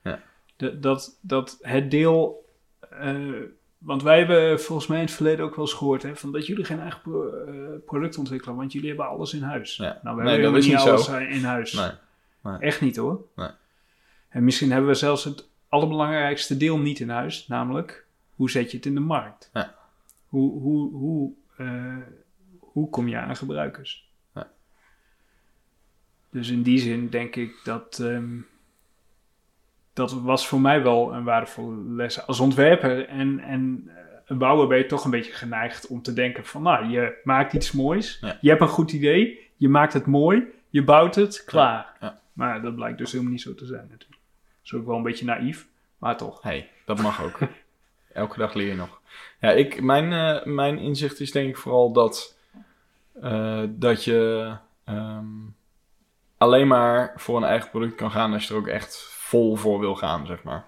ja. 0.02 0.22
De, 0.56 0.78
dat, 0.78 1.18
dat 1.20 1.58
het 1.60 1.90
deel 1.90 2.44
eh, 2.90 3.42
want 3.80 4.02
wij 4.02 4.18
hebben 4.18 4.60
volgens 4.60 4.86
mij 4.86 4.98
in 4.98 5.04
het 5.04 5.14
verleden 5.14 5.44
ook 5.44 5.54
wel 5.56 5.64
eens 5.64 5.74
gehoord 5.74 6.02
hè, 6.02 6.16
van 6.16 6.32
dat 6.32 6.46
jullie 6.46 6.64
geen 6.64 6.80
eigen 6.80 7.00
eh, 7.04 7.54
product 7.86 8.18
ontwikkelen, 8.18 8.56
want 8.56 8.72
jullie 8.72 8.88
hebben 8.88 9.08
alles 9.08 9.34
in 9.34 9.42
huis. 9.42 9.76
Ja. 9.76 10.00
Nou, 10.02 10.16
we 10.16 10.22
Nee, 10.22 10.32
hebben 10.32 10.52
dat 10.52 10.62
niet 10.62 10.70
niet 10.70 10.80
alles 10.80 11.08
in 11.08 11.44
huis. 11.44 11.72
Nee. 11.72 11.90
Nee. 12.42 12.58
Echt 12.58 12.80
niet 12.80 12.96
hoor. 12.96 13.20
Nee. 13.36 13.48
En 14.28 14.44
misschien 14.44 14.70
hebben 14.70 14.90
we 14.90 14.96
zelfs 14.96 15.24
het 15.24 15.48
allerbelangrijkste 15.68 16.56
deel 16.56 16.78
niet 16.78 17.00
in 17.00 17.08
huis, 17.08 17.46
namelijk 17.46 18.06
hoe 18.40 18.50
zet 18.50 18.70
je 18.70 18.76
het 18.76 18.86
in 18.86 18.94
de 18.94 19.00
markt? 19.00 19.50
Ja. 19.52 19.74
Hoe, 20.28 20.60
hoe, 20.60 20.92
hoe, 20.92 21.32
eh, 21.56 21.96
hoe 22.58 22.90
kom 22.90 23.08
je 23.08 23.16
aan 23.16 23.36
gebruikers? 23.36 24.10
Ja. 24.34 24.50
Dus 26.30 26.48
in 26.48 26.62
die 26.62 26.78
zin 26.78 27.08
denk 27.08 27.36
ik 27.36 27.60
dat 27.64 27.98
ehm, 27.98 28.38
dat 29.92 30.12
was 30.12 30.48
voor 30.48 30.60
mij 30.60 30.82
wel 30.82 31.14
een 31.14 31.24
waardevolle 31.24 31.76
les. 31.76 32.26
Als 32.26 32.40
ontwerper 32.40 33.08
en, 33.08 33.38
en 33.38 33.82
eh, 33.86 33.94
een 34.24 34.38
bouwer 34.38 34.66
ben 34.66 34.78
je 34.78 34.86
toch 34.86 35.04
een 35.04 35.10
beetje 35.10 35.32
geneigd 35.32 35.86
om 35.86 36.02
te 36.02 36.12
denken 36.12 36.44
van, 36.46 36.62
nou, 36.62 36.86
je 36.86 37.20
maakt 37.24 37.52
iets 37.52 37.72
moois, 37.72 38.18
Ja. 38.20 38.38
je 38.40 38.48
hebt 38.48 38.60
een 38.60 38.68
goed 38.68 38.92
idee, 38.92 39.50
je 39.56 39.68
maakt 39.68 39.92
het 39.92 40.06
mooi, 40.06 40.44
je 40.68 40.84
bouwt 40.84 41.14
het, 41.14 41.44
klaar. 41.44 41.98
Maar 42.32 42.62
dat 42.62 42.74
blijkt 42.74 42.98
dus 42.98 43.12
helemaal 43.12 43.32
niet 43.32 43.42
zo 43.42 43.54
te 43.54 43.66
zijn 43.66 43.86
natuurlijk. 43.90 44.20
Dat 44.20 44.64
is 44.64 44.72
ook 44.74 44.86
wel 44.86 44.96
een 44.96 45.02
beetje 45.02 45.24
naïef, 45.24 45.66
maar 45.98 46.16
toch. 46.16 46.42
hey, 46.42 46.70
dat 46.84 47.00
mag 47.02 47.22
ook. 47.22 47.38
Elke 48.12 48.38
dag 48.38 48.54
leer 48.54 48.66
je 48.66 48.74
nog. 48.74 49.00
Ja, 49.40 49.50
ik, 49.50 49.82
mijn, 49.82 50.12
eh, 50.12 50.44
mijn 50.44 50.78
inzicht 50.78 51.20
is 51.20 51.32
denk 51.32 51.48
ik 51.48 51.56
vooral 51.56 51.92
dat, 51.92 52.38
eh, 53.20 53.62
dat 53.68 54.04
je 54.04 54.52
ehm, 54.84 55.26
alleen 56.38 56.66
maar 56.66 57.12
voor 57.16 57.36
een 57.36 57.44
eigen 57.44 57.70
product 57.70 57.94
kan 57.94 58.10
gaan 58.10 58.32
als 58.32 58.46
je 58.46 58.54
er 58.54 58.60
ook 58.60 58.66
echt 58.66 58.96
vol 59.12 59.56
voor 59.56 59.80
wil 59.80 59.94
gaan, 59.94 60.26
zeg 60.26 60.42
maar. 60.42 60.66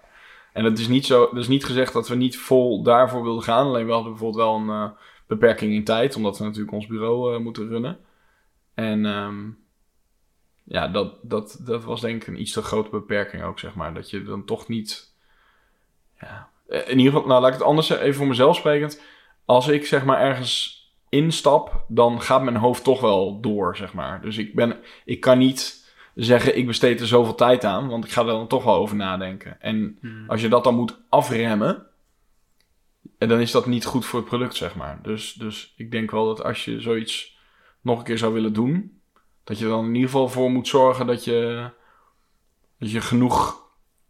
En 0.53 0.65
het 0.65 0.79
is 0.79 0.89
niet 0.89 1.07
zo, 1.07 1.21
dat 1.21 1.43
is 1.43 1.49
niet 1.49 1.65
gezegd 1.65 1.93
dat 1.93 2.09
we 2.09 2.15
niet 2.15 2.39
vol 2.39 2.83
daarvoor 2.83 3.23
wilden 3.23 3.43
gaan. 3.43 3.67
Alleen 3.67 3.87
we 3.87 3.93
hadden 3.93 4.11
bijvoorbeeld 4.11 4.45
wel 4.45 4.55
een 4.57 4.69
eh, 4.69 4.91
beperking 5.27 5.73
in 5.73 5.85
tijd, 5.85 6.17
omdat 6.17 6.39
we 6.39 6.45
natuurlijk 6.45 6.73
ons 6.73 6.87
bureau 6.87 7.39
moeten 7.39 7.69
runnen. 7.69 7.99
En 8.75 9.07
ehm, 9.07 9.51
ja, 10.65 10.89
dat, 10.89 11.19
dat, 11.23 11.61
dat 11.65 11.85
was 11.85 12.01
denk 12.01 12.23
ik 12.23 12.29
een 12.29 12.41
iets 12.41 12.53
te 12.53 12.63
grote 12.63 12.91
beperking 12.91 13.43
ook, 13.43 13.59
zeg 13.59 13.75
maar. 13.75 13.95
Dat 13.95 14.11
je 14.11 14.23
dan 14.23 14.45
toch 14.45 14.69
niet 14.69 15.15
ja, 16.21 16.52
in 16.69 16.99
ieder 16.99 17.13
geval, 17.13 17.29
nou 17.29 17.41
laat 17.41 17.53
ik 17.53 17.59
het 17.59 17.67
anders 17.67 17.87
zeggen, 17.87 18.07
even 18.07 18.19
voor 18.19 18.29
mezelf 18.29 18.57
sprekend. 18.57 19.01
Als 19.45 19.69
ik 19.69 19.87
zeg 19.87 20.05
maar 20.05 20.21
ergens 20.21 20.81
instap, 21.09 21.85
dan 21.89 22.21
gaat 22.21 22.43
mijn 22.43 22.57
hoofd 22.57 22.85
toch 22.85 23.01
wel 23.01 23.41
door, 23.41 23.77
zeg 23.77 23.93
maar. 23.93 24.21
Dus 24.21 24.39
ik, 24.39 24.55
ben, 24.55 24.77
ik 25.05 25.21
kan 25.21 25.39
niet 25.39 25.91
zeggen, 26.15 26.57
ik 26.57 26.67
besteed 26.67 27.01
er 27.01 27.07
zoveel 27.07 27.35
tijd 27.35 27.65
aan, 27.65 27.89
want 27.89 28.05
ik 28.05 28.11
ga 28.11 28.21
er 28.21 28.27
dan 28.27 28.47
toch 28.47 28.65
wel 28.65 28.75
over 28.75 28.97
nadenken. 28.97 29.61
En 29.61 29.99
als 30.27 30.41
je 30.41 30.49
dat 30.49 30.65
dan 30.65 30.75
moet 30.75 31.01
afremmen, 31.09 31.87
en 33.19 33.29
dan 33.29 33.41
is 33.41 33.51
dat 33.51 33.67
niet 33.67 33.85
goed 33.85 34.05
voor 34.05 34.19
het 34.19 34.29
product, 34.29 34.55
zeg 34.55 34.75
maar. 34.75 34.99
Dus, 35.03 35.33
dus 35.33 35.75
ik 35.77 35.91
denk 35.91 36.11
wel 36.11 36.27
dat 36.27 36.45
als 36.45 36.65
je 36.65 36.81
zoiets 36.81 37.39
nog 37.81 37.99
een 37.99 38.05
keer 38.05 38.19
zou 38.19 38.33
willen 38.33 38.53
doen, 38.53 39.01
dat 39.45 39.59
je 39.59 39.65
dan 39.65 39.85
in 39.85 39.95
ieder 39.95 40.11
geval 40.11 40.29
voor 40.29 40.51
moet 40.51 40.69
zorgen 40.69 41.07
dat 41.07 41.25
je, 41.25 41.71
dat 42.79 42.91
je 42.91 43.01
genoeg 43.01 43.62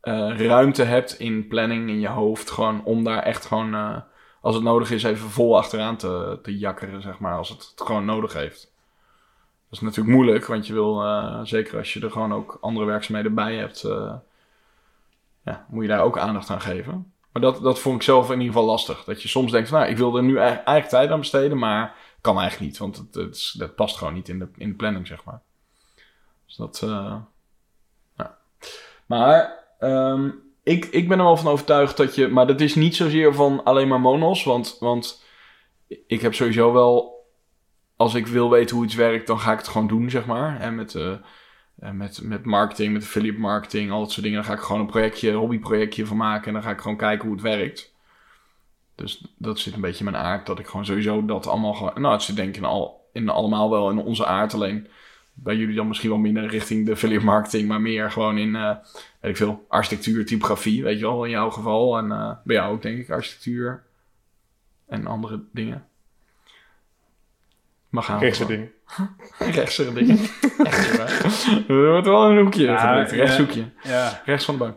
eh, 0.02 0.46
ruimte 0.46 0.82
hebt 0.82 1.18
in 1.18 1.46
planning 1.46 1.88
in 1.88 2.00
je 2.00 2.08
hoofd. 2.08 2.50
Gewoon 2.50 2.84
om 2.84 3.04
daar 3.04 3.22
echt 3.22 3.46
gewoon, 3.46 3.74
eh, 3.74 3.96
als 4.40 4.54
het 4.54 4.64
nodig 4.64 4.90
is, 4.90 5.02
even 5.02 5.28
vol 5.28 5.56
achteraan 5.56 5.96
te, 5.96 6.38
te 6.42 6.58
jakkeren, 6.58 7.02
zeg 7.02 7.18
maar. 7.18 7.36
Als 7.36 7.48
het 7.48 7.68
het 7.70 7.86
gewoon 7.86 8.04
nodig 8.04 8.32
heeft. 8.32 8.72
Dat 9.68 9.80
is 9.80 9.80
natuurlijk 9.80 10.16
moeilijk, 10.16 10.46
want 10.46 10.66
je 10.66 10.72
wil, 10.72 11.02
eh, 11.02 11.40
zeker 11.42 11.78
als 11.78 11.92
je 11.92 12.00
er 12.00 12.10
gewoon 12.10 12.32
ook 12.32 12.58
andere 12.60 12.86
werkzaamheden 12.86 13.34
bij 13.34 13.56
hebt, 13.56 13.80
ja, 15.44 15.66
moet 15.68 15.82
je 15.82 15.88
daar 15.88 16.02
ook 16.02 16.18
aandacht 16.18 16.50
aan 16.50 16.60
geven. 16.60 17.12
Maar 17.32 17.42
dat, 17.42 17.62
dat 17.62 17.78
vond 17.78 17.96
ik 17.96 18.02
zelf 18.02 18.26
in 18.26 18.40
ieder 18.40 18.46
geval 18.46 18.64
lastig. 18.64 19.04
Dat 19.04 19.22
je 19.22 19.28
soms 19.28 19.52
denkt, 19.52 19.70
nou, 19.70 19.86
ik 19.86 19.96
wil 19.96 20.16
er 20.16 20.22
nu 20.22 20.36
eigenlijk, 20.36 20.66
eigenlijk 20.66 20.88
tijd 20.88 21.10
aan 21.10 21.20
besteden, 21.20 21.58
maar 21.58 21.94
kan 22.20 22.40
eigenlijk 22.40 22.70
niet. 22.70 22.78
Want 22.78 22.96
het, 22.96 23.54
het, 23.58 23.74
past 23.74 23.96
gewoon 23.96 24.14
niet 24.14 24.28
in 24.28 24.38
de, 24.38 24.48
in 24.56 24.68
de 24.68 24.74
planning, 24.74 25.06
zeg 25.06 25.24
maar. 25.24 25.40
Dus 26.46 26.56
dat, 26.56 26.78
ja. 28.16 28.38
Maar 29.06 29.61
ehm, 29.82 30.30
ik, 30.62 30.84
ik 30.84 31.08
ben 31.08 31.18
er 31.18 31.24
wel 31.24 31.36
van 31.36 31.52
overtuigd 31.52 31.96
dat 31.96 32.14
je... 32.14 32.28
Maar 32.28 32.46
dat 32.46 32.60
is 32.60 32.74
niet 32.74 32.96
zozeer 32.96 33.34
van 33.34 33.64
alleen 33.64 33.88
maar 33.88 34.00
monos. 34.00 34.44
Want, 34.44 34.76
want 34.80 35.24
ik 36.06 36.20
heb 36.20 36.34
sowieso 36.34 36.72
wel... 36.72 37.20
Als 37.96 38.14
ik 38.14 38.26
wil 38.26 38.50
weten 38.50 38.76
hoe 38.76 38.84
iets 38.84 38.94
werkt, 38.94 39.26
dan 39.26 39.38
ga 39.38 39.52
ik 39.52 39.58
het 39.58 39.68
gewoon 39.68 39.88
doen, 39.88 40.10
zeg 40.10 40.26
maar. 40.26 40.60
En 40.60 40.74
met, 40.74 40.94
eh, 40.94 41.16
met, 41.92 42.20
met 42.22 42.44
marketing, 42.44 42.92
met 42.92 43.02
affiliate 43.02 43.38
marketing, 43.38 43.90
al 43.90 44.00
dat 44.00 44.10
soort 44.10 44.22
dingen. 44.22 44.38
Dan 44.38 44.50
ga 44.50 44.56
ik 44.56 44.64
gewoon 44.64 44.80
een 44.80 44.86
projectje, 44.86 45.32
hobbyprojectje 45.32 46.06
van 46.06 46.16
maken. 46.16 46.46
En 46.46 46.52
dan 46.52 46.62
ga 46.62 46.70
ik 46.70 46.80
gewoon 46.80 46.96
kijken 46.96 47.26
hoe 47.28 47.36
het 47.36 47.44
werkt. 47.44 47.94
Dus 48.94 49.24
dat 49.38 49.58
zit 49.58 49.74
een 49.74 49.80
beetje 49.80 50.04
in 50.04 50.10
mijn 50.10 50.24
aard. 50.24 50.46
Dat 50.46 50.58
ik 50.58 50.66
gewoon 50.66 50.84
sowieso 50.84 51.24
dat 51.24 51.46
allemaal 51.46 51.74
gewoon... 51.74 52.00
Nou, 52.00 52.12
het 52.12 52.22
zit 52.22 52.36
denk 52.36 52.56
ik 52.56 52.62
al, 52.62 53.08
in 53.12 53.28
allemaal 53.28 53.70
wel 53.70 53.90
in 53.90 53.98
onze 53.98 54.26
aard. 54.26 54.54
Alleen 54.54 54.88
bij 55.34 55.56
jullie 55.56 55.76
dan 55.76 55.88
misschien 55.88 56.10
wel 56.10 56.18
minder 56.18 56.46
richting 56.46 56.86
de 56.86 56.92
affiliate 56.92 57.24
marketing. 57.24 57.68
Maar 57.68 57.80
meer 57.80 58.10
gewoon 58.10 58.38
in, 58.38 58.56
eh, 58.56 58.76
weet 59.20 59.30
ik 59.30 59.36
veel, 59.36 59.64
architectuur, 59.68 60.26
typografie. 60.26 60.82
Weet 60.82 60.98
je 60.98 61.04
wel, 61.06 61.24
in 61.24 61.30
jouw 61.30 61.50
geval. 61.50 61.98
En 61.98 62.12
eh, 62.12 62.30
bij 62.44 62.56
jou 62.56 62.72
ook 62.74 62.82
denk 62.82 62.98
ik 62.98 63.10
architectuur. 63.10 63.82
En 64.88 65.06
andere 65.06 65.42
dingen. 65.52 65.86
Mag 67.88 68.04
gaan. 68.04 68.18
Rechtse 68.18 68.46
ding. 68.46 68.68
Rechtse 69.56 69.92
dingen. 69.92 70.18
Echt. 70.62 71.46
Er 71.68 71.88
wordt 71.90 72.06
wel 72.06 72.30
een 72.30 72.38
hoekje 72.38 72.64
Ja, 72.64 72.94
ja. 72.96 73.02
Rechtshoekje. 73.02 73.70
Ja, 73.82 74.22
Rechts 74.24 74.44
van 74.44 74.54
de 74.54 74.60
bank. 74.64 74.76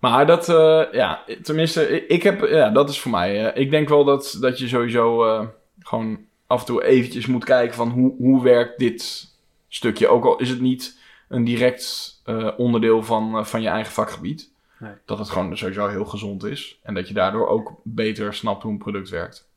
Maar 0.00 0.26
dat, 0.26 0.48
eh, 0.48 0.82
ja, 0.92 1.24
tenminste, 1.42 1.88
ik- 1.88 2.08
ik 2.08 2.22
heb, 2.22 2.40
ja, 2.48 2.70
dat 2.70 2.88
is 2.88 3.00
voor 3.00 3.10
mij. 3.10 3.46
eh, 3.52 3.62
ik 3.62 3.70
denk 3.70 3.88
wel 3.88 4.04
dat, 4.04 4.36
dat 4.40 4.58
je 4.58 4.68
sowieso 4.68 5.24
eh, 5.24 5.46
gewoon 5.78 6.18
af 6.46 6.60
en 6.60 6.66
toe 6.66 6.84
eventjes 6.84 7.26
moet 7.26 7.44
kijken 7.44 7.74
van 7.74 7.88
hoe, 7.90 8.14
hoe 8.18 8.42
werkt 8.42 8.78
dit 8.78 9.30
stukje. 9.74 10.08
Ook 10.08 10.24
al 10.24 10.38
is 10.38 10.48
het 10.48 10.60
niet 10.60 10.98
een 11.28 11.44
direct 11.44 12.20
eh, 12.24 12.48
onderdeel 12.56 13.02
van, 13.02 13.38
eh, 13.38 13.44
van 13.44 13.62
je 13.62 13.68
eigen 13.68 13.92
vakgebied. 13.92 14.50
Nee. 14.78 14.92
Dat 15.04 15.18
het 15.18 15.30
gewoon 15.30 15.56
sowieso 15.56 15.86
heel 15.88 16.04
gezond 16.04 16.44
is. 16.44 16.78
En 16.82 16.94
dat 16.94 17.08
je 17.08 17.14
daardoor 17.14 17.48
ook 17.48 17.72
beter 17.82 18.34
snapt 18.34 18.62
hoe 18.62 18.72
een 18.72 18.78
product 18.78 19.08
werkt. 19.08 19.48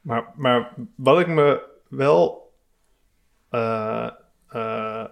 Maar, 0.00 0.32
maar 0.34 0.72
wat 0.94 1.20
ik 1.20 1.26
me 1.26 1.60
wel 1.88 2.52
eh, 3.48 4.10
eh, 4.48 5.04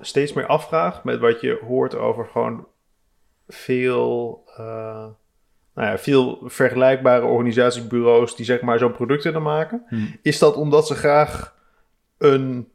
steeds 0.00 0.32
meer 0.32 0.46
afvraag 0.46 1.04
met 1.04 1.18
wat 1.18 1.40
je 1.40 1.60
hoort 1.66 1.94
over 1.94 2.26
gewoon 2.26 2.66
veel, 3.48 4.42
eh, 4.56 5.06
nou 5.74 5.88
ja, 5.88 5.98
veel 5.98 6.38
vergelijkbare 6.44 7.24
organisatiebureaus 7.24 8.36
die 8.36 8.44
zeg 8.44 8.60
maar 8.60 8.78
zo'n 8.78 8.92
product 8.92 9.24
willen 9.24 9.42
maken, 9.42 9.84
Hmm. 9.88 10.16
is 10.22 10.38
dat 10.38 10.56
omdat 10.56 10.86
ze 10.86 10.94
graag 10.94 11.54
een 12.18 12.68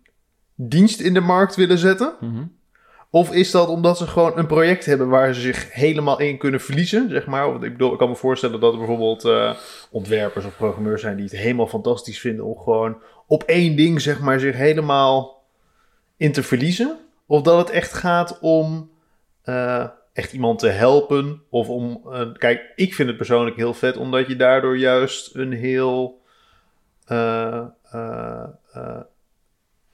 dienst 0.56 1.00
in 1.00 1.14
de 1.14 1.20
markt 1.20 1.56
willen 1.56 1.78
zetten? 1.78 2.16
Of 3.16 3.32
is 3.32 3.52
dat 3.52 3.68
omdat 3.68 3.98
ze 3.98 4.08
gewoon 4.08 4.38
een 4.38 4.48
project 4.48 4.86
hebben 4.86 5.10
waar 5.10 5.34
ze 5.34 5.42
zich 5.42 5.74
helemaal 5.74 6.20
in 6.20 6.38
kunnen 6.38 6.62
verliezen, 6.62 7.10
zeg 7.10 7.26
maar? 7.26 7.52
Want 7.52 7.64
ik 7.64 7.72
bedoel, 7.72 7.92
ik 7.92 7.98
kan 7.98 8.10
me 8.10 8.16
voorstellen 8.16 8.60
dat 8.60 8.72
er 8.72 8.78
bijvoorbeeld 8.78 9.26
eh, 9.26 9.56
ontwerpers 9.92 10.46
of 10.46 10.58
programmeurs 10.58 11.02
zijn 11.02 11.16
die 11.16 11.26
het 11.26 11.38
helemaal 11.38 11.68
fantastisch 11.68 12.20
vinden 12.20 12.46
om 12.46 12.58
gewoon 12.58 13.02
op 13.28 13.44
één 13.44 13.76
ding, 13.76 14.02
zeg 14.02 14.20
maar, 14.20 14.40
zich 14.40 14.56
helemaal 14.56 15.44
in 16.18 16.32
te 16.32 16.44
verliezen. 16.44 16.98
Of 17.26 17.42
dat 17.42 17.58
het 17.58 17.70
echt 17.70 17.94
gaat 17.94 18.40
om 18.40 18.90
eh, 19.42 19.88
echt 20.14 20.34
iemand 20.34 20.60
te 20.60 20.68
helpen. 20.68 21.42
Of 21.50 21.70
om, 21.70 22.02
kijk, 22.38 22.72
ik 22.76 22.94
vind 22.94 23.08
het 23.08 23.18
persoonlijk 23.18 23.56
heel 23.56 23.74
vet, 23.74 23.98
omdat 23.98 24.28
je 24.28 24.36
daardoor 24.36 24.78
juist 24.78 25.36
een 25.36 25.52
heel, 25.52 26.22
eh, 27.06 27.66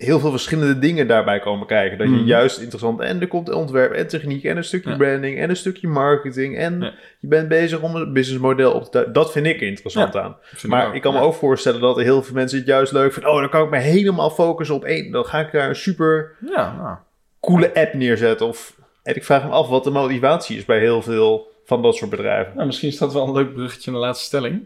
heel 0.04 0.20
veel 0.20 0.30
verschillende 0.32 0.80
dingen 0.80 1.08
daarbij 1.08 1.40
komen 1.40 1.68
kijken. 1.68 1.98
Dat 1.98 2.08
je 2.08 2.14
Mhm. 2.14 2.26
juist 2.26 2.60
interessant, 2.60 3.00
en 3.00 3.22
er 3.22 3.28
komt 3.28 3.52
ontwerp 3.54 3.92
en 3.92 4.08
techniek 4.08 4.44
en 4.44 4.58
een 4.58 4.64
stukje 4.64 4.90
Ja. 4.90 4.96
branding 4.98 5.40
en 5.40 5.50
een 5.50 5.56
stukje 5.56 5.88
marketing. 5.88 6.58
En 6.58 6.80
Ja. 6.82 6.94
je 7.20 7.28
bent 7.28 7.48
bezig 7.48 7.82
om 7.82 7.96
een 7.96 8.14
businessmodel 8.14 8.72
op 8.74 8.84
te 8.92 9.10
Dat 9.12 9.32
vind 9.32 9.46
ik 9.46 9.62
interessant 9.62 10.16
aan. 10.18 10.36
Maar 10.68 10.96
ik 10.96 11.02
kan 11.02 11.14
me 11.14 11.20
ja. 11.20 11.26
ook 11.26 11.34
voorstellen 11.34 11.82
dat 11.82 11.98
heel 11.98 12.24
veel 12.24 12.34
mensen 12.36 12.58
het 12.58 12.68
juist 12.68 12.92
leuk 12.92 13.14
vinden. 13.14 13.32
Oh, 13.32 13.40
dan 13.40 13.50
kan 13.50 13.64
ik 13.64 13.70
me 13.70 13.78
helemaal 13.78 14.30
focussen 14.30 14.76
op 14.76 14.84
één. 14.84 15.12
Dan 15.12 15.26
ga 15.26 15.40
ik 15.40 15.52
daar 15.52 15.70
een 15.70 15.76
super 15.76 16.32
Ja, 16.56 16.76
nou. 16.78 16.96
coole 17.40 17.74
app 17.74 17.94
neerzetten. 17.94 18.48
Of, 18.48 18.76
en 19.04 19.16
ik 19.16 19.24
vraag 19.24 19.44
me 19.44 19.50
af 19.50 19.68
wat 19.68 19.84
de 19.84 19.90
motivatie 19.92 20.58
is 20.58 20.66
bij 20.66 20.80
heel 20.80 21.02
veel 21.02 21.50
van 21.66 21.82
dat 21.82 21.96
soort 21.96 22.10
bedrijven. 22.10 22.54
Nou, 22.56 22.66
misschien 22.66 22.90
is 22.90 22.98
dat 22.98 23.14
wel 23.14 23.28
een 23.28 23.34
leuk 23.34 23.54
bruggetje 23.54 23.92
naar 23.92 24.00
de 24.00 24.06
laatste 24.06 24.26
stelling. 24.26 24.64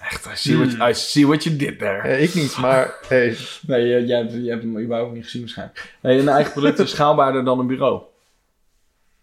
Echt, 0.00 0.26
I 0.26 0.30
see, 0.34 0.56
what, 0.56 0.90
I 0.90 0.94
see 0.94 1.26
what 1.26 1.44
you 1.44 1.56
did 1.56 1.78
there. 1.78 1.98
Eh, 1.98 2.22
ik 2.22 2.34
niet, 2.34 2.56
maar 2.56 2.94
hey, 3.08 3.36
Nee, 3.66 4.06
jij 4.06 4.18
hebt, 4.18 4.32
je 4.32 4.50
hebt 4.50 4.62
hem 4.62 4.78
überhaupt 4.78 5.12
niet 5.12 5.24
gezien 5.24 5.40
waarschijnlijk. 5.40 5.96
Nee, 6.00 6.18
een 6.18 6.28
eigen 6.28 6.52
product 6.52 6.78
is 6.78 6.90
schaalbaarder 6.90 7.44
dan 7.44 7.58
een 7.58 7.66
bureau. 7.66 8.02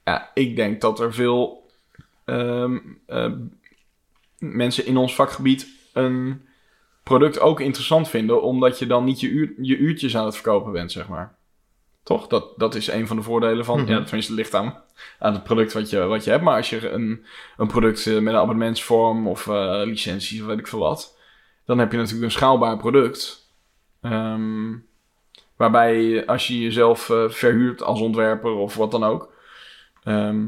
Ja, 0.03 0.32
ik 0.34 0.55
denk 0.55 0.82
dat 0.82 0.99
er 0.99 1.14
veel 1.14 1.70
ehm, 2.26 2.78
eh, 3.05 3.32
mensen 4.38 4.86
in 4.86 4.97
ons 4.97 5.16
vakgebied 5.16 5.68
een 5.93 6.41
product 7.03 7.39
ook 7.39 7.59
interessant 7.59 8.09
vinden, 8.09 8.41
omdat 8.41 8.80
je 8.80 8.86
dan 8.86 9.03
niet 9.03 9.20
je, 9.20 9.28
uur, 9.28 9.53
je 9.62 9.78
uurtjes 9.78 10.18
aan 10.18 10.26
het 10.26 10.34
verkopen 10.34 10.72
bent, 10.72 10.91
zeg 10.91 11.07
maar. 11.07 11.36
Toch? 12.04 12.28
Dat, 12.28 12.54
dat 12.58 12.76
is 12.76 12.88
een 12.88 13.08
van 13.08 13.16
de 13.16 13.22
voordelen 13.22 13.66
van... 13.66 13.82
Mhm. 13.82 13.91
Ja, 13.91 14.04
tenminste, 14.04 14.32
het 14.32 14.41
ligt 14.41 14.56
aan, 14.56 14.84
aan 15.20 15.34
het 15.34 15.43
product 15.43 15.74
wat 15.74 15.89
je, 15.89 15.99
wat 15.99 16.24
je 16.24 16.30
hebt. 16.32 16.43
Maar 16.43 16.56
als 16.56 16.70
je 16.70 16.89
een, 16.89 17.26
een 17.58 17.68
product 17.68 18.08
eh, 18.08 18.14
met 18.14 18.34
een 18.34 18.39
abonnementsvorm 18.39 19.28
of 19.28 19.47
eh, 19.47 19.82
licenties 19.86 20.41
of 20.41 20.47
weet 20.47 20.60
ik 20.60 20.68
veel 20.68 20.80
wat... 20.80 21.18
dan 21.66 21.78
heb 21.78 21.91
je 21.91 21.97
natuurlijk 21.97 22.26
een 22.26 22.32
schaalbaar 22.32 22.78
product. 22.78 23.49
Ehm, 24.02 24.78
waarbij 25.56 26.26
als 26.26 26.47
je 26.47 26.60
jezelf 26.60 27.10
eh, 27.10 27.30
verhuurt 27.30 27.84
als 27.84 27.99
ontwerper 28.02 28.52
of 28.52 28.76
wat 28.76 28.91
dan 28.91 29.04
ook... 29.04 29.34
ehm, 30.04 30.45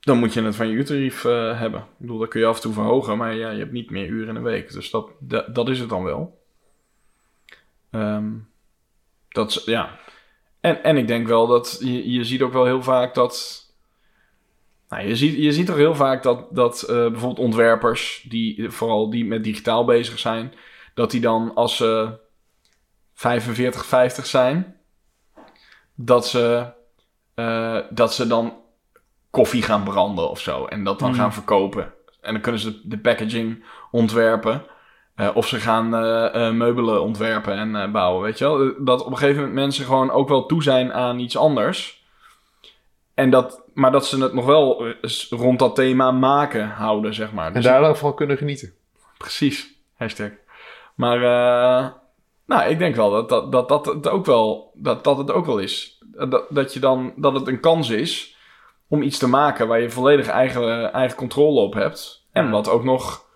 dan 0.00 0.18
moet 0.18 0.34
je 0.34 0.42
het 0.42 0.56
van 0.56 0.68
je 0.68 0.72
uurtarief 0.72 1.24
eh, 1.24 1.58
hebben. 1.58 1.80
Ik 1.80 1.98
bedoel, 1.98 2.18
dat 2.18 2.28
kun 2.28 2.40
je 2.40 2.46
af 2.46 2.56
en 2.56 2.62
toe 2.62 2.72
verhogen, 2.72 3.18
maar 3.18 3.34
ja, 3.34 3.50
je 3.50 3.58
hebt 3.58 3.72
niet 3.72 3.90
meer 3.90 4.06
uren 4.06 4.28
in 4.28 4.36
een 4.36 4.42
week. 4.42 4.72
Dus 4.72 4.90
dat, 4.90 5.10
dat, 5.18 5.54
dat 5.54 5.68
is 5.68 5.78
het 5.78 5.88
dan 5.88 6.04
wel. 6.04 6.38
Ehm, 7.90 8.28
dat 9.28 9.50
is, 9.50 9.64
ja. 9.64 9.98
En, 10.60 10.82
en 10.82 10.96
ik 10.96 11.06
denk 11.06 11.26
wel 11.26 11.46
dat 11.46 11.76
je, 11.80 12.10
je 12.10 12.24
ziet 12.24 12.42
ook 12.42 12.52
wel 12.52 12.64
heel 12.64 12.82
vaak 12.82 13.14
dat. 13.14 13.64
Nou, 14.88 15.06
je, 15.06 15.16
ziet, 15.16 15.36
je 15.36 15.52
ziet 15.52 15.66
toch 15.66 15.76
heel 15.76 15.94
vaak 15.94 16.22
dat, 16.22 16.46
dat 16.50 16.82
eh, 16.82 16.96
bijvoorbeeld 16.96 17.38
ontwerpers, 17.46 18.26
die 18.28 18.70
vooral 18.70 19.10
die 19.10 19.24
met 19.24 19.44
digitaal 19.44 19.84
bezig 19.84 20.18
zijn, 20.18 20.54
dat 20.94 21.10
die 21.10 21.20
dan 21.20 21.54
als 21.54 21.76
ze 21.76 22.18
45, 23.14 23.86
50 23.86 24.26
zijn, 24.26 24.76
dat 25.94 26.26
ze, 26.26 26.72
eh, 27.34 27.78
dat 27.90 28.14
ze 28.14 28.26
dan 28.26 28.54
koffie 29.30 29.62
gaan 29.62 29.84
branden 29.84 30.30
of 30.30 30.40
zo. 30.40 30.64
En 30.64 30.84
dat 30.84 30.98
dan 30.98 31.08
Hmm. 31.08 31.18
gaan 31.18 31.32
verkopen. 31.32 31.92
En 32.20 32.32
dan 32.32 32.42
kunnen 32.42 32.60
ze 32.60 32.80
de 32.84 32.98
packaging 32.98 33.64
ontwerpen. 33.90 34.64
Eh, 35.20 35.30
of 35.34 35.48
ze 35.48 35.60
gaan 35.60 35.94
eh, 35.94 36.46
eh, 36.46 36.54
meubelen 36.54 37.02
ontwerpen 37.02 37.74
en 37.74 37.92
bouwen, 37.92 38.22
weet 38.22 38.38
je 38.38 38.44
wel. 38.44 38.84
Dat 38.84 39.00
op 39.00 39.10
een 39.10 39.16
gegeven 39.16 39.36
moment 39.36 39.54
mensen 39.54 39.84
gewoon 39.84 40.10
ook 40.10 40.28
wel 40.28 40.46
toe 40.46 40.62
zijn 40.62 40.92
aan 40.92 41.18
iets 41.18 41.36
anders. 41.36 42.04
En 43.14 43.30
dat, 43.30 43.62
maar 43.74 43.92
dat 43.92 44.06
ze 44.06 44.22
het 44.22 44.32
nog 44.32 44.44
wel 44.44 44.94
rond 45.30 45.58
dat 45.58 45.74
thema 45.74 46.10
maken 46.10 46.68
houden, 46.68 47.14
zeg 47.14 47.32
maar. 47.32 47.46
En 47.46 47.52
Dus 47.52 47.64
daarvan 47.64 48.14
kunnen 48.14 48.36
genieten. 48.36 48.72
Precies, 49.18 49.74
hashtag. 49.96 50.30
Maar 50.94 51.18
nou, 52.46 52.70
ik 52.70 52.78
denk 52.78 52.96
wel 52.96 53.10
dat 53.10 53.28
dat, 53.28 53.52
dat, 53.52 53.68
dat, 53.68 53.86
het 53.86 54.08
ook 54.08 54.26
wel, 54.26 54.72
dat, 54.74 55.04
dat 55.04 55.18
het 55.18 55.30
ook 55.30 55.46
wel 55.46 55.58
is. 55.58 55.98
Dat, 56.28 56.44
dat, 56.48 56.74
je 56.74 56.80
dan, 56.80 57.12
dat 57.16 57.34
het 57.34 57.46
een 57.46 57.60
kans 57.60 57.90
is 57.90 58.36
om 58.88 59.02
iets 59.02 59.18
te 59.18 59.28
maken 59.28 59.68
waar 59.68 59.80
je 59.80 59.90
volledig 59.90 60.26
eigen, 60.26 60.92
eigen 60.92 61.16
controle 61.16 61.60
op 61.60 61.74
hebt. 61.74 62.26
En 62.32 62.50
wat 62.50 62.68
ook 62.68 62.84
nog 62.84 63.28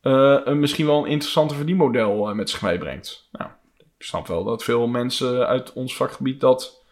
een, 0.00 0.60
misschien 0.60 0.86
wel 0.86 1.04
een 1.04 1.10
interessanter 1.10 1.56
verdienmodel 1.56 2.28
eh, 2.28 2.34
met 2.34 2.50
zich 2.50 2.62
meebrengt. 2.62 3.28
Nou, 3.32 3.50
ik 3.78 4.04
snap 4.06 4.26
wel 4.26 4.44
dat 4.44 4.64
veel 4.64 4.86
mensen 4.86 5.46
uit 5.46 5.72
ons 5.72 5.96
vakgebied 5.96 6.40
dat 6.40 6.84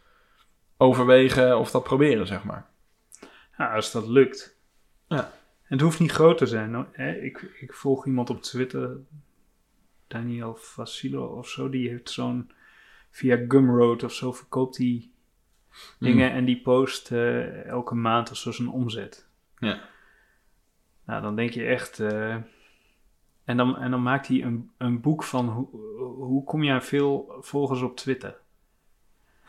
overwegen 0.76 1.58
of 1.58 1.70
dat 1.70 1.82
proberen, 1.82 2.26
zeg 2.26 2.44
maar. 2.44 2.66
Ja, 3.58 3.74
als 3.74 3.92
dat 3.92 4.06
lukt. 4.06 4.56
Ja. 5.06 5.18
En 5.62 5.74
het 5.74 5.80
hoeft 5.80 6.00
niet 6.00 6.12
groot 6.12 6.38
te 6.38 6.46
zijn. 6.46 6.86
Ik, 7.22 7.56
ik 7.60 7.74
volg 7.74 8.06
iemand 8.06 8.30
op 8.30 8.42
Twitter, 8.42 8.96
Daniel 10.06 10.54
Vassilo 10.54 11.26
of 11.26 11.48
zo, 11.48 11.68
die 11.68 11.88
heeft 11.88 12.10
zo'n, 12.10 12.50
via 13.10 13.44
Gumroad 13.48 14.02
of 14.02 14.12
zo, 14.12 14.32
verkoopt 14.32 14.76
hij 14.76 15.10
dingen 15.98 16.30
en 16.30 16.44
die 16.44 16.60
post 16.60 17.10
eh, 17.10 17.64
elke 17.64 17.94
maand 17.94 18.30
of 18.30 18.36
zo 18.36 18.52
zijn 18.52 18.68
omzet. 18.68 19.28
Ja. 19.58 19.80
Nou, 21.04 21.22
dan 21.22 21.36
denk 21.36 21.50
je 21.50 21.64
echt... 21.64 22.00
eh, 22.00 22.36
en, 23.48 23.56
dan, 23.56 23.78
en 23.78 23.90
dan 23.90 24.02
maakt 24.02 24.26
hij 24.26 24.42
een, 24.42 24.70
een 24.78 25.00
boek 25.00 25.22
van 25.24 25.48
hoe, 25.48 25.66
hoe 26.16 26.44
kom 26.44 26.62
je 26.62 26.72
aan 26.72 26.82
veel 26.82 27.36
volgers 27.40 27.82
op 27.82 27.96
Twitter. 27.96 28.36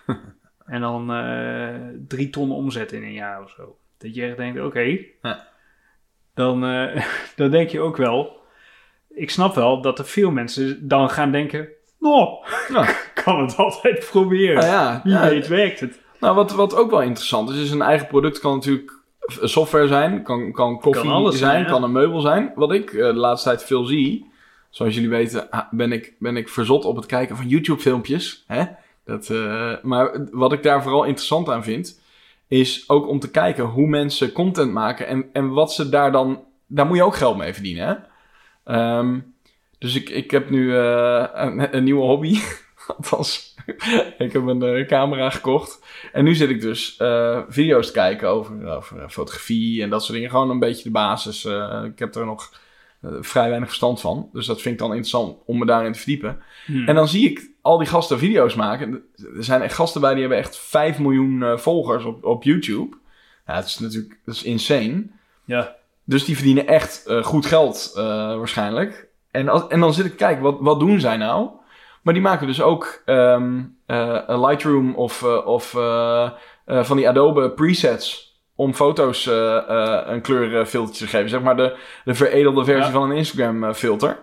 en 0.65 0.81
dan 0.81 1.11
eh, 1.11 1.75
drie 2.07 2.29
ton 2.29 2.51
omzet 2.51 2.91
in 2.91 3.03
een 3.03 3.13
jaar 3.13 3.43
of 3.43 3.49
zo. 3.49 3.77
Dat 3.97 4.15
je 4.15 4.25
echt 4.25 4.37
denkt, 4.37 4.61
oké. 4.61 4.97
Ja. 5.21 5.47
Dan, 6.33 6.65
eh, 6.65 7.05
dan 7.35 7.51
denk 7.51 7.69
je 7.69 7.79
ook 7.79 7.97
wel... 7.97 8.39
Ik 9.09 9.29
snap 9.29 9.55
wel 9.55 9.81
dat 9.81 9.99
er 9.99 10.05
veel 10.05 10.31
mensen 10.31 10.87
dan 10.87 11.09
gaan 11.09 11.31
denken... 11.31 11.67
Nou, 11.99 12.45
Ja. 12.73 12.95
kan 13.13 13.41
het 13.41 13.55
altijd 13.55 14.07
proberen. 14.09 14.55
Nou 14.55 14.67
ja, 14.67 15.01
Wie 15.03 15.17
weet 15.29 15.47
werkt 15.47 15.79
het. 15.79 16.01
Nou, 16.19 16.35
wat, 16.35 16.51
wat 16.51 16.75
ook 16.75 16.89
wel 16.91 17.01
interessant 17.01 17.49
is, 17.49 17.61
is 17.61 17.71
een 17.71 17.81
eigen 17.81 18.07
product 18.07 18.39
kan 18.39 18.53
natuurlijk 18.53 18.98
software 19.41 19.87
zijn, 19.87 20.23
kan, 20.23 20.51
kan 20.51 20.79
koffie 20.79 21.09
Kan 21.09 21.25
zijn, 21.25 21.37
zijn, 21.37 21.63
ja. 21.63 21.69
kan 21.69 21.83
een 21.83 21.91
meubel 21.91 22.21
zijn. 22.21 22.51
Wat 22.55 22.73
ik 22.73 22.93
eh, 22.93 23.05
de 23.05 23.13
laatste 23.13 23.49
tijd 23.49 23.63
veel 23.63 23.85
zie, 23.85 24.31
zoals 24.69 24.93
jullie 24.93 25.09
weten, 25.09 25.47
ben 25.71 25.91
ik, 25.91 26.13
ben 26.19 26.37
ik 26.37 26.49
verzot 26.49 26.85
op 26.85 26.95
het 26.95 27.05
kijken 27.05 27.35
van 27.35 27.47
YouTube-filmpjes. 27.47 28.43
Hè? 28.47 28.63
Dat, 29.05 29.29
eh, 29.29 29.73
maar 29.81 30.27
wat 30.31 30.53
ik 30.53 30.63
daar 30.63 30.83
vooral 30.83 31.03
interessant 31.03 31.49
aan 31.49 31.63
vind, 31.63 32.01
is 32.47 32.89
ook 32.89 33.07
om 33.07 33.19
te 33.19 33.31
kijken 33.31 33.63
hoe 33.63 33.87
mensen 33.87 34.31
content 34.31 34.71
maken 34.71 35.07
en, 35.07 35.25
en 35.33 35.49
wat 35.49 35.73
ze 35.73 35.89
daar 35.89 36.11
dan, 36.11 36.43
daar 36.67 36.85
moet 36.85 36.97
je 36.97 37.03
ook 37.03 37.15
geld 37.15 37.37
mee 37.37 37.53
verdienen. 37.53 37.87
Hè? 37.87 37.95
Ehm, 38.73 39.19
dus 39.77 39.95
ik, 39.95 40.09
ik 40.09 40.31
heb 40.31 40.49
nu 40.49 40.77
eh, 40.77 41.25
een, 41.33 41.75
een 41.75 41.83
nieuwe 41.83 42.01
hobby. 42.01 42.39
Althans, 42.97 43.55
ik 44.17 44.33
heb 44.33 44.45
een 44.45 44.63
eh, 44.63 44.87
camera 44.87 45.29
gekocht. 45.29 45.79
En 46.11 46.23
nu 46.23 46.35
zit 46.35 46.49
ik 46.49 46.61
dus 46.61 46.97
eh, 46.97 47.41
video's 47.47 47.87
te 47.87 47.91
kijken 47.91 48.29
over, 48.29 48.67
over 48.67 49.01
eh, 49.01 49.09
fotografie 49.09 49.81
en 49.81 49.89
dat 49.89 50.01
soort 50.01 50.13
dingen. 50.13 50.29
Gewoon 50.29 50.49
een 50.49 50.59
beetje 50.59 50.83
de 50.83 50.91
basis. 50.91 51.45
ik 51.85 51.99
heb 51.99 52.15
er 52.15 52.25
nog 52.25 52.53
vrij 53.01 53.47
weinig 53.47 53.67
verstand 53.67 54.01
van. 54.01 54.29
Dus 54.33 54.45
dat 54.45 54.61
vind 54.61 54.73
ik 54.73 54.79
dan 54.79 54.89
interessant 54.89 55.37
om 55.45 55.57
me 55.57 55.65
daarin 55.65 55.91
te 55.91 55.99
verdiepen. 55.99 56.41
Hmm. 56.65 56.87
En 56.87 56.95
dan 56.95 57.07
zie 57.07 57.29
ik 57.29 57.49
al 57.61 57.77
die 57.77 57.87
gasten 57.87 58.19
video's 58.19 58.55
maken. 58.55 59.03
Er 59.35 59.43
zijn 59.43 59.61
echt 59.61 59.75
gasten 59.75 60.01
bij 60.01 60.11
die 60.11 60.19
hebben 60.19 60.37
echt 60.39 60.57
5 60.57 60.99
miljoen 60.99 61.59
volgers 61.59 62.03
op, 62.03 62.23
op 62.23 62.43
YouTube. 62.43 62.97
Ja, 63.47 63.55
het 63.55 63.65
is 63.65 63.79
natuurlijk 63.79 64.19
dat 64.25 64.35
is 64.35 64.43
insane. 64.43 65.07
Ja. 65.45 65.75
Dus 66.03 66.25
die 66.25 66.35
verdienen 66.35 66.67
echt 66.67 67.05
goed 67.21 67.45
geld 67.45 67.91
waarschijnlijk. 67.93 69.07
En, 69.31 69.49
als, 69.49 69.67
en 69.67 69.79
dan 69.79 69.93
zit 69.93 70.05
ik 70.05 70.11
te 70.11 70.17
kijken, 70.17 70.43
wat, 70.43 70.57
wat 70.59 70.79
doen 70.79 70.99
zij 70.99 71.17
nou? 71.17 71.49
Maar 72.01 72.13
die 72.13 72.23
maken 72.23 72.47
dus 72.47 72.61
ook 72.61 73.01
een 73.05 73.77
Lightroom 74.27 74.95
of, 74.95 75.23
eh, 75.23 75.47
of 75.47 75.75
eh, 75.75 76.29
van 76.65 76.97
die 76.97 77.09
Adobe 77.09 77.51
presets 77.51 78.27
om 78.55 78.73
foto's 78.73 79.25
een 79.25 80.21
kleurfiltertje 80.21 81.05
te 81.05 81.11
geven. 81.11 81.29
Zeg 81.29 81.41
maar 81.41 81.55
de, 81.57 81.75
de 82.05 82.13
veredelde 82.13 82.63
versie 82.63 82.85
Ja. 82.85 82.99
van 82.99 83.09
een 83.09 83.17
Instagram 83.17 83.73
filter. 83.73 84.19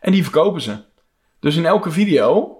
En 0.00 0.12
die 0.12 0.22
verkopen 0.22 0.60
ze. 0.60 0.76
Dus 1.40 1.56
in 1.56 1.66
elke 1.66 1.90
video 1.90 2.57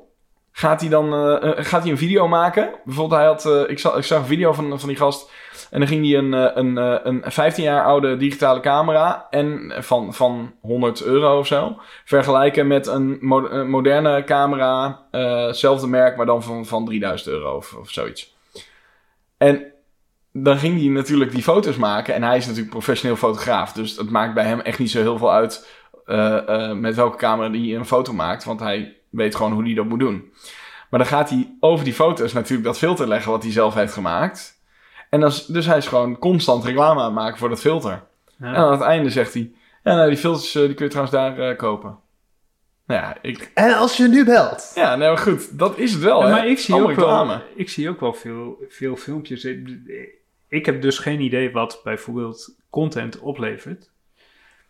gaat 0.59 0.81
hij 0.81 0.91
dan 0.91 1.13
eh, 1.13 1.59
eh, 1.59 1.65
gaat 1.65 1.83
hij 1.83 1.91
een 1.91 1.99
video 1.99 2.29
maken. 2.29 2.71
Bijvoorbeeld, 2.85 3.21
hij 3.21 3.29
had, 3.29 3.47
eh, 3.47 3.71
ik, 3.71 3.79
zag, 3.79 3.97
ik 3.97 4.05
zag 4.05 4.19
een 4.19 4.27
video 4.27 4.53
van, 4.53 4.81
van 4.81 4.89
die 4.89 4.97
gast. 4.97 5.31
En 5.71 5.79
dan 5.79 5.89
ging 5.89 6.07
hij 6.07 6.19
een, 6.19 6.59
een, 6.59 6.77
een 7.09 7.23
15 7.33 7.65
jaar 7.65 7.85
oude 7.85 8.17
digitale 8.17 8.61
camera. 8.61 9.27
En 9.31 9.73
van, 9.79 10.15
van 10.15 10.55
100 10.61 11.03
euro 11.03 11.39
of 11.39 11.47
zo. 11.47 11.77
Vergelijken 12.05 12.67
met 12.67 12.87
een 12.87 13.19
mo- 13.21 13.49
een 13.49 13.71
moderne 13.71 14.25
camera. 14.25 15.03
hetzelfde 15.11 15.87
merk, 15.87 16.17
maar 16.17 16.27
dan 16.27 16.43
van, 16.43 16.67
van 16.67 16.85
3000 16.85 17.29
euro 17.31 17.57
of, 17.57 17.75
of 17.75 17.91
zoiets. 17.91 18.37
En 19.37 19.73
dan 20.33 20.59
ging 20.59 20.81
hij 20.81 20.89
natuurlijk 20.89 21.31
die 21.31 21.43
foto's 21.43 21.77
maken. 21.77 22.15
En 22.15 22.23
hij 22.23 22.37
is 22.37 22.45
natuurlijk 22.45 22.71
professioneel 22.71 23.17
fotograaf. 23.17 23.73
Dus 23.73 23.97
het 23.97 24.11
maakt 24.11 24.35
bij 24.35 24.45
hem 24.45 24.61
echt 24.61 24.79
niet 24.79 24.91
zo 24.91 25.01
heel 25.01 25.19
veel 25.19 25.33
uit. 25.33 25.69
met 26.75 26.95
welke 26.95 27.17
camera 27.17 27.51
hij 27.51 27.75
een 27.75 27.87
foto 27.87 28.13
maakt. 28.13 28.45
Want 28.45 28.61
hij 28.61 28.98
weet 29.11 29.35
gewoon 29.35 29.53
hoe 29.53 29.63
hij 29.65 29.75
dat 29.75 29.85
moet 29.87 29.99
doen. 29.99 30.33
Maar 30.91 31.01
dan 31.01 31.09
gaat 31.09 31.31
hij 31.31 31.57
over 31.61 31.85
die 31.85 31.95
foto's 31.95 32.33
natuurlijk 32.33 32.65
dat 32.65 32.79
filter 32.79 33.09
leggen 33.09 33.31
wat 33.33 33.43
hij 33.43 33.53
zelf 33.53 33.75
heeft 33.75 33.93
gemaakt. 33.93 34.61
En 35.11 35.21
dan, 35.21 35.29
is- 35.29 35.47
dus 35.47 35.67
hij 35.67 35.77
is 35.77 35.87
gewoon 35.87 36.19
constant 36.19 36.65
reclame 36.65 36.99
aan 37.01 37.05
het 37.07 37.15
maken 37.15 37.39
voor 37.39 37.49
dat 37.49 37.61
filter. 37.61 38.03
Ja. 38.39 38.47
En 38.47 38.55
aan 38.55 38.73
het 38.73 38.81
einde 38.81 39.11
zegt 39.11 39.35
hij... 39.35 39.53
Ja, 39.85 39.95
nou, 39.95 40.09
die 40.09 40.19
filters 40.19 40.55
eh, 40.55 40.63
die 40.63 40.75
kun 40.75 40.85
je 40.85 40.91
trouwens 40.91 41.17
daar 41.17 41.39
eh, 41.51 41.57
kopen. 41.57 41.99
Nou 42.87 43.01
ja, 43.01 43.17
ik... 43.23 43.51
En 43.55 43.75
als 43.77 43.97
je 43.97 44.09
nu 44.09 44.25
belt. 44.25 44.73
Ja, 44.75 44.97
nou 44.97 45.17
goed. 45.19 45.59
Dat 45.59 45.79
is 45.79 45.93
het 45.93 46.03
wel, 46.03 46.21
Ja, 46.21 46.27
hè? 46.27 46.31
maar 46.33 46.47
ik 46.47 46.59
zie, 46.59 46.75
Allemaal 46.75 46.91
ook 46.91 47.27
wel, 47.27 47.41
ik 47.55 47.69
zie 47.69 47.89
ook 47.89 48.01
wel 48.01 48.13
veel, 48.13 48.65
veel 48.69 48.97
filmpjes. 48.97 49.45
Ik 50.49 50.67
heb 50.67 50.83
dus 50.83 50.99
geen 50.99 51.21
idee 51.21 51.53
wat 51.53 51.81
bijvoorbeeld 51.85 52.55
content 52.71 53.19
oplevert. 53.19 53.91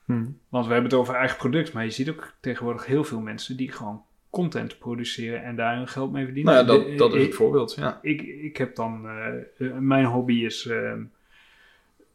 Hmm. 0.05 0.39
Want 0.49 0.66
we 0.66 0.72
hebben 0.72 0.91
het 0.91 1.01
over 1.01 1.14
eigen 1.14 1.36
product, 1.36 1.72
maar 1.72 1.84
je 1.84 1.91
ziet 1.91 2.09
ook 2.11 2.32
tegenwoordig 2.41 2.86
heel 2.86 3.05
veel 3.05 3.20
mensen 3.20 3.57
die 3.57 3.72
gewoon 3.72 4.03
content 4.43 4.78
produceren 4.78 5.43
en 5.45 5.57
daar 5.57 5.76
hun 5.76 5.89
geld 5.89 6.12
mee 6.12 6.24
verdienen. 6.24 6.55
Nou 6.55 6.66
ja, 6.66 6.72
dat, 6.72 6.99
dat 6.99 7.14
is 7.14 7.20
ik- 7.20 7.26
het 7.26 7.34
voorbeeld, 7.36 7.74
ja. 7.78 7.99
ik, 8.03 8.22
ik 8.22 8.57
heb 8.57 8.74
dan, 8.76 9.09
eh, 9.09 9.26
eh, 9.68 9.74
mijn 9.78 10.05
hobby 10.05 10.45
is, 10.45 10.66
eh, 10.66 10.93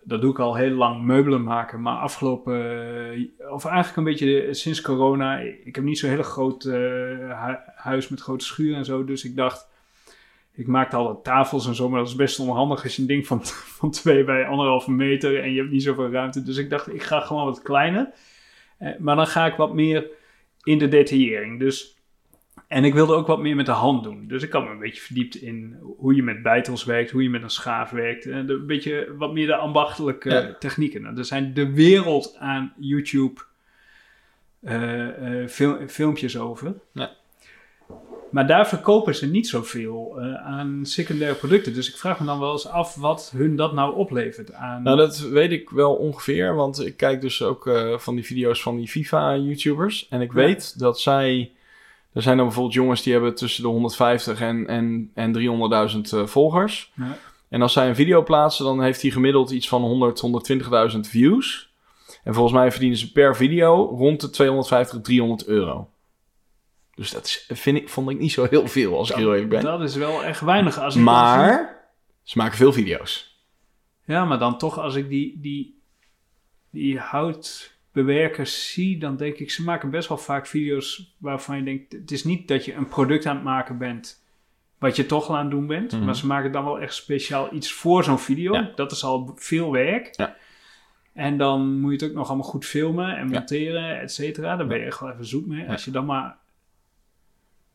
dat 0.04 0.22
doe 0.22 0.32
ik 0.32 0.40
al 0.40 0.56
heel 0.56 0.70
lang, 0.76 1.04
meubelen 1.04 1.44
maken. 1.44 1.82
Maar 1.82 1.98
afgelopen, 1.98 2.56
eh, 3.40 3.52
of 3.52 3.66
eigenlijk 3.66 3.98
een 3.98 4.04
beetje 4.04 4.26
de- 4.26 4.54
sinds 4.54 4.82
corona, 4.82 5.40
ik 5.40 5.76
heb 5.76 5.84
niet 5.84 5.98
zo'n 6.00 6.10
hele 6.10 6.24
groot 6.24 6.64
hu- 6.64 7.58
huis 7.76 8.08
met 8.10 8.22
grote 8.22 8.46
schuur 8.46 8.76
en 8.76 8.86
zo. 8.86 9.04
Dus 9.06 9.24
ik 9.26 9.36
dacht, 9.36 9.70
ik 10.54 10.68
maakte 10.68 10.96
al 10.96 11.22
tafels 11.22 11.68
en 11.68 11.76
zo, 11.76 11.90
maar 11.90 12.00
dat 12.00 12.08
is 12.10 12.16
best 12.16 12.40
onhandig 12.40 12.84
als 12.84 12.96
je 12.96 13.02
een 13.02 13.08
ding 13.08 13.28
van, 13.28 13.46
van 13.80 13.92
2 13.92 14.24
bij 14.24 14.46
anderhalve 14.46 14.92
meter 14.92 15.40
en 15.44 15.52
je 15.52 15.60
hebt 15.60 15.72
niet 15.72 15.84
zoveel 15.84 16.10
ruimte. 16.12 16.44
Dus 16.44 16.58
ik 16.58 16.70
dacht, 16.70 16.94
ik 16.94 17.04
ga 17.04 17.20
gewoon 17.20 17.46
wat 17.46 17.62
kleiner. 17.62 18.10
Maar 19.00 19.16
dan 19.16 19.28
ga 19.28 19.46
ik 19.46 19.56
wat 19.56 19.74
meer 19.74 20.08
in 20.64 20.78
de 20.78 20.88
detaillering. 20.88 21.60
Dus 21.60 21.93
En 22.68 22.84
ik 22.84 22.94
wilde 22.94 23.14
ook 23.14 23.28
wat 23.28 23.40
meer 23.40 23.56
met 23.56 23.66
de 23.66 23.72
hand 23.72 24.04
doen. 24.04 24.28
Dus 24.28 24.44
ik 24.44 24.52
had 24.52 24.64
me 24.64 24.70
een 24.70 24.80
beetje 24.80 25.02
verdiept 25.02 25.36
in 25.36 25.78
hoe 25.98 26.16
je 26.16 26.24
met 26.24 26.44
bijtels 26.44 26.84
werkt, 26.84 27.12
hoe 27.12 27.24
je 27.24 27.30
met 27.30 27.44
een 27.44 27.50
schaaf 27.50 27.90
werkt. 27.90 28.26
En 28.26 28.50
een 28.50 28.66
beetje 28.66 29.14
wat 29.18 29.34
meer 29.34 29.48
de 29.48 29.56
ambachtelijke 29.56 30.30
Ja. 30.30 30.56
technieken. 30.60 31.02
Nou, 31.02 31.18
er 31.18 31.26
zijn 31.26 31.54
de 31.54 31.72
wereld 31.74 32.36
aan 32.40 32.74
YouTube 32.78 33.42
eh, 34.62 35.42
eh, 35.42 35.48
fil- 35.50 35.88
filmpjes 35.88 36.38
over. 36.38 36.74
Ja. 36.94 37.12
Maar 38.32 38.48
daar 38.48 38.68
verkopen 38.68 39.16
ze 39.16 39.28
niet 39.32 39.48
zoveel 39.48 40.20
eh, 40.20 40.34
aan 40.36 40.80
secundaire 40.86 41.36
producten. 41.38 41.74
Dus 41.74 41.90
ik 41.90 41.96
vraag 41.98 42.20
me 42.20 42.26
dan 42.26 42.40
wel 42.40 42.52
eens 42.52 42.68
af 42.68 42.96
wat 42.96 43.34
hun 43.38 43.56
dat 43.56 43.74
nou 43.74 43.96
oplevert 43.96 44.54
aan... 44.54 44.84
Nou, 44.84 44.98
dat 44.98 45.20
weet 45.20 45.52
ik 45.52 45.70
wel 45.70 45.94
ongeveer, 45.96 46.56
want 46.56 46.86
ik 46.86 46.98
kijk 46.98 47.22
dus 47.22 47.42
ook 47.42 47.68
eh, 47.68 47.98
van 47.98 48.16
die 48.16 48.26
video's 48.26 48.62
van 48.62 48.78
die 48.78 48.88
FIFA-YouTubers. 48.88 50.08
En 50.10 50.22
ik 50.22 50.30
Ja. 50.34 50.36
weet 50.36 50.80
dat 50.80 51.00
zij... 51.00 51.52
Er 52.14 52.22
zijn 52.22 52.38
dan 52.38 52.46
bijvoorbeeld 52.46 52.76
jongens 52.76 53.02
die 53.04 53.14
hebben 53.14 53.36
tussen 53.36 53.64
de 53.64 53.70
150 53.70 54.42
en, 54.42 54.68
en, 54.68 55.12
en 55.14 55.38
300.000 55.94 56.00
eh, 56.12 56.26
volgers. 56.26 56.92
Ja. 56.96 57.18
En 57.50 57.62
als 57.62 57.74
zij 57.74 57.88
een 57.90 57.96
video 57.96 58.24
plaatsen, 58.24 58.66
dan 58.66 58.82
heeft 58.82 59.02
hij 59.02 59.12
gemiddeld 59.12 59.52
iets 59.52 59.68
van 59.68 59.82
100, 59.82 60.24
120.000 60.94 61.00
views. 61.00 61.74
En 62.24 62.34
volgens 62.34 62.54
mij 62.54 62.72
verdienen 62.72 62.98
ze 62.98 63.12
per 63.12 63.36
video 63.36 63.96
rond 63.98 64.22
de 64.22 64.30
250, 64.30 65.02
300 65.02 65.46
euro. 65.46 65.90
Dus 66.96 67.12
dat 67.12 67.26
is, 67.26 67.46
vind 67.50 67.78
ik, 67.78 67.90
vond 67.90 68.10
ik 68.10 68.20
niet 68.20 68.32
zo 68.32 68.48
heel 68.50 68.68
veel, 68.68 68.98
als 68.98 69.10
ik 69.10 69.16
heel 69.16 69.36
even 69.36 69.50
ben. 69.50 69.64
Dat 69.64 69.82
is 69.82 69.96
wel 69.96 70.24
echt 70.24 70.42
weinig. 70.42 70.80
Als 70.80 70.96
ik 70.96 71.06
dat 71.06 71.16
zie. 71.18 71.24
Maar 71.24 71.90
ze 72.24 72.38
maken 72.38 72.58
veel 72.58 72.74
video's. 72.74 73.42
Ja, 74.06 74.26
maar 74.26 74.40
dan 74.40 74.58
toch 74.58 74.80
als 74.80 74.96
ik 74.96 75.10
die, 75.10 75.40
die, 75.42 75.82
die 76.70 77.00
houtbewerkers 77.94 78.72
zie, 78.74 78.98
dan 78.98 79.16
denk 79.18 79.38
ik, 79.38 79.52
ze 79.52 79.64
maken 79.64 79.90
best 79.90 80.08
wel 80.10 80.18
vaak 80.18 80.48
video's 80.48 81.16
waarvan 81.18 81.58
je 81.58 81.64
denkt, 81.64 81.92
het 81.92 82.12
is 82.12 82.24
niet 82.24 82.48
dat 82.48 82.66
je 82.66 82.74
een 82.74 82.88
product 82.88 83.26
aan 83.26 83.36
het 83.36 83.44
maken 83.44 83.78
bent 83.78 84.22
wat 84.80 84.96
je 84.96 85.06
toch 85.06 85.30
al 85.30 85.36
aan 85.36 85.42
het 85.42 85.52
doen 85.52 85.68
bent, 85.68 85.92
Mhm. 85.92 86.06
maar 86.06 86.16
ze 86.16 86.28
maken 86.28 86.52
dan 86.52 86.64
wel 86.64 86.80
echt 86.80 86.94
speciaal 86.94 87.54
iets 87.54 87.72
voor 87.72 88.04
zo'n 88.04 88.20
video. 88.20 88.54
Ja. 88.54 88.72
Dat 88.76 88.92
is 88.92 89.04
al 89.04 89.32
veel 89.36 89.72
werk. 89.72 90.10
Ja. 90.16 90.36
En 91.14 91.38
dan 91.38 91.80
moet 91.80 91.92
je 91.92 91.98
het 91.98 92.10
ook 92.14 92.18
nog 92.18 92.28
allemaal 92.28 92.50
goed 92.50 92.66
filmen 92.66 93.18
en 93.18 93.28
Ja. 93.30 93.34
monteren, 93.34 94.00
et 94.02 94.12
cetera. 94.12 94.56
Daar 94.56 94.68
ben 94.68 94.80
je 94.80 94.86
echt 94.86 95.00
wel 95.00 95.12
even 95.12 95.26
zoet 95.26 95.48
mee. 95.48 95.70
Als 95.70 95.86
je 95.86 95.92
dan 95.92 96.06
maar... 96.06 96.38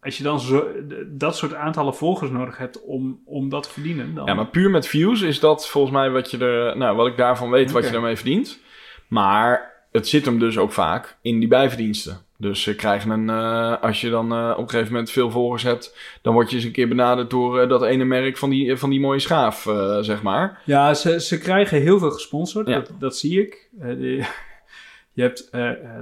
Als 0.00 0.16
je 0.16 0.22
dan 0.22 0.40
zo, 0.40 0.66
dat 1.08 1.36
soort 1.36 1.54
aantallen 1.54 1.94
volgers 1.94 2.30
nodig 2.30 2.58
hebt 2.58 2.82
om, 2.84 3.20
om 3.24 3.48
dat 3.48 3.62
te 3.62 3.70
verdienen, 3.70 4.14
dan... 4.14 4.26
Ja, 4.26 4.34
maar 4.34 4.46
puur 4.46 4.70
met 4.70 4.86
views 4.86 5.20
is 5.22 5.40
dat 5.40 5.68
volgens 5.68 5.94
mij 5.94 6.10
wat 6.10 6.30
je 6.30 6.38
er, 6.38 6.76
nou, 6.76 6.96
wat 6.96 7.06
ik 7.06 7.16
daarvan 7.16 7.50
weet, 7.50 7.70
wat 7.70 7.84
je 7.84 7.90
daarmee 7.90 8.16
verdient. 8.16 8.60
Maar 9.08 9.67
het 9.92 10.08
zit 10.08 10.24
hem 10.24 10.38
dus 10.38 10.58
ook 10.58 10.72
vaak 10.72 11.18
in 11.22 11.38
die 11.38 11.48
bijverdiensten. 11.48 12.26
Dus 12.40 12.62
ze 12.62 12.74
krijgen 12.74 13.10
een, 13.10 13.30
eh, 13.30 13.82
als 13.82 14.00
je 14.00 14.10
dan 14.10 14.32
eh, 14.32 14.50
op 14.56 14.62
een 14.62 14.70
gegeven 14.70 14.92
moment 14.92 15.10
veel 15.10 15.30
volgers 15.30 15.62
hebt, 15.62 15.96
dan 16.22 16.32
word 16.32 16.50
je 16.50 16.56
eens 16.56 16.64
een 16.64 16.72
keer 16.72 16.88
benaderd 16.88 17.30
door 17.30 17.60
eh, 17.60 17.68
dat 17.68 17.82
ene 17.82 18.04
merk 18.04 18.36
van 18.36 18.50
die, 18.50 18.76
van 18.76 18.90
die 18.90 19.00
mooie 19.00 19.18
schaaf, 19.18 19.62
zeg 20.00 20.22
maar. 20.22 20.62
Ja, 20.64 20.94
ze, 20.94 21.20
ze 21.20 21.38
krijgen 21.38 21.80
heel 21.80 21.98
veel 21.98 22.10
gesponsord. 22.10 22.68
Ja. 22.68 22.74
Dat, 22.74 22.90
dat 22.98 23.16
zie 23.16 23.40
ik. 23.40 23.68
Je 25.12 25.24
hebt, 25.24 25.50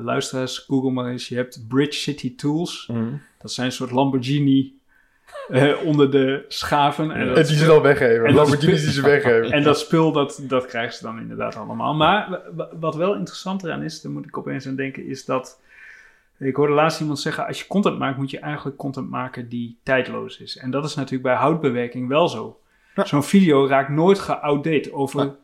luisteraars, 0.03 0.59
Google 0.59 0.91
maar 0.91 1.11
eens. 1.11 1.29
Je 1.29 1.35
hebt 1.35 1.65
Bridge 1.69 2.01
City 2.01 2.37
Tools. 2.37 2.91
Dat 3.39 3.53
zijn 3.53 3.67
een 3.67 3.73
soort 3.73 3.91
Lamborghini 3.91 4.76
eh, 5.51 5.73
onder 5.85 6.11
de 6.11 6.45
schaven. 6.49 7.11
En, 7.11 7.29
En 7.37 7.45
die 7.47 7.57
ze 7.57 7.67
dan 7.67 7.83
weggeven. 7.83 8.15
En 8.17 8.25
En 8.25 8.35
dat- 8.35 8.35
Lamborghinis 8.35 8.83
die 8.83 8.93
ze 8.93 9.03
weggeven. 9.03 9.51
en 9.57 9.63
dat 9.63 9.79
spul, 9.79 10.13
dat, 10.13 10.41
dat 10.43 10.67
krijgen 10.67 10.95
ze 10.95 11.03
dan 11.03 11.19
inderdaad 11.21 11.57
allemaal. 11.57 11.95
Maar 11.95 12.31
wa- 12.31 12.43
wa- 12.57 12.69
wat 12.81 12.95
wel 12.95 13.15
interessant 13.15 13.65
eraan 13.65 13.83
is, 13.83 14.01
daar 14.01 14.13
moet 14.13 14.27
ik 14.27 14.39
opeens 14.39 14.67
aan 14.67 14.77
denken, 14.77 15.07
is 15.07 15.25
dat... 15.25 15.61
Ik 16.39 16.57
hoorde 16.57 16.73
laatst 16.73 17.01
iemand 17.01 17.19
zeggen, 17.21 17.47
als 17.47 17.61
je 17.61 17.67
content 17.67 17.99
maakt, 17.99 18.17
moet 18.19 18.31
je 18.31 18.39
eigenlijk 18.39 18.77
content 18.77 19.11
maken 19.11 19.49
die 19.49 19.79
tijdloos 19.83 20.39
is. 20.41 20.57
En 20.59 20.71
dat 20.71 20.85
is 20.85 20.95
natuurlijk 20.95 21.23
bij 21.23 21.35
houtbewerking 21.35 22.09
wel 22.09 22.29
zo. 22.29 22.61
Ja. 22.95 23.05
Zo'n 23.05 23.23
video 23.25 23.67
raakt 23.67 23.89
nooit 23.89 24.19
geoutdate. 24.19 24.93
Over, 24.93 25.25
Ja. 25.25 25.35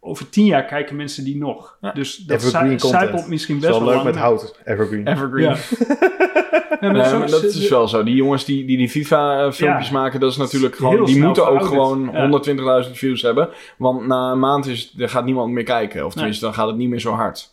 over 0.00 0.28
tien 0.28 0.44
jaar 0.46 0.64
kijken 0.64 0.96
mensen 0.96 1.24
die 1.24 1.36
nog. 1.36 1.76
Ja. 1.80 1.92
Dus 1.92 2.16
dat 2.16 2.50
content. 2.50 2.80
cypelt 2.80 3.28
misschien 3.28 3.58
best 3.60 3.68
wel 3.70 3.78
wel 3.78 3.88
leuk 3.88 3.96
lang. 4.02 4.06
met 4.06 4.16
hout. 4.16 4.60
Evergreen. 4.64 5.06
Evergreen. 5.08 5.56
Maar 6.90 7.30
dat 7.30 7.42
is 7.42 7.68
wel 7.68 7.88
zo. 7.88 8.02
Die 8.02 8.14
jongens 8.14 8.44
die 8.44 8.64
die, 8.64 8.76
die 8.76 8.88
FIFA-filmpjes 8.88 9.90
maken, 9.90 10.20
dat 10.20 10.30
is 10.30 10.36
natuurlijk 10.36 10.76
gewoon... 10.76 11.04
Die 11.04 11.22
moeten 11.24 11.48
ook 11.48 11.64
gewoon 11.64 12.10
Ja. 12.12 12.84
120.000 12.86 12.90
views 12.92 13.22
hebben. 13.22 13.48
Want 13.78 14.06
na 14.06 14.30
een 14.32 14.38
maand 14.38 14.66
is, 14.66 14.94
er 14.98 15.08
gaat 15.08 15.24
niemand 15.24 15.52
meer 15.52 15.64
kijken. 15.64 16.06
Of 16.06 16.14
tenminste, 16.14 16.44
dan 16.44 16.54
gaat 16.54 16.66
het 16.66 16.76
niet 16.76 16.88
meer 16.88 17.00
zo 17.00 17.12
hard. 17.12 17.50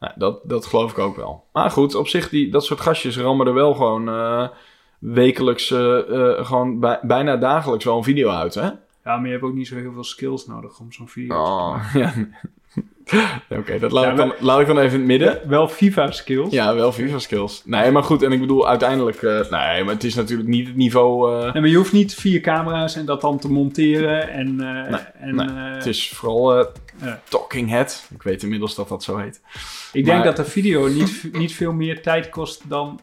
Nou, 0.00 0.12
dat, 0.16 0.40
dat 0.44 0.66
geloof 0.66 0.90
ik 0.90 0.98
ook 0.98 1.16
wel. 1.16 1.44
Maar 1.52 1.70
goed, 1.70 1.94
op 1.94 2.08
zich, 2.08 2.28
die, 2.28 2.50
dat 2.50 2.64
soort 2.64 2.80
gastjes 2.80 3.18
rammen 3.18 3.46
er 3.46 3.54
wel 3.54 3.74
gewoon 3.74 4.08
eh, 4.08 4.48
wekelijks, 4.98 5.70
eh, 5.70 5.98
eh, 5.98 6.46
gewoon 6.46 6.80
bij- 6.80 6.98
bijna 7.02 7.36
dagelijks 7.36 7.84
wel 7.84 7.96
een 7.96 8.04
video 8.04 8.30
uit, 8.30 8.54
hè? 8.54 8.62
Ja, 9.04 9.16
maar 9.16 9.24
je 9.26 9.32
hebt 9.32 9.42
ook 9.44 9.54
niet 9.54 9.66
zo 9.68 9.74
heel 9.76 9.92
veel 9.92 10.04
skills 10.04 10.46
nodig 10.46 10.78
om 10.80 10.92
zo'n 10.92 11.08
video 11.08 11.34
te 11.44 11.50
Oh, 11.50 11.70
maken. 11.70 12.00
ja. 12.00 12.12
Oké, 13.58 13.78
dat 13.78 13.92
laat, 13.92 14.04
Ja, 14.04 14.10
ik 14.10 14.16
dan, 14.16 14.32
laat 14.40 14.60
ik 14.60 14.66
dan 14.66 14.78
even 14.78 14.92
in 14.92 14.98
het 14.98 15.06
midden. 15.06 15.40
Wel 15.48 15.68
FIFA-skills. 15.68 16.52
Ja, 16.52 16.74
wel 16.74 16.92
FIFA 16.92 17.18
skills. 17.18 17.62
Nee, 17.64 17.90
maar 17.90 18.02
goed, 18.02 18.22
en 18.22 18.32
ik 18.32 18.40
bedoel 18.40 18.68
uiteindelijk... 18.68 19.22
eh, 19.22 19.32
nee, 19.50 19.84
maar 19.84 19.94
het 19.94 20.04
is 20.04 20.14
natuurlijk 20.14 20.48
niet 20.48 20.66
het 20.66 20.76
niveau... 20.76 21.32
eh, 21.32 21.52
Nee, 21.52 21.60
maar 21.62 21.70
je 21.70 21.76
hoeft 21.76 21.92
niet 21.92 22.14
vier 22.14 22.40
camera's 22.40 22.96
en 22.96 23.04
dat 23.04 23.20
dan 23.20 23.38
te 23.38 23.50
monteren. 23.50 24.28
En, 24.28 24.60
eh, 24.60 24.90
Nee, 24.90 25.00
en, 25.00 25.34
nee. 25.34 25.74
Het 25.74 25.86
is 25.86 26.08
vooral. 26.08 26.66
Talking 27.28 27.68
Head. 27.70 28.06
Ik 28.14 28.22
weet 28.22 28.42
inmiddels 28.42 28.74
dat 28.74 28.88
dat 28.88 29.02
zo 29.02 29.16
heet. 29.16 29.40
ik 29.92 30.04
denk 30.04 30.24
dat 30.24 30.36
de 30.36 30.44
video 30.44 30.86
niet, 30.88 31.28
niet 31.32 31.54
veel 31.54 31.72
meer 31.72 32.02
tijd 32.02 32.28
kost 32.28 32.68
dan... 32.68 33.00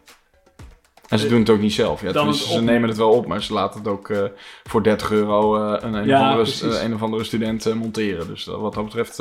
En 1.10 1.20
ze 1.20 1.28
doen 1.28 1.39
het 1.39 1.49
ook 1.49 1.60
niet 1.60 1.74
zelf. 1.74 2.01
Ja, 2.01 2.26
het 2.26 2.36
ze 2.36 2.62
nemen 2.62 2.89
het 2.89 2.97
wel 2.97 3.12
op, 3.12 3.26
maar 3.28 3.43
ze 3.43 3.53
laten 3.53 3.80
het 3.80 3.88
ook 3.89 4.12
voor 4.64 4.84
30 4.84 5.12
euro 5.12 5.56
een, 5.56 5.93
een, 5.93 6.06
Ja, 6.06 6.39
of 6.39 6.62
andere, 6.62 6.80
een 6.84 6.93
of 6.93 7.01
andere 7.01 7.24
student 7.24 7.74
monteren. 7.76 8.28
Dus 8.28 8.43
dat, 8.43 8.60
wat 8.60 8.74
dat 8.74 8.84
betreft 8.84 9.20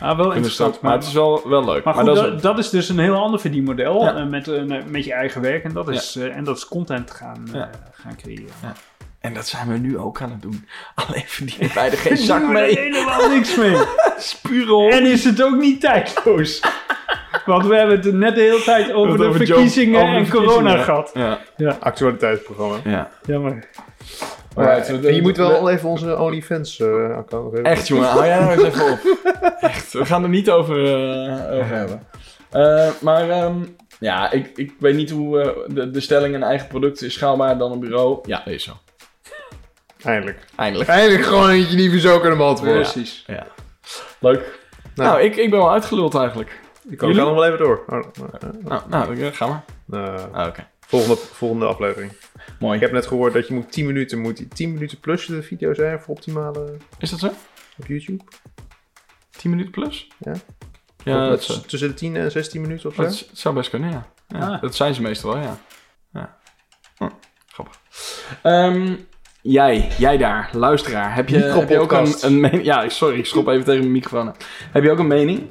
Ah, 0.00 0.16
wel 0.16 0.32
interessant. 0.32 0.80
Maar 0.80 0.92
het 0.92 1.04
is 1.04 1.12
wel, 1.12 1.48
wel 1.48 1.64
leuk. 1.64 1.84
Maar 1.84 1.94
Maar, 1.94 2.04
goed, 2.04 2.14
dat 2.14 2.24
dat, 2.24 2.34
is, 2.34 2.40
dat 2.42 2.58
is 2.58 2.70
dus 2.70 2.88
een 2.88 2.98
heel 2.98 3.14
ander 3.16 3.40
verdienmodel 3.40 4.02
Ja. 4.02 4.14
eh, 4.14 4.26
met, 4.26 4.48
eh, 4.48 4.62
met 4.88 5.04
je 5.04 5.12
eigen 5.12 5.40
werk. 5.40 5.64
En 5.64 5.72
dat 5.72 5.88
is, 5.88 6.16
eh, 6.16 6.36
en 6.36 6.44
dat 6.44 6.56
is 6.56 6.66
content 6.68 7.10
gaan, 7.10 7.42
eh, 7.48 7.54
Ja. 7.54 7.70
gaan 7.92 8.16
creëren. 8.16 8.44
en 9.20 9.34
dat 9.34 9.46
zijn 9.46 9.68
we 9.68 9.78
nu 9.78 9.98
ook 9.98 10.20
aan 10.20 10.30
het 10.30 10.42
doen. 10.42 10.66
Alleen 11.06 11.24
verdienen 11.26 11.74
wij 11.74 11.90
er 11.90 11.96
geen 11.98 12.16
zak 12.16 12.40
we 12.40 12.46
er 12.46 12.52
mee. 12.52 12.78
helemaal 12.78 13.28
niks 13.28 13.56
mee. 13.56 13.76
Spurel. 14.18 14.90
En 14.90 15.06
is 15.06 15.24
het 15.24 15.42
ook 15.42 15.56
niet 15.56 15.80
tijdloos. 15.80 16.60
Want 17.46 17.66
we 17.66 17.76
hebben 17.76 17.96
het 18.00 18.12
net 18.14 18.34
de 18.34 18.40
hele 18.40 18.62
tijd 18.62 18.92
over 18.92 19.18
de 19.18 19.24
Over 19.24 19.46
verkiezingen 19.46 20.00
over 20.02 20.12
de 20.12 20.18
en 20.20 20.28
corona 20.30 20.76
gehad. 20.82 21.10
Ja, 21.56 21.76
Actualiteitsprogramma. 21.80 22.76
ja. 22.84 23.10
Ja, 23.26 23.38
maar... 23.38 23.64
Alright, 24.56 24.90
Maar, 24.90 25.00
we- 25.00 25.14
je 25.14 25.22
moet 25.22 25.36
wel 25.36 25.48
we- 25.48 25.56
al 25.56 25.70
even 25.70 25.88
onze 25.88 26.18
OnlyFans 26.18 26.80
eh. 26.80 27.18
Echt 27.62 27.88
jongen, 27.88 28.08
hou 28.08 28.24
jij 28.24 28.38
nou 28.40 28.50
eens 28.52 28.62
even 28.62 28.90
op. 28.92 28.98
Echt, 29.60 29.92
we 29.92 30.04
gaan 30.06 30.22
er 30.22 30.28
niet 30.28 30.50
over, 30.50 30.84
eh, 30.84 31.52
over 31.52 31.66
hebben. 31.76 32.02
Eh, 32.50 32.88
maar 33.00 33.30
ehm, 33.30 33.54
ja, 34.00 34.30
ik, 34.32 34.50
ik 34.56 34.72
weet 34.78 34.94
niet 34.96 35.10
hoe 35.10 35.64
de, 35.68 35.90
de 35.90 36.00
stelling 36.00 36.34
een 36.34 36.42
eigen 36.42 36.68
product 36.68 37.02
is 37.02 37.12
schaalbaar 37.14 37.58
dan 37.58 37.72
een 37.72 37.80
bureau. 37.80 38.18
Ja, 38.26 38.42
dat 38.44 38.54
is 38.54 38.64
zo. 38.64 38.72
Eindelijk. 40.04 40.38
Eindelijk. 40.56 40.90
Eindelijk 40.90 41.24
gewoon 41.24 41.50
eentje 41.50 41.76
die 41.76 41.90
we 41.90 42.00
zo 42.00 42.20
kunnen 42.20 42.38
beantwoorden. 42.38 42.82
Precies. 42.82 43.24
Ja. 43.26 43.46
Leuk. 44.18 44.58
Nou, 44.94 45.08
Nou. 45.10 45.22
ik, 45.22 45.36
ik 45.36 45.50
ben 45.50 45.58
wel 45.58 45.72
uitgeluld 45.72 46.14
eigenlijk. 46.14 46.60
Ik 46.88 46.98
kan 46.98 47.14
nog 47.14 47.34
wel 47.34 47.44
even 47.46 47.58
door. 47.58 47.82
Oh, 47.86 48.02
Nou, 48.64 48.82
nou 48.88 49.16
dan 49.16 49.32
ga 49.32 49.46
maar. 49.46 49.64
eh, 49.90 50.14
Ah, 50.32 50.46
Oké. 50.46 50.66
Volgende, 50.96 51.16
volgende 51.32 51.66
aflevering. 51.66 52.12
Mooi. 52.58 52.74
Ik 52.74 52.80
heb 52.80 52.92
net 52.92 53.06
gehoord 53.06 53.32
dat 53.32 53.48
je 53.48 53.54
moet 53.54 53.72
10 53.72 53.86
minuten, 53.86 54.18
moet 54.20 54.36
die 54.36 54.48
10 54.48 54.72
minuten 54.72 55.00
plus 55.00 55.26
de 55.26 55.42
video 55.42 55.74
zijn 55.74 56.00
voor 56.00 56.14
optimale 56.14 56.76
Is 56.98 57.10
dat 57.10 57.18
zo? 57.18 57.26
op 57.78 57.86
YouTube. 57.86 58.24
10 59.30 59.50
minuten 59.50 59.72
plus? 59.72 60.08
Ja. 60.18 60.32
Ja, 61.04 61.14
Of 61.14 61.20
dat, 61.20 61.30
met 61.30 61.42
zou- 61.42 61.60
tussen 61.60 61.88
de 61.88 61.94
10 61.94 62.16
en 62.16 62.30
16 62.30 62.60
minuten 62.60 62.88
of 62.88 62.94
zo. 62.94 63.02
dat 63.02 63.28
zou 63.32 63.54
best 63.54 63.70
kunnen, 63.70 63.90
ja. 63.90 64.06
ja 64.28 64.38
Ah. 64.38 64.60
Dat 64.60 64.74
zijn 64.74 64.94
ze 64.94 65.02
meestal 65.02 65.32
wel, 65.32 65.42
ja. 65.42 65.58
ja. 66.12 66.36
Hm, 66.96 67.08
grappig. 67.46 67.80
Ehm, 68.42 68.94
jij, 69.42 69.88
jij 69.98 70.16
daar, 70.16 70.50
luisteraar, 70.52 71.14
heb 71.14 71.28
je, 71.28 71.36
heb 71.38 71.68
je 71.68 71.78
ook 71.78 71.92
een, 71.92 71.98
Micropodcast. 72.02 72.22
een 72.24 72.40
mening? 72.40 72.64
Ja, 72.64 72.88
sorry, 72.88 73.18
ik 73.18 73.26
schop 73.26 73.48
even 73.48 73.64
tegen 73.64 73.80
mijn 73.80 73.92
microfoon. 73.92 74.26
aan. 74.26 74.36
Heb 74.72 74.82
je 74.82 74.90
ook 74.90 74.98
een 74.98 75.06
mening? 75.06 75.42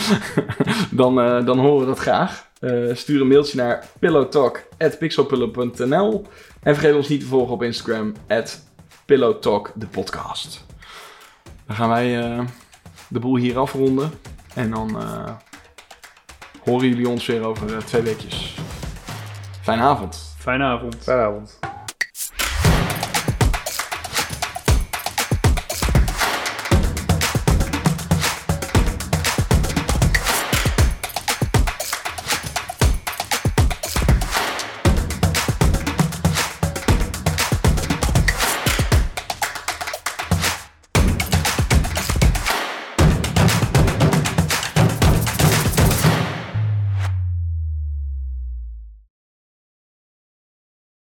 dan, 0.90 1.20
eh, 1.20 1.44
dan 1.46 1.58
horen 1.58 1.80
we 1.80 1.86
dat 1.86 1.98
graag. 1.98 2.48
Eh, 2.60 2.94
stuur 2.94 3.20
een 3.20 3.28
mailtje 3.28 3.56
naar 3.56 3.86
pillowtalk.pixelpillow.nl 3.98 6.26
En 6.62 6.74
vergeet 6.74 6.94
ons 6.94 7.08
niet 7.08 7.20
te 7.20 7.26
volgen 7.26 7.54
op 7.54 7.62
Instagram, 7.62 8.14
pillowtalk, 9.04 9.72
de 9.74 9.86
podcast. 9.86 10.64
Dan 11.66 11.76
gaan 11.76 11.88
wij 11.88 12.20
eh, 12.20 12.40
de 13.08 13.18
boel 13.18 13.36
hier 13.36 13.58
afronden. 13.58 14.10
En 14.54 14.70
dan 14.70 15.00
eh, 15.00 15.30
horen 16.64 16.88
jullie 16.88 17.08
ons 17.08 17.26
weer 17.26 17.44
over 17.44 17.84
twee 17.84 18.02
weekjes. 18.02 18.56
Fijne 19.62 19.82
avond. 19.82 20.34
Fijne 20.38 20.64
avond. 20.64 20.96
Fijne 21.00 21.22
avond. 21.22 21.58